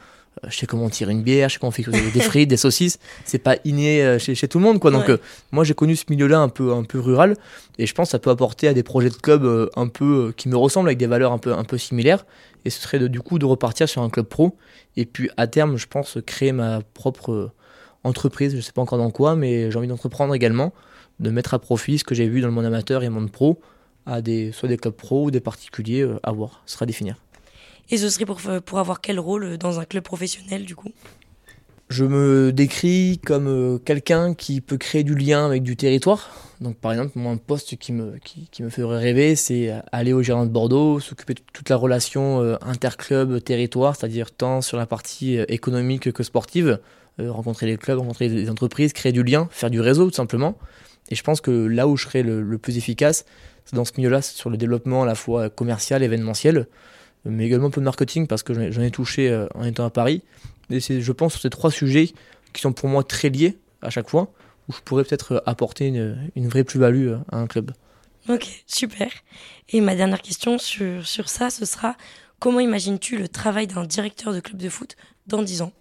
je 0.48 0.58
sais 0.58 0.66
comment 0.66 0.90
tirer 0.90 1.12
une 1.12 1.24
bière, 1.24 1.50
je 1.50 1.54
sais 1.54 1.60
comment 1.60 1.72
faire 1.72 1.90
des 1.90 2.20
frites, 2.20 2.50
des 2.50 2.58
saucisses. 2.58 3.00
C'est 3.26 3.40
pas 3.40 3.58
inné 3.66 4.04
euh, 4.04 4.20
chez, 4.20 4.36
chez, 4.36 4.48
tout 4.48 4.60
le 4.60 4.64
monde, 4.64 4.80
quoi. 4.80 4.92
Donc, 4.92 5.10
euh, 5.10 5.18
moi, 5.52 5.64
j'ai 5.64 5.74
connu 5.74 5.96
ce 5.96 6.06
milieu-là 6.10 6.40
un 6.40 6.50
peu, 6.50 6.74
un 6.74 6.84
peu 6.84 7.00
rural, 7.00 7.36
et 7.78 7.86
je 7.86 7.94
pense 7.94 8.10
que 8.10 8.12
ça 8.12 8.20
peut 8.20 8.30
apporter 8.30 8.68
à 8.68 8.74
des 8.74 8.84
projets 8.84 9.10
de 9.10 9.16
club 9.16 9.70
un 9.76 9.88
peu 9.88 10.34
qui 10.36 10.50
me 10.50 10.58
ressemblent, 10.58 10.90
avec 10.90 10.98
des 10.98 11.08
valeurs 11.08 11.32
un 11.32 11.38
peu, 11.38 11.54
un 11.54 11.64
peu 11.64 11.78
similaires. 11.78 12.26
Et 12.66 12.70
ce 12.70 12.82
serait 12.82 13.00
de, 13.00 13.08
du 13.08 13.20
coup 13.22 13.40
de 13.40 13.46
repartir 13.46 13.90
sur 13.90 14.02
un 14.02 14.10
club 14.10 14.26
pro. 14.26 14.56
Et 14.96 15.06
puis 15.06 15.30
à 15.38 15.48
terme, 15.48 15.78
je 15.78 15.88
pense 15.88 16.18
créer 16.26 16.52
ma 16.52 16.82
propre 16.94 17.52
entreprise. 18.04 18.52
Je 18.52 18.58
ne 18.58 18.62
sais 18.62 18.72
pas 18.72 18.82
encore 18.82 18.98
dans 18.98 19.12
quoi, 19.12 19.36
mais 19.36 19.70
j'ai 19.70 19.78
envie 19.78 19.88
d'entreprendre 19.88 20.34
également, 20.34 20.74
de 21.20 21.30
mettre 21.30 21.54
à 21.54 21.60
profit 21.60 21.98
ce 21.98 22.04
que 22.04 22.16
j'ai 22.16 22.28
vu 22.28 22.42
dans 22.42 22.48
le 22.48 22.54
monde 22.54 22.66
amateur 22.66 23.04
et 23.04 23.08
le 23.08 23.12
monde 23.12 23.32
pro 23.32 23.60
à 24.06 24.22
des, 24.22 24.52
soit 24.52 24.70
des 24.70 24.78
clubs 24.78 24.94
pro 24.94 25.26
ou 25.26 25.32
des 25.32 25.40
particuliers 25.40 26.02
euh, 26.02 26.20
à 26.24 26.32
voir. 26.32 26.64
Ce 26.66 26.76
sera 26.76 26.84
à 26.84 26.86
définir. 26.86 27.18
Et 27.90 27.98
ce 27.98 28.10
serait 28.10 28.26
pour, 28.26 28.42
pour 28.66 28.80
avoir 28.80 29.02
quel 29.02 29.20
rôle 29.20 29.58
dans 29.58 29.80
un 29.80 29.86
club 29.86 30.04
professionnel 30.04 30.66
du 30.66 30.76
coup? 30.76 30.92
Je 31.90 32.06
me 32.06 32.52
décris 32.52 33.20
comme 33.24 33.48
euh, 33.48 33.78
quelqu'un 33.78 34.34
qui 34.34 34.62
peut 34.62 34.78
créer 34.78 35.04
du 35.04 35.14
lien 35.14 35.46
avec 35.46 35.62
du 35.62 35.76
territoire. 35.76 36.32
Donc 36.60 36.76
par 36.78 36.92
exemple, 36.92 37.12
moi, 37.16 37.32
un 37.32 37.38
poste 37.38 37.76
qui 37.76 37.92
me, 37.92 38.18
qui, 38.24 38.64
me 38.64 38.70
ferait 38.70 38.98
rêver, 38.98 39.36
c'est 39.36 39.72
aller 39.92 40.12
au 40.12 40.24
Gérant 40.24 40.46
de 40.46 40.50
Bordeaux, 40.50 41.00
s'occuper 41.00 41.36
de 41.36 41.42
toute 41.54 41.70
la 41.70 41.76
relation 41.76 42.42
euh, 42.42 42.56
interclub-territoire, 42.62 43.96
c'est-à-dire 43.96 44.32
tant 44.32 44.62
sur 44.62 44.78
la 44.78 44.88
partie 44.88 45.38
euh, 45.38 45.46
économique 45.50 46.12
que 46.12 46.24
sportive, 46.24 46.80
rencontrer 47.20 47.68
les 47.68 47.78
clubs, 47.78 48.00
rencontrer 48.00 48.28
les 48.28 48.50
entreprises, 48.50 48.92
créer 48.92 49.12
du 49.12 49.24
lien, 49.24 49.48
faire 49.52 49.70
du 49.70 49.80
réseau 49.80 50.10
tout 50.10 50.16
simplement. 50.16 50.58
Et 51.10 51.16
je 51.16 51.22
pense 51.22 51.42
que 51.42 51.52
là 51.52 51.88
où 51.88 51.96
je 51.96 52.06
serais 52.06 52.24
le, 52.24 52.42
le 52.42 52.58
plus 52.58 52.78
efficace, 52.78 53.24
c'est 53.66 53.76
dans 53.76 53.86
ce 53.86 53.92
milieu-là, 53.98 54.24
sur 54.24 54.50
le 54.50 54.58
développement 54.58 55.04
à 55.04 55.06
la 55.06 55.14
fois 55.14 55.52
commercial, 55.52 56.02
événementiel, 56.02 56.66
mais 57.26 57.46
également 57.46 57.68
un 57.68 57.72
peu 57.72 57.82
de 57.82 57.86
marketing 57.86 58.28
parce 58.28 58.44
que 58.44 58.72
j'en 58.72 58.82
ai 58.82 58.92
touché 58.92 59.46
en 59.56 59.64
étant 59.64 59.86
à 59.86 59.90
Paris. 59.90 60.22
Et 60.70 60.80
c'est, 60.80 61.02
je 61.02 61.12
pense, 61.12 61.34
sur 61.34 61.42
ces 61.42 61.50
trois 61.50 61.72
sujets 61.72 62.12
qui 62.54 62.62
sont 62.62 62.74
pour 62.74 62.90
moi 62.90 63.04
très 63.04 63.30
liés 63.30 63.58
à 63.82 63.90
chaque 63.90 64.10
fois, 64.10 64.32
où 64.70 64.74
je 64.74 64.80
pourrais 64.80 65.04
peut-être 65.04 65.34
euh, 65.34 65.40
apporter 65.46 65.88
une, 65.88 66.48
vraie 66.48 66.64
plus-value 66.64 67.10
euh, 67.10 67.18
à 67.32 67.38
un 67.38 67.48
club. 67.48 67.72
Ok, 68.30 68.64
super. 68.66 69.12
Et 69.70 69.82
ma 69.82 69.96
dernière 69.96 70.22
question 70.22 70.58
sur, 70.58 71.06
sur 71.06 71.30
ça, 71.30 71.50
ce 71.50 71.66
sera 71.66 71.96
comment 72.40 72.62
imagines-tu 72.62 73.18
le 73.18 73.28
travail 73.28 73.68
d'un 73.68 73.84
directeur 73.84 74.34
de 74.34 74.40
club 74.40 74.58
de 74.58 74.70
foot 74.70 74.96
dans 75.28 75.44
10 75.44 75.64
ans? 75.64 75.74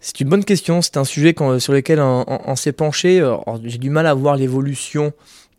C'est 0.00 0.20
une 0.20 0.28
bonne 0.28 0.44
question, 0.44 0.82
c'est 0.82 0.96
un 0.96 1.04
sujet 1.04 1.34
sur 1.58 1.72
lequel 1.72 2.00
on, 2.00 2.56
s'est 2.56 2.72
penché. 2.72 3.22
J'ai 3.64 3.76
du 3.76 3.90
mal 3.90 4.06
à 4.06 4.14
voir 4.14 4.36
l'évolution 4.36 5.12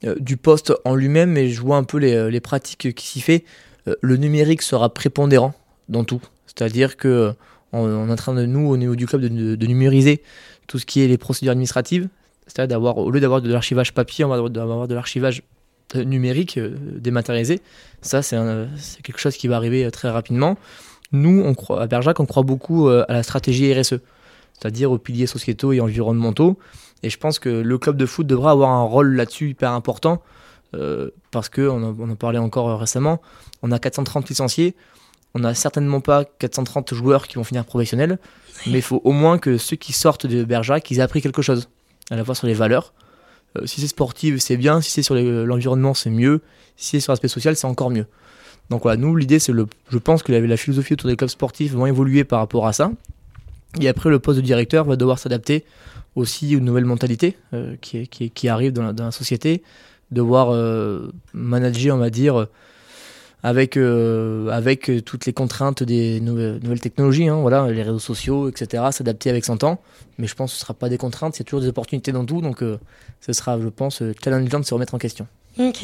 euh, 0.04 0.16
du 0.20 0.36
poste 0.36 0.74
en 0.84 0.96
lui-même, 0.96 1.32
mais 1.32 1.50
je 1.50 1.62
vois 1.62 1.78
un 1.78 1.84
peu 1.84 1.98
les, 1.98 2.32
les 2.32 2.40
pratiques 2.40 2.96
qui 2.96 3.06
s'y 3.06 3.22
fait. 3.22 3.46
Le 3.86 4.18
numérique 4.18 4.62
sera 4.62 4.94
prépondérant 4.94 5.54
dans 5.90 6.04
tout. 6.04 6.22
C'est-à-dire 6.46 6.98
que 6.98 7.34
on, 7.74 8.08
est 8.08 8.12
en 8.12 8.16
train 8.16 8.34
de 8.34 8.46
nous, 8.46 8.70
au 8.70 8.78
niveau 8.78 8.96
du 8.96 9.06
club, 9.06 9.22
de, 9.22 9.66
numériser 9.66 10.22
tout 10.68 10.80
ce 10.80 10.86
qui 10.86 11.02
est 11.02 11.08
les 11.08 11.18
procédures 11.18 11.52
administratives. 11.52 12.08
C'est-à-dire 12.48 12.76
d'avoir, 12.76 12.98
au 12.98 13.12
lieu 13.12 13.20
d'avoir 13.20 13.42
de 13.42 13.52
l'archivage 13.52 13.94
papier, 13.94 14.26
on 14.26 14.30
va 14.30 14.36
avoir 14.36 14.88
de 14.88 14.94
l'archivage 14.94 15.44
euh, 15.96 16.04
numérique 16.04 16.58
euh, 16.58 16.76
dématérialisé. 16.98 17.62
Ça, 18.02 18.22
c'est 18.22 18.38
quelque 19.04 19.20
chose 19.20 19.36
qui 19.36 19.48
va 19.48 19.56
arriver 19.56 19.86
euh, 19.86 19.90
très 19.90 20.10
rapidement. 20.10 20.58
Nous, 21.12 21.54
à 21.70 21.88
Berjac, 21.88 22.20
on 22.20 22.26
croit 22.26 22.44
beaucoup 22.44 22.88
à 22.88 23.06
la 23.10 23.22
stratégie 23.22 23.74
RSE, 23.74 23.96
c'est-à-dire 24.54 24.94
aux 24.94 24.98
piliers 24.98 25.28
sociétaux 25.28 25.74
et 25.74 25.82
environnementaux. 25.82 26.58
Et 27.04 27.10
je 27.10 27.18
pense 27.18 27.38
que 27.38 27.50
le 27.50 27.78
club 27.78 27.98
de 27.98 28.06
foot 28.06 28.26
devra 28.26 28.52
avoir 28.52 28.70
un 28.70 28.84
rôle 28.84 29.14
là-dessus 29.16 29.50
hyper 29.50 29.72
important, 29.72 30.22
parce 31.32 31.50
qu'on 31.50 31.84
en, 31.84 31.96
on 32.00 32.10
en 32.10 32.16
parlait 32.16 32.40
encore 32.40 32.80
récemment, 32.80 33.22
on 33.62 33.72
a 33.72 33.80
430 33.80 34.30
licenciés, 34.30 34.76
on 35.34 35.40
n'a 35.40 35.54
certainement 35.54 36.02
pas 36.02 36.26
430 36.26 36.94
joueurs 36.94 37.28
qui 37.28 37.36
vont 37.36 37.44
finir 37.44 37.66
professionnels, 37.66 38.20
mais 38.68 38.80
il 38.80 38.82
faut 38.82 39.02
au 39.04 39.12
moins 39.12 39.38
que 39.38 39.58
ceux 39.58 39.76
qui 39.76 39.94
sortent 39.94 40.26
de 40.26 40.44
Bergerac, 40.44 40.90
ils 40.92 41.00
aient 41.00 41.02
appris 41.02 41.22
quelque 41.22 41.42
chose, 41.42 41.70
à 42.10 42.16
la 42.16 42.26
fois 42.26 42.36
sur 42.36 42.48
les 42.48 42.54
valeurs. 42.54 42.94
Euh, 43.58 43.66
si 43.66 43.82
c'est 43.82 43.88
sportif, 43.88 44.40
c'est 44.40 44.58
bien, 44.58 44.82
si 44.82 44.92
c'est 44.92 45.04
sur 45.04 45.16
l'environnement, 45.16 45.94
c'est 45.94 46.10
mieux, 46.10 46.42
si 46.76 46.92
c'est 46.92 47.00
sur 47.00 47.12
l'aspect 47.12 47.28
social, 47.28 47.56
c'est 47.56 47.68
encore 47.68 47.90
mieux. 47.90 48.06
Donc 48.70 48.84
voilà, 48.84 48.98
nous, 48.98 49.16
l'idée, 49.16 49.40
c'est 49.40 49.52
le. 49.52 49.68
Je 49.90 49.98
pense 49.98 50.24
que 50.24 50.32
la, 50.32 50.58
philosophie 50.58 50.94
autour 50.94 51.10
des 51.10 51.18
clubs 51.18 51.30
sportifs 51.30 51.74
va 51.74 51.90
évoluer 51.90 52.24
par 52.24 52.40
rapport 52.40 52.68
à 52.68 52.74
ça. 52.74 52.92
Et 53.80 53.88
après, 53.88 54.10
le 54.10 54.20
poste 54.20 54.38
de 54.38 54.46
directeur 54.46 54.86
va 54.86 54.96
devoir 54.96 55.20
s'adapter 55.20 55.66
aussi 56.16 56.56
aux 56.56 56.60
nouvelles 56.60 56.86
mentalités 56.86 57.38
euh, 57.54 57.76
qui, 57.82 58.08
qui, 58.08 58.48
arrivent 58.48 58.74
dans 58.74 58.94
la, 58.94 59.12
société, 59.12 59.64
devoir 60.12 60.52
euh, 60.52 61.12
manager, 61.34 61.96
on 61.96 62.00
va 62.00 62.10
dire, 62.10 62.48
avec, 63.44 63.78
euh, 63.78 64.50
avec 64.50 64.92
toutes 65.06 65.26
les 65.26 65.34
contraintes 65.34 65.84
des 65.84 66.20
nouvelles, 66.22 66.80
technologies, 66.80 67.28
hein, 67.28 67.38
voilà, 67.42 67.72
les 67.72 67.84
réseaux 67.84 68.00
sociaux, 68.00 68.50
etc., 68.50 68.84
s'adapter 68.92 69.30
avec 69.30 69.46
son 69.46 69.58
temps. 69.58 69.82
Mais 70.18 70.28
je 70.28 70.36
pense 70.36 70.52
que 70.52 70.58
ce 70.58 70.62
ne 70.62 70.66
sera 70.66 70.74
pas 70.74 70.90
des 70.90 70.98
contraintes, 70.98 71.38
il 71.38 71.40
y 71.40 71.44
a 71.44 71.46
toujours 71.46 71.62
des 71.62 71.68
opportunités 71.68 72.12
dans 72.12 72.26
tout, 72.26 72.42
donc 72.42 72.62
euh, 72.62 72.78
ce 73.20 73.34
sera, 73.34 73.60
je 73.60 73.68
pense, 73.68 74.02
euh, 74.02 74.14
challengeant 74.24 74.60
de 74.60 74.66
se 74.66 74.74
remettre 74.74 74.94
en 74.94 75.00
question. 75.00 75.28
Ok. 75.60 75.84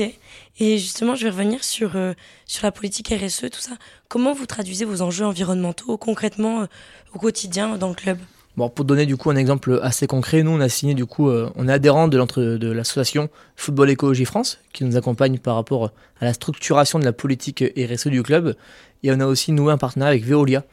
Et 0.59 0.77
justement, 0.77 1.15
je 1.15 1.23
vais 1.23 1.29
revenir 1.29 1.63
sur, 1.63 1.97
sur 2.45 2.63
la 2.63 2.71
politique 2.71 3.09
RSE, 3.09 3.49
tout 3.51 3.59
ça. 3.59 3.71
Comment 4.07 4.33
vous 4.33 4.45
traduisez 4.45 4.85
vos 4.85 5.01
enjeux 5.01 5.25
environnementaux 5.25 5.97
concrètement 5.97 6.67
au 7.13 7.19
quotidien 7.19 7.77
dans 7.77 7.89
le 7.89 7.93
club? 7.93 8.17
Pour 8.57 8.85
donner 8.85 9.05
du 9.05 9.17
coup 9.17 9.29
un 9.29 9.35
exemple 9.35 9.79
assez 9.83 10.07
concret, 10.07 10.41
nous 10.41 10.49
on 10.49 10.59
a 10.59 10.67
signé 10.67 10.95
du 10.95 11.05
coup, 11.05 11.29
euh, 11.29 11.47
on 11.55 11.67
est 11.67 11.71
adhérent 11.71 12.07
de, 12.07 12.71
l'association 12.71 13.29
Football 13.55 13.91
Écologie 13.91 14.25
France 14.25 14.57
qui 14.73 14.83
nous 14.83 14.97
accompagne 14.97 15.37
par 15.37 15.53
rapport 15.53 15.91
à 16.19 16.25
la 16.25 16.33
structuration 16.33 16.97
de 16.97 17.05
la 17.05 17.13
politique 17.13 17.63
RSE 17.77 18.07
du 18.07 18.23
club. 18.23 18.55
Et 19.03 19.11
on 19.11 19.19
a 19.19 19.27
aussi 19.27 19.51
noué 19.51 19.71
un 19.71 19.77
partenariat 19.77 20.13
avec 20.13 20.25
Veolia, 20.25 20.63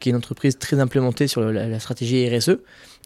qui 0.00 0.08
est 0.08 0.12
une 0.12 0.16
entreprise 0.16 0.58
très 0.58 0.80
implémentée 0.80 1.28
sur 1.28 1.42
la, 1.42 1.78
stratégie 1.78 2.26
RSE 2.34 2.56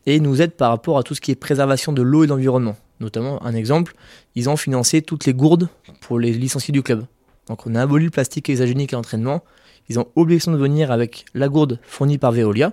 et 0.06 0.20
nous 0.20 0.40
aide 0.40 0.52
par 0.52 0.70
rapport 0.70 0.96
à 0.96 1.02
tout 1.02 1.16
ce 1.16 1.20
qui 1.20 1.32
est 1.32 1.34
préservation 1.34 1.92
de 1.92 2.00
l'eau 2.00 2.22
et 2.22 2.28
de 2.28 2.30
l'environnement. 2.30 2.76
Notamment, 3.00 3.44
un 3.44 3.54
exemple, 3.54 3.94
ils 4.36 4.48
ont 4.48 4.56
financé 4.56 5.02
toutes 5.02 5.26
les 5.26 5.34
gourdes 5.34 5.68
pour 6.02 6.20
les 6.20 6.30
licenciés 6.32 6.72
du 6.72 6.84
club. 6.84 7.04
Donc 7.48 7.66
on 7.66 7.74
a 7.74 7.82
aboli 7.82 8.04
le 8.04 8.10
plastique 8.12 8.48
hexagénique 8.48 8.92
à 8.92 8.96
l'entraînement. 8.96 9.42
Ils 9.88 9.98
ont 9.98 10.06
obligation 10.14 10.52
de 10.52 10.56
venir 10.56 10.92
avec 10.92 11.24
la 11.34 11.48
gourde 11.48 11.80
fournie 11.82 12.16
par 12.16 12.30
Veolia. 12.30 12.72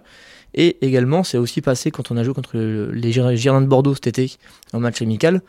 Et 0.60 0.76
également, 0.82 1.24
c'est 1.24 1.38
aussi 1.38 1.62
passé 1.62 1.92
quand 1.92 2.10
on 2.10 2.18
a 2.18 2.24
joué 2.24 2.34
contre 2.34 2.58
les 2.58 3.12
Girondins 3.12 3.62
de 3.62 3.68
Bordeaux 3.68 3.94
cet 3.94 4.08
été 4.08 4.38
en 4.74 4.80
match 4.80 5.04
amical, 5.04 5.42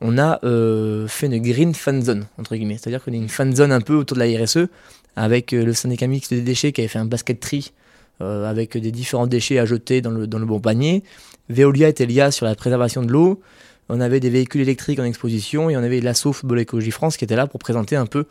on 0.00 0.18
a 0.18 0.40
euh, 0.44 1.06
fait 1.06 1.28
une 1.28 1.38
green 1.38 1.72
fan 1.72 2.02
zone, 2.02 2.26
entre 2.36 2.56
guillemets. 2.56 2.76
C'est-à-dire 2.76 3.02
qu'on 3.02 3.12
a 3.12 3.16
une 3.16 3.28
fan 3.28 3.54
zone 3.54 3.70
un 3.70 3.80
peu 3.80 3.94
autour 3.94 4.16
de 4.16 4.24
la 4.24 4.44
RSE, 4.44 4.66
avec 5.14 5.52
euh, 5.52 5.64
le 5.64 5.72
syndicat 5.72 6.08
mixte 6.08 6.34
des 6.34 6.40
déchets 6.40 6.72
qui 6.72 6.80
avait 6.80 6.88
fait 6.88 6.98
un 6.98 7.04
basket 7.04 7.38
tri 7.38 7.72
euh, 8.20 8.50
avec 8.50 8.76
des 8.76 8.90
différents 8.90 9.28
déchets 9.28 9.60
à 9.60 9.66
jeter 9.66 10.00
dans 10.00 10.10
le, 10.10 10.26
dans 10.26 10.40
le 10.40 10.46
bon 10.46 10.58
panier. 10.58 11.04
Veolia 11.48 11.88
était 11.88 12.06
lié 12.06 12.32
sur 12.32 12.44
la 12.44 12.56
préservation 12.56 13.02
de 13.02 13.12
l'eau. 13.12 13.40
On 13.88 14.00
avait 14.00 14.18
des 14.18 14.30
véhicules 14.30 14.62
électriques 14.62 14.98
en 14.98 15.04
exposition 15.04 15.70
et 15.70 15.76
on 15.76 15.82
avait 15.84 16.00
l'assaut 16.00 16.32
Football 16.32 16.58
Écologie 16.58 16.90
France 16.90 17.16
qui 17.16 17.24
était 17.24 17.36
là 17.36 17.46
pour 17.46 17.60
présenter 17.60 17.94
un 17.94 18.06
peu 18.06 18.24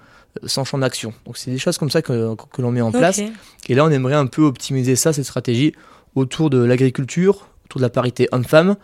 son 0.44 0.66
champ 0.66 0.78
d'action. 0.78 1.14
Donc 1.26 1.38
c'est 1.38 1.50
des 1.50 1.58
choses 1.58 1.78
comme 1.78 1.90
ça 1.90 2.02
que, 2.02 2.36
que 2.36 2.62
l'on 2.62 2.72
met 2.72 2.82
en 2.82 2.92
place. 2.92 3.22
Et 3.70 3.74
là, 3.74 3.86
on 3.86 3.90
aimerait 3.90 4.16
un 4.16 4.26
peu 4.26 4.42
optimiser 4.42 4.98
ça, 4.98 5.14
cette 5.14 5.24
stratégie, 5.24 5.74
autour 6.16 6.50
de 6.50 6.58
l'agriculture, 6.58 7.48
autour 7.66 7.80
de 7.80 7.86
la 7.86 7.90
parité 7.90 8.28
homme-femme, 8.32 8.76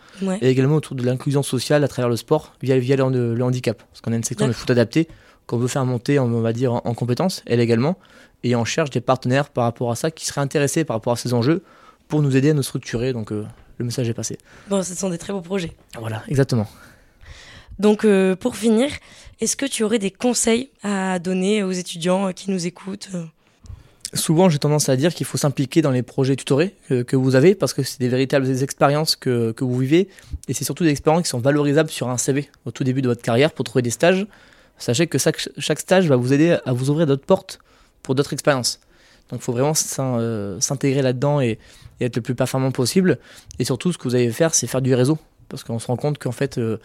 et 0.41 0.49
également 0.49 0.75
autour 0.75 0.95
de 0.95 1.03
l'inclusion 1.03 1.43
sociale 1.43 1.83
à 1.83 1.87
travers 1.87 2.09
le 2.09 2.17
sport 2.17 2.53
via, 2.61 2.77
via 2.77 2.95
le, 2.95 3.41
handicap. 3.43 3.81
Parce 3.89 4.01
qu'on 4.01 4.11
a 4.11 4.15
une 4.15 4.23
section 4.23 4.47
de 4.47 4.53
foot 4.53 4.69
adapté 4.69 5.07
qu'on 5.47 5.57
veut 5.57 5.67
faire 5.67 5.85
monter, 5.85 6.19
on 6.19 6.41
va 6.41 6.53
dire, 6.53 6.73
en, 6.73 6.93
compétences, 6.93 7.43
elle 7.45 7.59
également, 7.59 7.97
et 8.43 8.55
on 8.55 8.65
cherche 8.65 8.89
des 8.89 9.01
partenaires 9.01 9.49
par 9.49 9.63
rapport 9.65 9.91
à 9.91 9.95
ça 9.95 10.11
qui 10.11 10.25
seraient 10.25 10.41
intéressés 10.41 10.85
par 10.85 10.95
rapport 10.95 11.13
à 11.13 11.15
ces 11.15 11.33
enjeux 11.33 11.63
pour 12.07 12.21
nous 12.21 12.35
aider 12.35 12.51
à 12.51 12.53
nous 12.53 12.63
structurer. 12.63 13.13
Donc 13.13 13.31
euh, 13.31 13.45
le 13.77 13.85
message 13.85 14.07
est 14.09 14.13
passé. 14.13 14.37
Bon, 14.69 14.83
ce 14.83 14.95
sont 14.95 15.09
des 15.09 15.17
très 15.17 15.33
beaux 15.33 15.41
projets. 15.41 15.73
Voilà, 15.99 16.23
exactement. 16.27 16.67
Donc 17.79 18.05
euh, 18.05 18.35
pour 18.35 18.55
finir, 18.55 18.89
est-ce 19.39 19.55
que 19.55 19.65
tu 19.65 19.83
aurais 19.83 19.99
des 19.99 20.11
conseils 20.11 20.69
à 20.83 21.19
donner 21.19 21.63
aux 21.63 21.71
étudiants 21.71 22.31
qui 22.33 22.51
nous 22.51 22.67
écoutent? 22.67 23.09
Souvent 24.13 24.49
j'ai 24.49 24.59
tendance 24.59 24.89
à 24.89 24.95
dire 24.95 25.13
qu'il 25.13 25.25
faut 25.25 25.37
s'impliquer 25.37 25.81
dans 25.81 25.91
les 25.91 26.03
projets 26.03 26.35
tutorés 26.35 26.75
que, 26.89 27.15
vous 27.15 27.35
avez 27.35 27.55
parce 27.55 27.73
que 27.73 27.83
c'est 27.83 27.99
des 27.99 28.09
véritables 28.09 28.49
expériences 28.61 29.15
que, 29.15 29.53
vous 29.59 29.77
vivez 29.77 30.09
et 30.47 30.53
c'est 30.53 30.65
surtout 30.65 30.83
des 30.83 30.89
expériences 30.89 31.23
qui 31.23 31.29
sont 31.29 31.39
valorisables 31.39 31.89
sur 31.89 32.09
un 32.09 32.17
CV 32.17 32.49
au 32.65 32.71
tout 32.71 32.83
début 32.83 33.01
de 33.01 33.07
votre 33.07 33.21
carrière 33.21 33.51
pour 33.51 33.63
trouver 33.63 33.81
des 33.81 33.89
stages. 33.89 34.27
Sachez 34.77 35.07
que 35.07 35.17
chaque, 35.17 35.79
stage 35.79 36.07
va 36.07 36.15
vous 36.15 36.33
aider 36.33 36.57
à 36.65 36.73
vous 36.73 36.89
ouvrir 36.89 37.05
d'autres 37.07 37.25
portes 37.25 37.59
pour 38.01 38.15
d'autres 38.15 38.33
expériences. 38.33 38.79
Donc 39.29 39.39
il 39.39 39.43
faut 39.43 39.53
vraiment 39.53 39.73
euh, 39.99 40.59
s'intégrer 40.59 41.01
là-dedans 41.01 41.41
et, 41.41 41.57
être 42.01 42.15
le 42.15 42.21
plus 42.23 42.33
performant 42.33 42.71
possible. 42.71 43.19
Et 43.59 43.63
surtout, 43.63 43.93
ce 43.93 43.99
que 43.99 44.03
vous 44.03 44.15
allez 44.15 44.31
faire, 44.31 44.55
c'est 44.55 44.65
faire 44.65 44.81
du 44.81 44.95
réseau. 44.95 45.19
Parce 45.49 45.63
qu'on 45.63 45.77
se 45.77 45.85
rend 45.85 45.97
compte 45.97 46.17
qu'en 46.17 46.31
fait, 46.31 46.57
euh, 46.57 46.79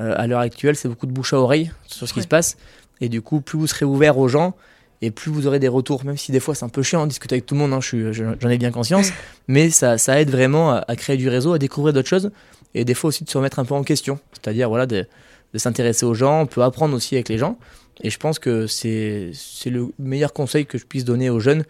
euh, 0.00 0.12
à 0.16 0.26
l'heure 0.26 0.40
actuelle, 0.40 0.74
c'est 0.74 0.88
beaucoup 0.88 1.06
de 1.06 1.12
bouche 1.12 1.32
à 1.32 1.38
oreille 1.38 1.70
sur 1.86 2.08
ce 2.08 2.12
qui 2.12 2.20
se 2.20 2.26
passe. 2.26 2.56
Et 3.00 3.08
du 3.08 3.22
coup, 3.22 3.40
plus 3.40 3.58
vous 3.58 3.68
serez 3.68 3.84
ouvert 3.84 4.18
aux 4.18 4.26
gens, 4.26 4.56
et 5.02 5.10
plus 5.10 5.30
vous 5.30 5.46
aurez 5.46 5.58
des 5.58 5.68
retours, 5.68 6.04
même 6.04 6.16
si 6.16 6.32
des 6.32 6.40
fois 6.40 6.54
c'est 6.54 6.64
un 6.64 6.70
peu 6.70 6.82
chiant 6.82 7.04
de 7.04 7.08
discuter 7.08 7.34
avec 7.34 7.46
tout 7.46 7.54
le 7.54 7.60
monde, 7.60 7.72
hein, 7.72 7.80
j'en 7.80 8.48
ai 8.48 8.58
bien 8.58 8.70
conscience, 8.70 9.10
mais 9.48 9.70
ça, 9.70 9.98
ça 9.98 10.20
aide 10.20 10.30
vraiment 10.30 10.72
à, 10.72 10.96
créer 10.96 11.16
du 11.16 11.28
réseau, 11.28 11.52
à 11.52 11.58
découvrir 11.58 11.92
d'autres 11.92 12.08
choses, 12.08 12.30
et 12.74 12.84
des 12.84 12.94
fois 12.94 13.08
aussi 13.08 13.24
de 13.24 13.30
se 13.30 13.36
remettre 13.36 13.58
un 13.58 13.64
peu 13.64 13.74
en 13.74 13.82
question, 13.82 14.18
c'est-à-dire 14.32 14.68
voilà, 14.68 14.86
de, 14.86 15.06
de 15.52 15.58
s'intéresser 15.58 16.06
aux 16.06 16.14
gens, 16.14 16.42
on 16.42 16.46
peut 16.46 16.62
apprendre 16.62 16.94
aussi 16.94 17.14
avec 17.14 17.28
les 17.28 17.38
gens, 17.38 17.58
et 18.02 18.10
je 18.10 18.18
pense 18.18 18.38
que 18.38 18.66
c'est 18.66 19.32
le 19.66 19.88
meilleur 19.98 20.32
conseil 20.32 20.66
que 20.66 20.78
je 20.78 20.84
puisse 20.84 21.04
donner 21.04 21.30
aux 21.30 21.40
jeunes, 21.40 21.64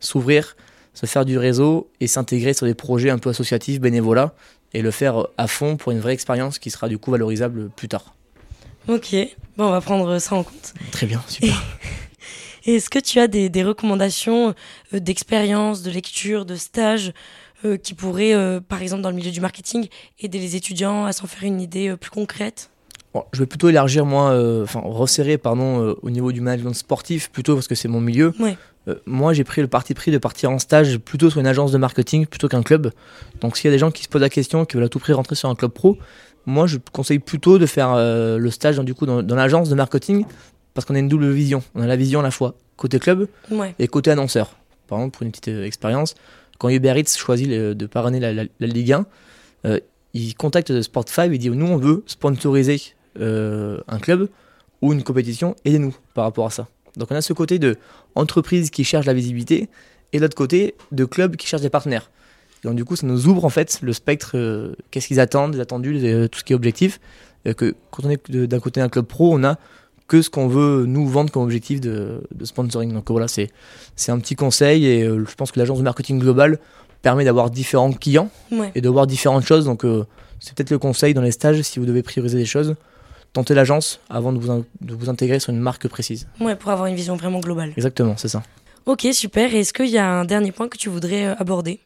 s'ouvrir, 0.00 0.56
se 0.94 1.06
faire 1.06 1.24
du 1.24 1.38
réseau 1.38 1.90
et 2.00 2.06
s'intégrer 2.06 2.54
sur 2.54 2.66
des 2.66 2.74
projets 2.74 3.10
un 3.10 3.18
peu 3.18 3.30
associatifs, 3.30 3.80
bénévolats, 3.80 4.34
et 4.72 4.82
le 4.82 4.90
faire 4.90 5.26
à 5.38 5.46
fond 5.46 5.76
pour 5.76 5.92
une 5.92 6.00
vraie 6.00 6.12
expérience 6.12 6.58
qui 6.58 6.70
sera 6.70 6.88
du 6.88 6.98
coup 6.98 7.12
valorisable 7.12 7.70
plus 7.70 7.88
tard. 7.88 8.14
Ok, 8.88 9.14
bon, 9.56 9.66
on 9.66 9.70
va 9.70 9.80
prendre 9.80 10.18
ça 10.18 10.34
en 10.34 10.42
compte. 10.42 10.74
Très 10.90 11.06
bien, 11.06 11.22
super. 11.26 11.54
Et 12.66 12.76
est-ce 12.76 12.90
que 12.90 12.98
tu 12.98 13.20
as 13.20 13.28
des, 13.28 13.48
des 13.48 13.62
recommandations 13.62 14.54
euh, 14.92 15.00
d'expérience, 15.00 15.82
de 15.82 15.90
lecture, 15.90 16.44
de 16.44 16.56
stage 16.56 17.12
euh, 17.64 17.76
qui 17.76 17.94
pourraient, 17.94 18.34
euh, 18.34 18.60
par 18.60 18.82
exemple 18.82 19.02
dans 19.02 19.10
le 19.10 19.16
milieu 19.16 19.30
du 19.30 19.40
marketing, 19.40 19.88
aider 20.20 20.38
les 20.38 20.56
étudiants 20.56 21.04
à 21.04 21.12
s'en 21.12 21.26
faire 21.26 21.44
une 21.44 21.60
idée 21.60 21.88
euh, 21.88 21.96
plus 21.96 22.10
concrète? 22.10 22.70
Bon, 23.12 23.24
je 23.32 23.40
vais 23.40 23.46
plutôt 23.46 23.68
élargir, 23.68 24.04
moi, 24.04 24.36
enfin 24.64 24.80
resserrer, 24.82 25.38
pardon, 25.38 25.94
au 26.02 26.10
niveau 26.10 26.32
du 26.32 26.40
management 26.40 26.74
sportif, 26.74 27.30
plutôt 27.30 27.54
parce 27.54 27.68
que 27.68 27.76
c'est 27.76 27.86
mon 27.86 28.00
milieu. 28.00 28.32
Ouais. 28.40 28.56
Moi, 29.06 29.32
j'ai 29.32 29.44
pris 29.44 29.60
le 29.60 29.68
parti 29.68 29.94
pris 29.94 30.10
de 30.10 30.18
partir 30.18 30.50
en 30.50 30.58
stage 30.58 30.98
plutôt 30.98 31.30
sur 31.30 31.38
une 31.38 31.46
agence 31.46 31.70
de 31.70 31.78
marketing 31.78 32.26
plutôt 32.26 32.48
qu'un 32.48 32.64
club. 32.64 32.90
Donc, 33.40 33.56
s'il 33.56 33.66
y 33.66 33.68
a 33.68 33.70
des 33.70 33.78
gens 33.78 33.92
qui 33.92 34.02
se 34.02 34.08
posent 34.08 34.20
la 34.20 34.28
question, 34.28 34.64
qui 34.64 34.74
veulent 34.74 34.86
à 34.86 34.88
tout 34.88 34.98
prix 34.98 35.12
rentrer 35.12 35.36
sur 35.36 35.48
un 35.48 35.54
club 35.54 35.70
pro, 35.70 35.96
moi, 36.44 36.66
je 36.66 36.78
conseille 36.92 37.20
plutôt 37.20 37.58
de 37.58 37.66
faire 37.66 37.92
euh, 37.92 38.36
le 38.36 38.50
stage 38.50 38.76
dans, 38.76 38.82
du 38.82 38.94
coup 38.94 39.06
dans, 39.06 39.22
dans 39.22 39.36
l'agence 39.36 39.68
de 39.68 39.76
marketing 39.76 40.26
parce 40.74 40.84
qu'on 40.84 40.94
a 40.94 40.98
une 40.98 41.08
double 41.08 41.30
vision. 41.30 41.62
On 41.74 41.82
a 41.82 41.86
la 41.86 41.96
vision 41.96 42.20
à 42.20 42.22
la 42.22 42.30
fois 42.30 42.54
côté 42.76 42.98
club 42.98 43.28
Ouais. 43.50 43.74
et 43.78 43.88
côté 43.88 44.10
annonceur. 44.10 44.56
Par 44.88 44.98
exemple, 44.98 45.16
pour 45.16 45.22
une 45.22 45.30
petite 45.30 45.48
euh, 45.48 45.64
expérience, 45.64 46.14
quand 46.58 46.68
Uber 46.68 46.94
Eats 46.98 47.16
choisit 47.16 47.48
le- 47.48 47.74
de 47.74 47.86
parrainer 47.86 48.20
la, 48.20 48.32
la- 48.32 48.44
la 48.60 48.66
Ligue 48.66 48.92
1, 48.92 49.06
euh, 49.66 49.80
il 50.12 50.34
contacte 50.34 50.70
Sport5 50.70 51.32
et 51.32 51.38
dit 51.38 51.50
nous 51.50 51.66
on 51.66 51.76
veut 51.76 52.02
sponsoriser 52.06 52.80
euh, 53.20 53.78
un 53.88 53.98
club 53.98 54.28
ou 54.82 54.92
une 54.92 55.02
compétition, 55.02 55.56
aidez-nous 55.64 55.94
par 56.14 56.24
rapport 56.24 56.46
à 56.46 56.50
ça. 56.50 56.68
Donc 56.96 57.08
on 57.10 57.14
a 57.16 57.22
ce 57.22 57.32
côté 57.32 57.58
de 57.58 57.76
entreprise 58.14 58.70
qui 58.70 58.84
cherche 58.84 59.06
la 59.06 59.14
visibilité 59.14 59.68
et 60.12 60.18
l'autre 60.18 60.36
côté 60.36 60.74
de 60.92 61.04
club 61.04 61.36
qui 61.36 61.46
cherche 61.46 61.62
des 61.62 61.70
partenaires. 61.70 62.10
Et 62.62 62.68
donc 62.68 62.76
du 62.76 62.84
coup 62.84 62.94
ça 62.96 63.06
nous 63.06 63.26
ouvre 63.26 63.44
en 63.44 63.48
fait 63.48 63.80
le 63.82 63.92
spectre, 63.92 64.36
qu'est-ce 64.90 65.08
qu'ils 65.08 65.20
attendent, 65.20 65.54
les 65.54 65.60
attendus, 65.60 65.92
les- 65.94 66.28
tout 66.28 66.38
ce 66.40 66.44
qui 66.44 66.52
est 66.52 66.56
objectif. 66.56 67.00
Que 67.44 67.74
quand 67.90 68.04
on 68.06 68.10
est 68.10 68.30
d'un 68.30 68.58
côté 68.60 68.80
un 68.80 68.88
club 68.88 69.04
pro, 69.06 69.34
on 69.34 69.44
a 69.44 69.58
que 70.06 70.20
ce 70.22 70.28
qu'on 70.30 70.48
veut 70.48 70.84
nous 70.86 71.08
vendre 71.08 71.30
comme 71.30 71.42
objectif 71.42 71.80
de, 71.80 72.22
de 72.34 72.44
sponsoring. 72.44 72.92
Donc 72.92 73.10
voilà, 73.10 73.28
c'est 73.28 73.50
c'est 73.96 74.12
un 74.12 74.18
petit 74.18 74.34
conseil 74.36 74.86
et 74.86 75.02
euh, 75.02 75.24
je 75.28 75.34
pense 75.34 75.50
que 75.52 75.58
l'agence 75.58 75.78
de 75.78 75.82
marketing 75.84 76.18
global 76.18 76.58
permet 77.02 77.24
d'avoir 77.24 77.50
différents 77.50 77.92
clients 77.92 78.30
Ouais. 78.52 78.70
et 78.74 78.80
de 78.80 78.88
voir 78.88 79.06
différentes 79.06 79.44
choses. 79.44 79.64
Donc 79.64 79.84
euh, 79.84 80.04
c'est 80.40 80.54
peut-être 80.54 80.70
le 80.70 80.78
conseil 80.78 81.14
dans 81.14 81.22
les 81.22 81.30
stages 81.32 81.60
si 81.62 81.78
vous 81.78 81.86
devez 81.86 82.02
prioriser 82.02 82.36
des 82.38 82.44
choses. 82.44 82.74
Tentez 83.32 83.54
l'agence 83.54 84.00
avant 84.10 84.32
de 84.32 84.38
vous, 84.38 84.64
de 84.80 84.94
vous 84.94 85.08
intégrer 85.08 85.40
sur 85.40 85.52
une 85.52 85.58
marque 85.58 85.88
précise. 85.88 86.28
ouais, 86.40 86.54
pour 86.54 86.70
avoir 86.70 86.86
une 86.86 86.94
vision 86.94 87.16
vraiment 87.16 87.40
globale. 87.40 87.72
Exactement, 87.76 88.14
c'est 88.16 88.28
ça. 88.28 88.42
Ok, 88.86 89.06
super. 89.12 89.54
Est-ce 89.54 89.72
qu'il 89.72 89.88
y 89.88 89.98
a 89.98 90.06
un 90.06 90.24
dernier 90.24 90.52
point 90.52 90.68
que 90.68 90.76
tu 90.76 90.88
voudrais 90.90 91.26
euh, 91.26 91.34
aborder? 91.38 91.80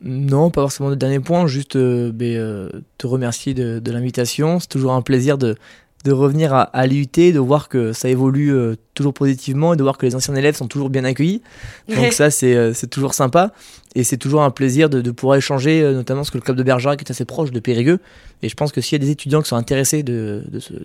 Non, 0.00 0.50
pas 0.50 0.60
forcément 0.62 0.90
de 0.90 0.94
dernier 0.94 1.18
point, 1.18 1.46
juste 1.48 1.74
euh, 1.74 2.12
ben, 2.12 2.36
euh, 2.36 2.70
te 2.98 3.06
remercier 3.08 3.52
de, 3.52 3.80
de 3.80 3.90
l'invitation. 3.92 4.60
C'est 4.60 4.68
toujours 4.68 4.92
un 4.92 5.02
plaisir 5.02 5.36
de, 5.38 5.56
de 6.04 6.12
revenir 6.12 6.54
à, 6.54 6.62
à 6.62 6.86
l'IUT, 6.86 7.06
de 7.16 7.38
voir 7.38 7.68
que 7.68 7.92
ça 7.92 8.08
évolue 8.08 8.54
euh, 8.54 8.76
toujours 8.94 9.12
positivement 9.12 9.74
et 9.74 9.76
de 9.76 9.82
voir 9.82 9.98
que 9.98 10.06
les 10.06 10.14
anciens 10.14 10.34
élèves 10.36 10.54
sont 10.56 10.68
toujours 10.68 10.90
bien 10.90 11.04
accueillis. 11.04 11.42
Donc 11.88 11.98
Ouais. 11.98 12.10
ça, 12.12 12.30
c'est 12.30 12.54
euh, 12.54 12.72
c'est 12.72 12.86
toujours 12.86 13.14
sympa. 13.14 13.52
Et 13.96 14.04
c'est 14.04 14.16
toujours 14.16 14.42
un 14.42 14.50
plaisir 14.50 14.88
de, 14.88 15.00
de 15.00 15.10
pouvoir 15.10 15.36
échanger, 15.38 15.82
euh, 15.82 15.92
notamment 15.94 16.20
parce 16.20 16.30
que 16.30 16.38
le 16.38 16.42
club 16.42 16.56
de 16.56 16.62
Bergerac 16.62 17.00
est 17.00 17.10
assez 17.10 17.24
proche 17.24 17.50
de 17.50 17.58
Périgueux. 17.60 17.98
Et 18.42 18.48
je 18.48 18.54
pense 18.54 18.70
que 18.70 18.80
s'il 18.80 18.92
y 18.96 19.02
a 19.02 19.04
des 19.04 19.10
étudiants 19.10 19.42
qui 19.42 19.48
sont 19.48 19.56
intéressés 19.56 20.04
de, 20.04 20.44
de, 20.48 20.60
se- 20.60 20.72
de 20.74 20.84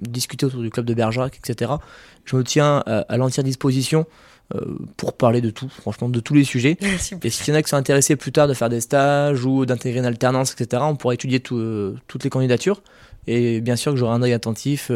discuter 0.00 0.46
autour 0.46 0.62
du 0.62 0.70
club 0.70 0.86
de 0.86 0.94
Bergerac, 0.94 1.38
etc., 1.44 1.72
je 2.24 2.36
me 2.36 2.42
tiens 2.42 2.82
à, 2.86 3.00
à 3.00 3.16
l'entière 3.18 3.44
disposition 3.44 4.06
pour 4.96 5.14
parler 5.14 5.40
de 5.40 5.50
tout, 5.50 5.68
franchement, 5.68 6.08
de 6.08 6.20
tous 6.20 6.34
les 6.34 6.44
sujets. 6.44 6.76
Et 7.22 7.30
s'il 7.30 7.48
y 7.52 7.56
en 7.56 7.58
a 7.58 7.62
qui 7.62 7.70
sont 7.70 7.76
intéressés 7.76 8.14
plus 8.14 8.30
tard 8.30 8.46
de 8.46 8.54
faire 8.54 8.68
des 8.68 8.80
stages 8.80 9.44
ou 9.44 9.64
d'intégrer 9.66 9.98
une 10.00 10.04
alternance, 10.04 10.52
etc., 10.52 10.82
on 10.86 10.96
pourra 10.96 11.14
étudier 11.14 11.40
tout, 11.40 11.94
toutes 12.08 12.24
les 12.24 12.30
candidatures. 12.30 12.82
Et 13.26 13.60
bien 13.60 13.76
sûr 13.76 13.92
que 13.92 13.98
j'aurai 13.98 14.14
un 14.14 14.22
œil 14.22 14.32
attentif 14.32 14.90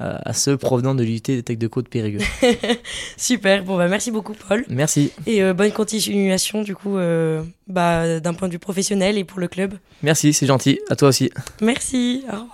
euh, 0.00 0.18
à, 0.24 0.32
ceux 0.32 0.56
provenant 0.56 0.94
de 0.94 1.04
l'UT 1.04 1.20
des 1.20 1.42
Tech 1.42 1.56
de 1.56 1.66
Côte 1.66 1.88
Périgueux. 1.88 2.20
Super. 3.16 3.62
Bon, 3.64 3.76
bah, 3.76 3.88
merci 3.88 4.10
beaucoup, 4.10 4.34
Paul. 4.34 4.64
Merci. 4.68 5.12
Et 5.26 5.42
euh, 5.42 5.54
bonne 5.54 5.70
continuation, 5.72 6.62
du 6.62 6.74
coup, 6.74 6.96
euh, 6.96 7.42
bah, 7.68 8.18
d'un 8.20 8.34
point 8.34 8.48
de 8.48 8.52
vue 8.52 8.58
professionnel 8.58 9.16
et 9.18 9.24
pour 9.24 9.38
le 9.38 9.48
club. 9.48 9.74
Merci, 10.02 10.32
c'est 10.32 10.46
gentil. 10.46 10.80
À 10.90 10.96
toi 10.96 11.08
aussi. 11.08 11.30
Merci. 11.60 12.24
Au 12.28 12.32
revoir. 12.32 12.48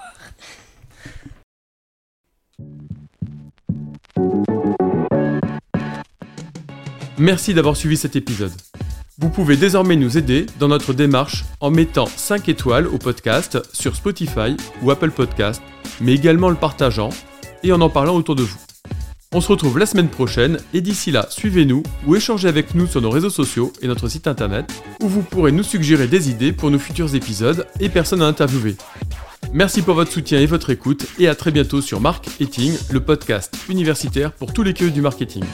Merci 7.19 7.53
d'avoir 7.53 7.77
suivi 7.77 7.97
cet 7.97 8.17
épisode. 8.17 8.53
Vous 9.21 9.29
pouvez 9.29 9.59
désormais 9.59 9.97
nous 9.97 10.17
aider 10.17 10.47
dans 10.59 10.69
notre 10.69 10.95
démarche 10.95 11.45
en 11.61 11.71
mettant 11.71 12.07
5 12.07 12.49
étoiles 12.49 12.87
au 12.87 12.97
podcast 12.97 13.59
sur 13.71 13.95
Spotify 13.95 14.57
ou 14.81 14.91
Apple 14.91 15.11
Podcast, 15.11 15.61
mais 16.01 16.15
également 16.15 16.49
le 16.49 16.55
partageant 16.57 17.11
et 17.63 17.71
en 17.71 17.83
en 17.83 17.91
parlant 17.91 18.17
autour 18.17 18.35
de 18.35 18.43
vous. 18.43 18.59
On 19.35 19.43
se 19.43 19.49
retrouve 19.49 19.79
la 19.79 19.85
semaine 19.85 20.09
prochaine 20.09 20.59
et 20.73 20.81
d'ici 20.81 21.11
là, 21.11 21.27
suivez-nous 21.29 21.83
ou 22.07 22.17
échangez 22.17 22.49
avec 22.49 22.75
nous 22.75 22.87
sur 22.87 23.03
nos 23.03 23.11
réseaux 23.11 23.29
sociaux 23.29 23.75
et 23.83 23.89
notre 23.89 24.09
site 24.09 24.27
internet 24.27 24.73
où 25.03 25.09
vous 25.09 25.23
pourrez 25.23 25.53
nous 25.53 25.65
suggérer 25.65 26.07
des 26.07 26.31
idées 26.31 26.53
pour 26.53 26.71
nos 26.71 26.79
futurs 26.79 27.15
épisodes 27.15 27.67
et 27.79 27.91
personnes 27.91 28.23
à 28.23 28.27
interviewer. 28.27 28.77
Merci 29.53 29.83
pour 29.83 29.97
votre 29.97 30.13
soutien 30.13 30.41
et 30.41 30.47
votre 30.47 30.71
écoute 30.71 31.07
et 31.19 31.29
à 31.29 31.35
très 31.35 31.51
bientôt 31.51 31.83
sur 31.83 32.01
Marketing, 32.01 32.73
le 32.91 33.01
podcast 33.01 33.55
universitaire 33.69 34.33
pour 34.33 34.55
tous 34.55 34.63
les 34.63 34.73
curieux 34.73 34.93
du 34.93 35.03
marketing. 35.03 35.45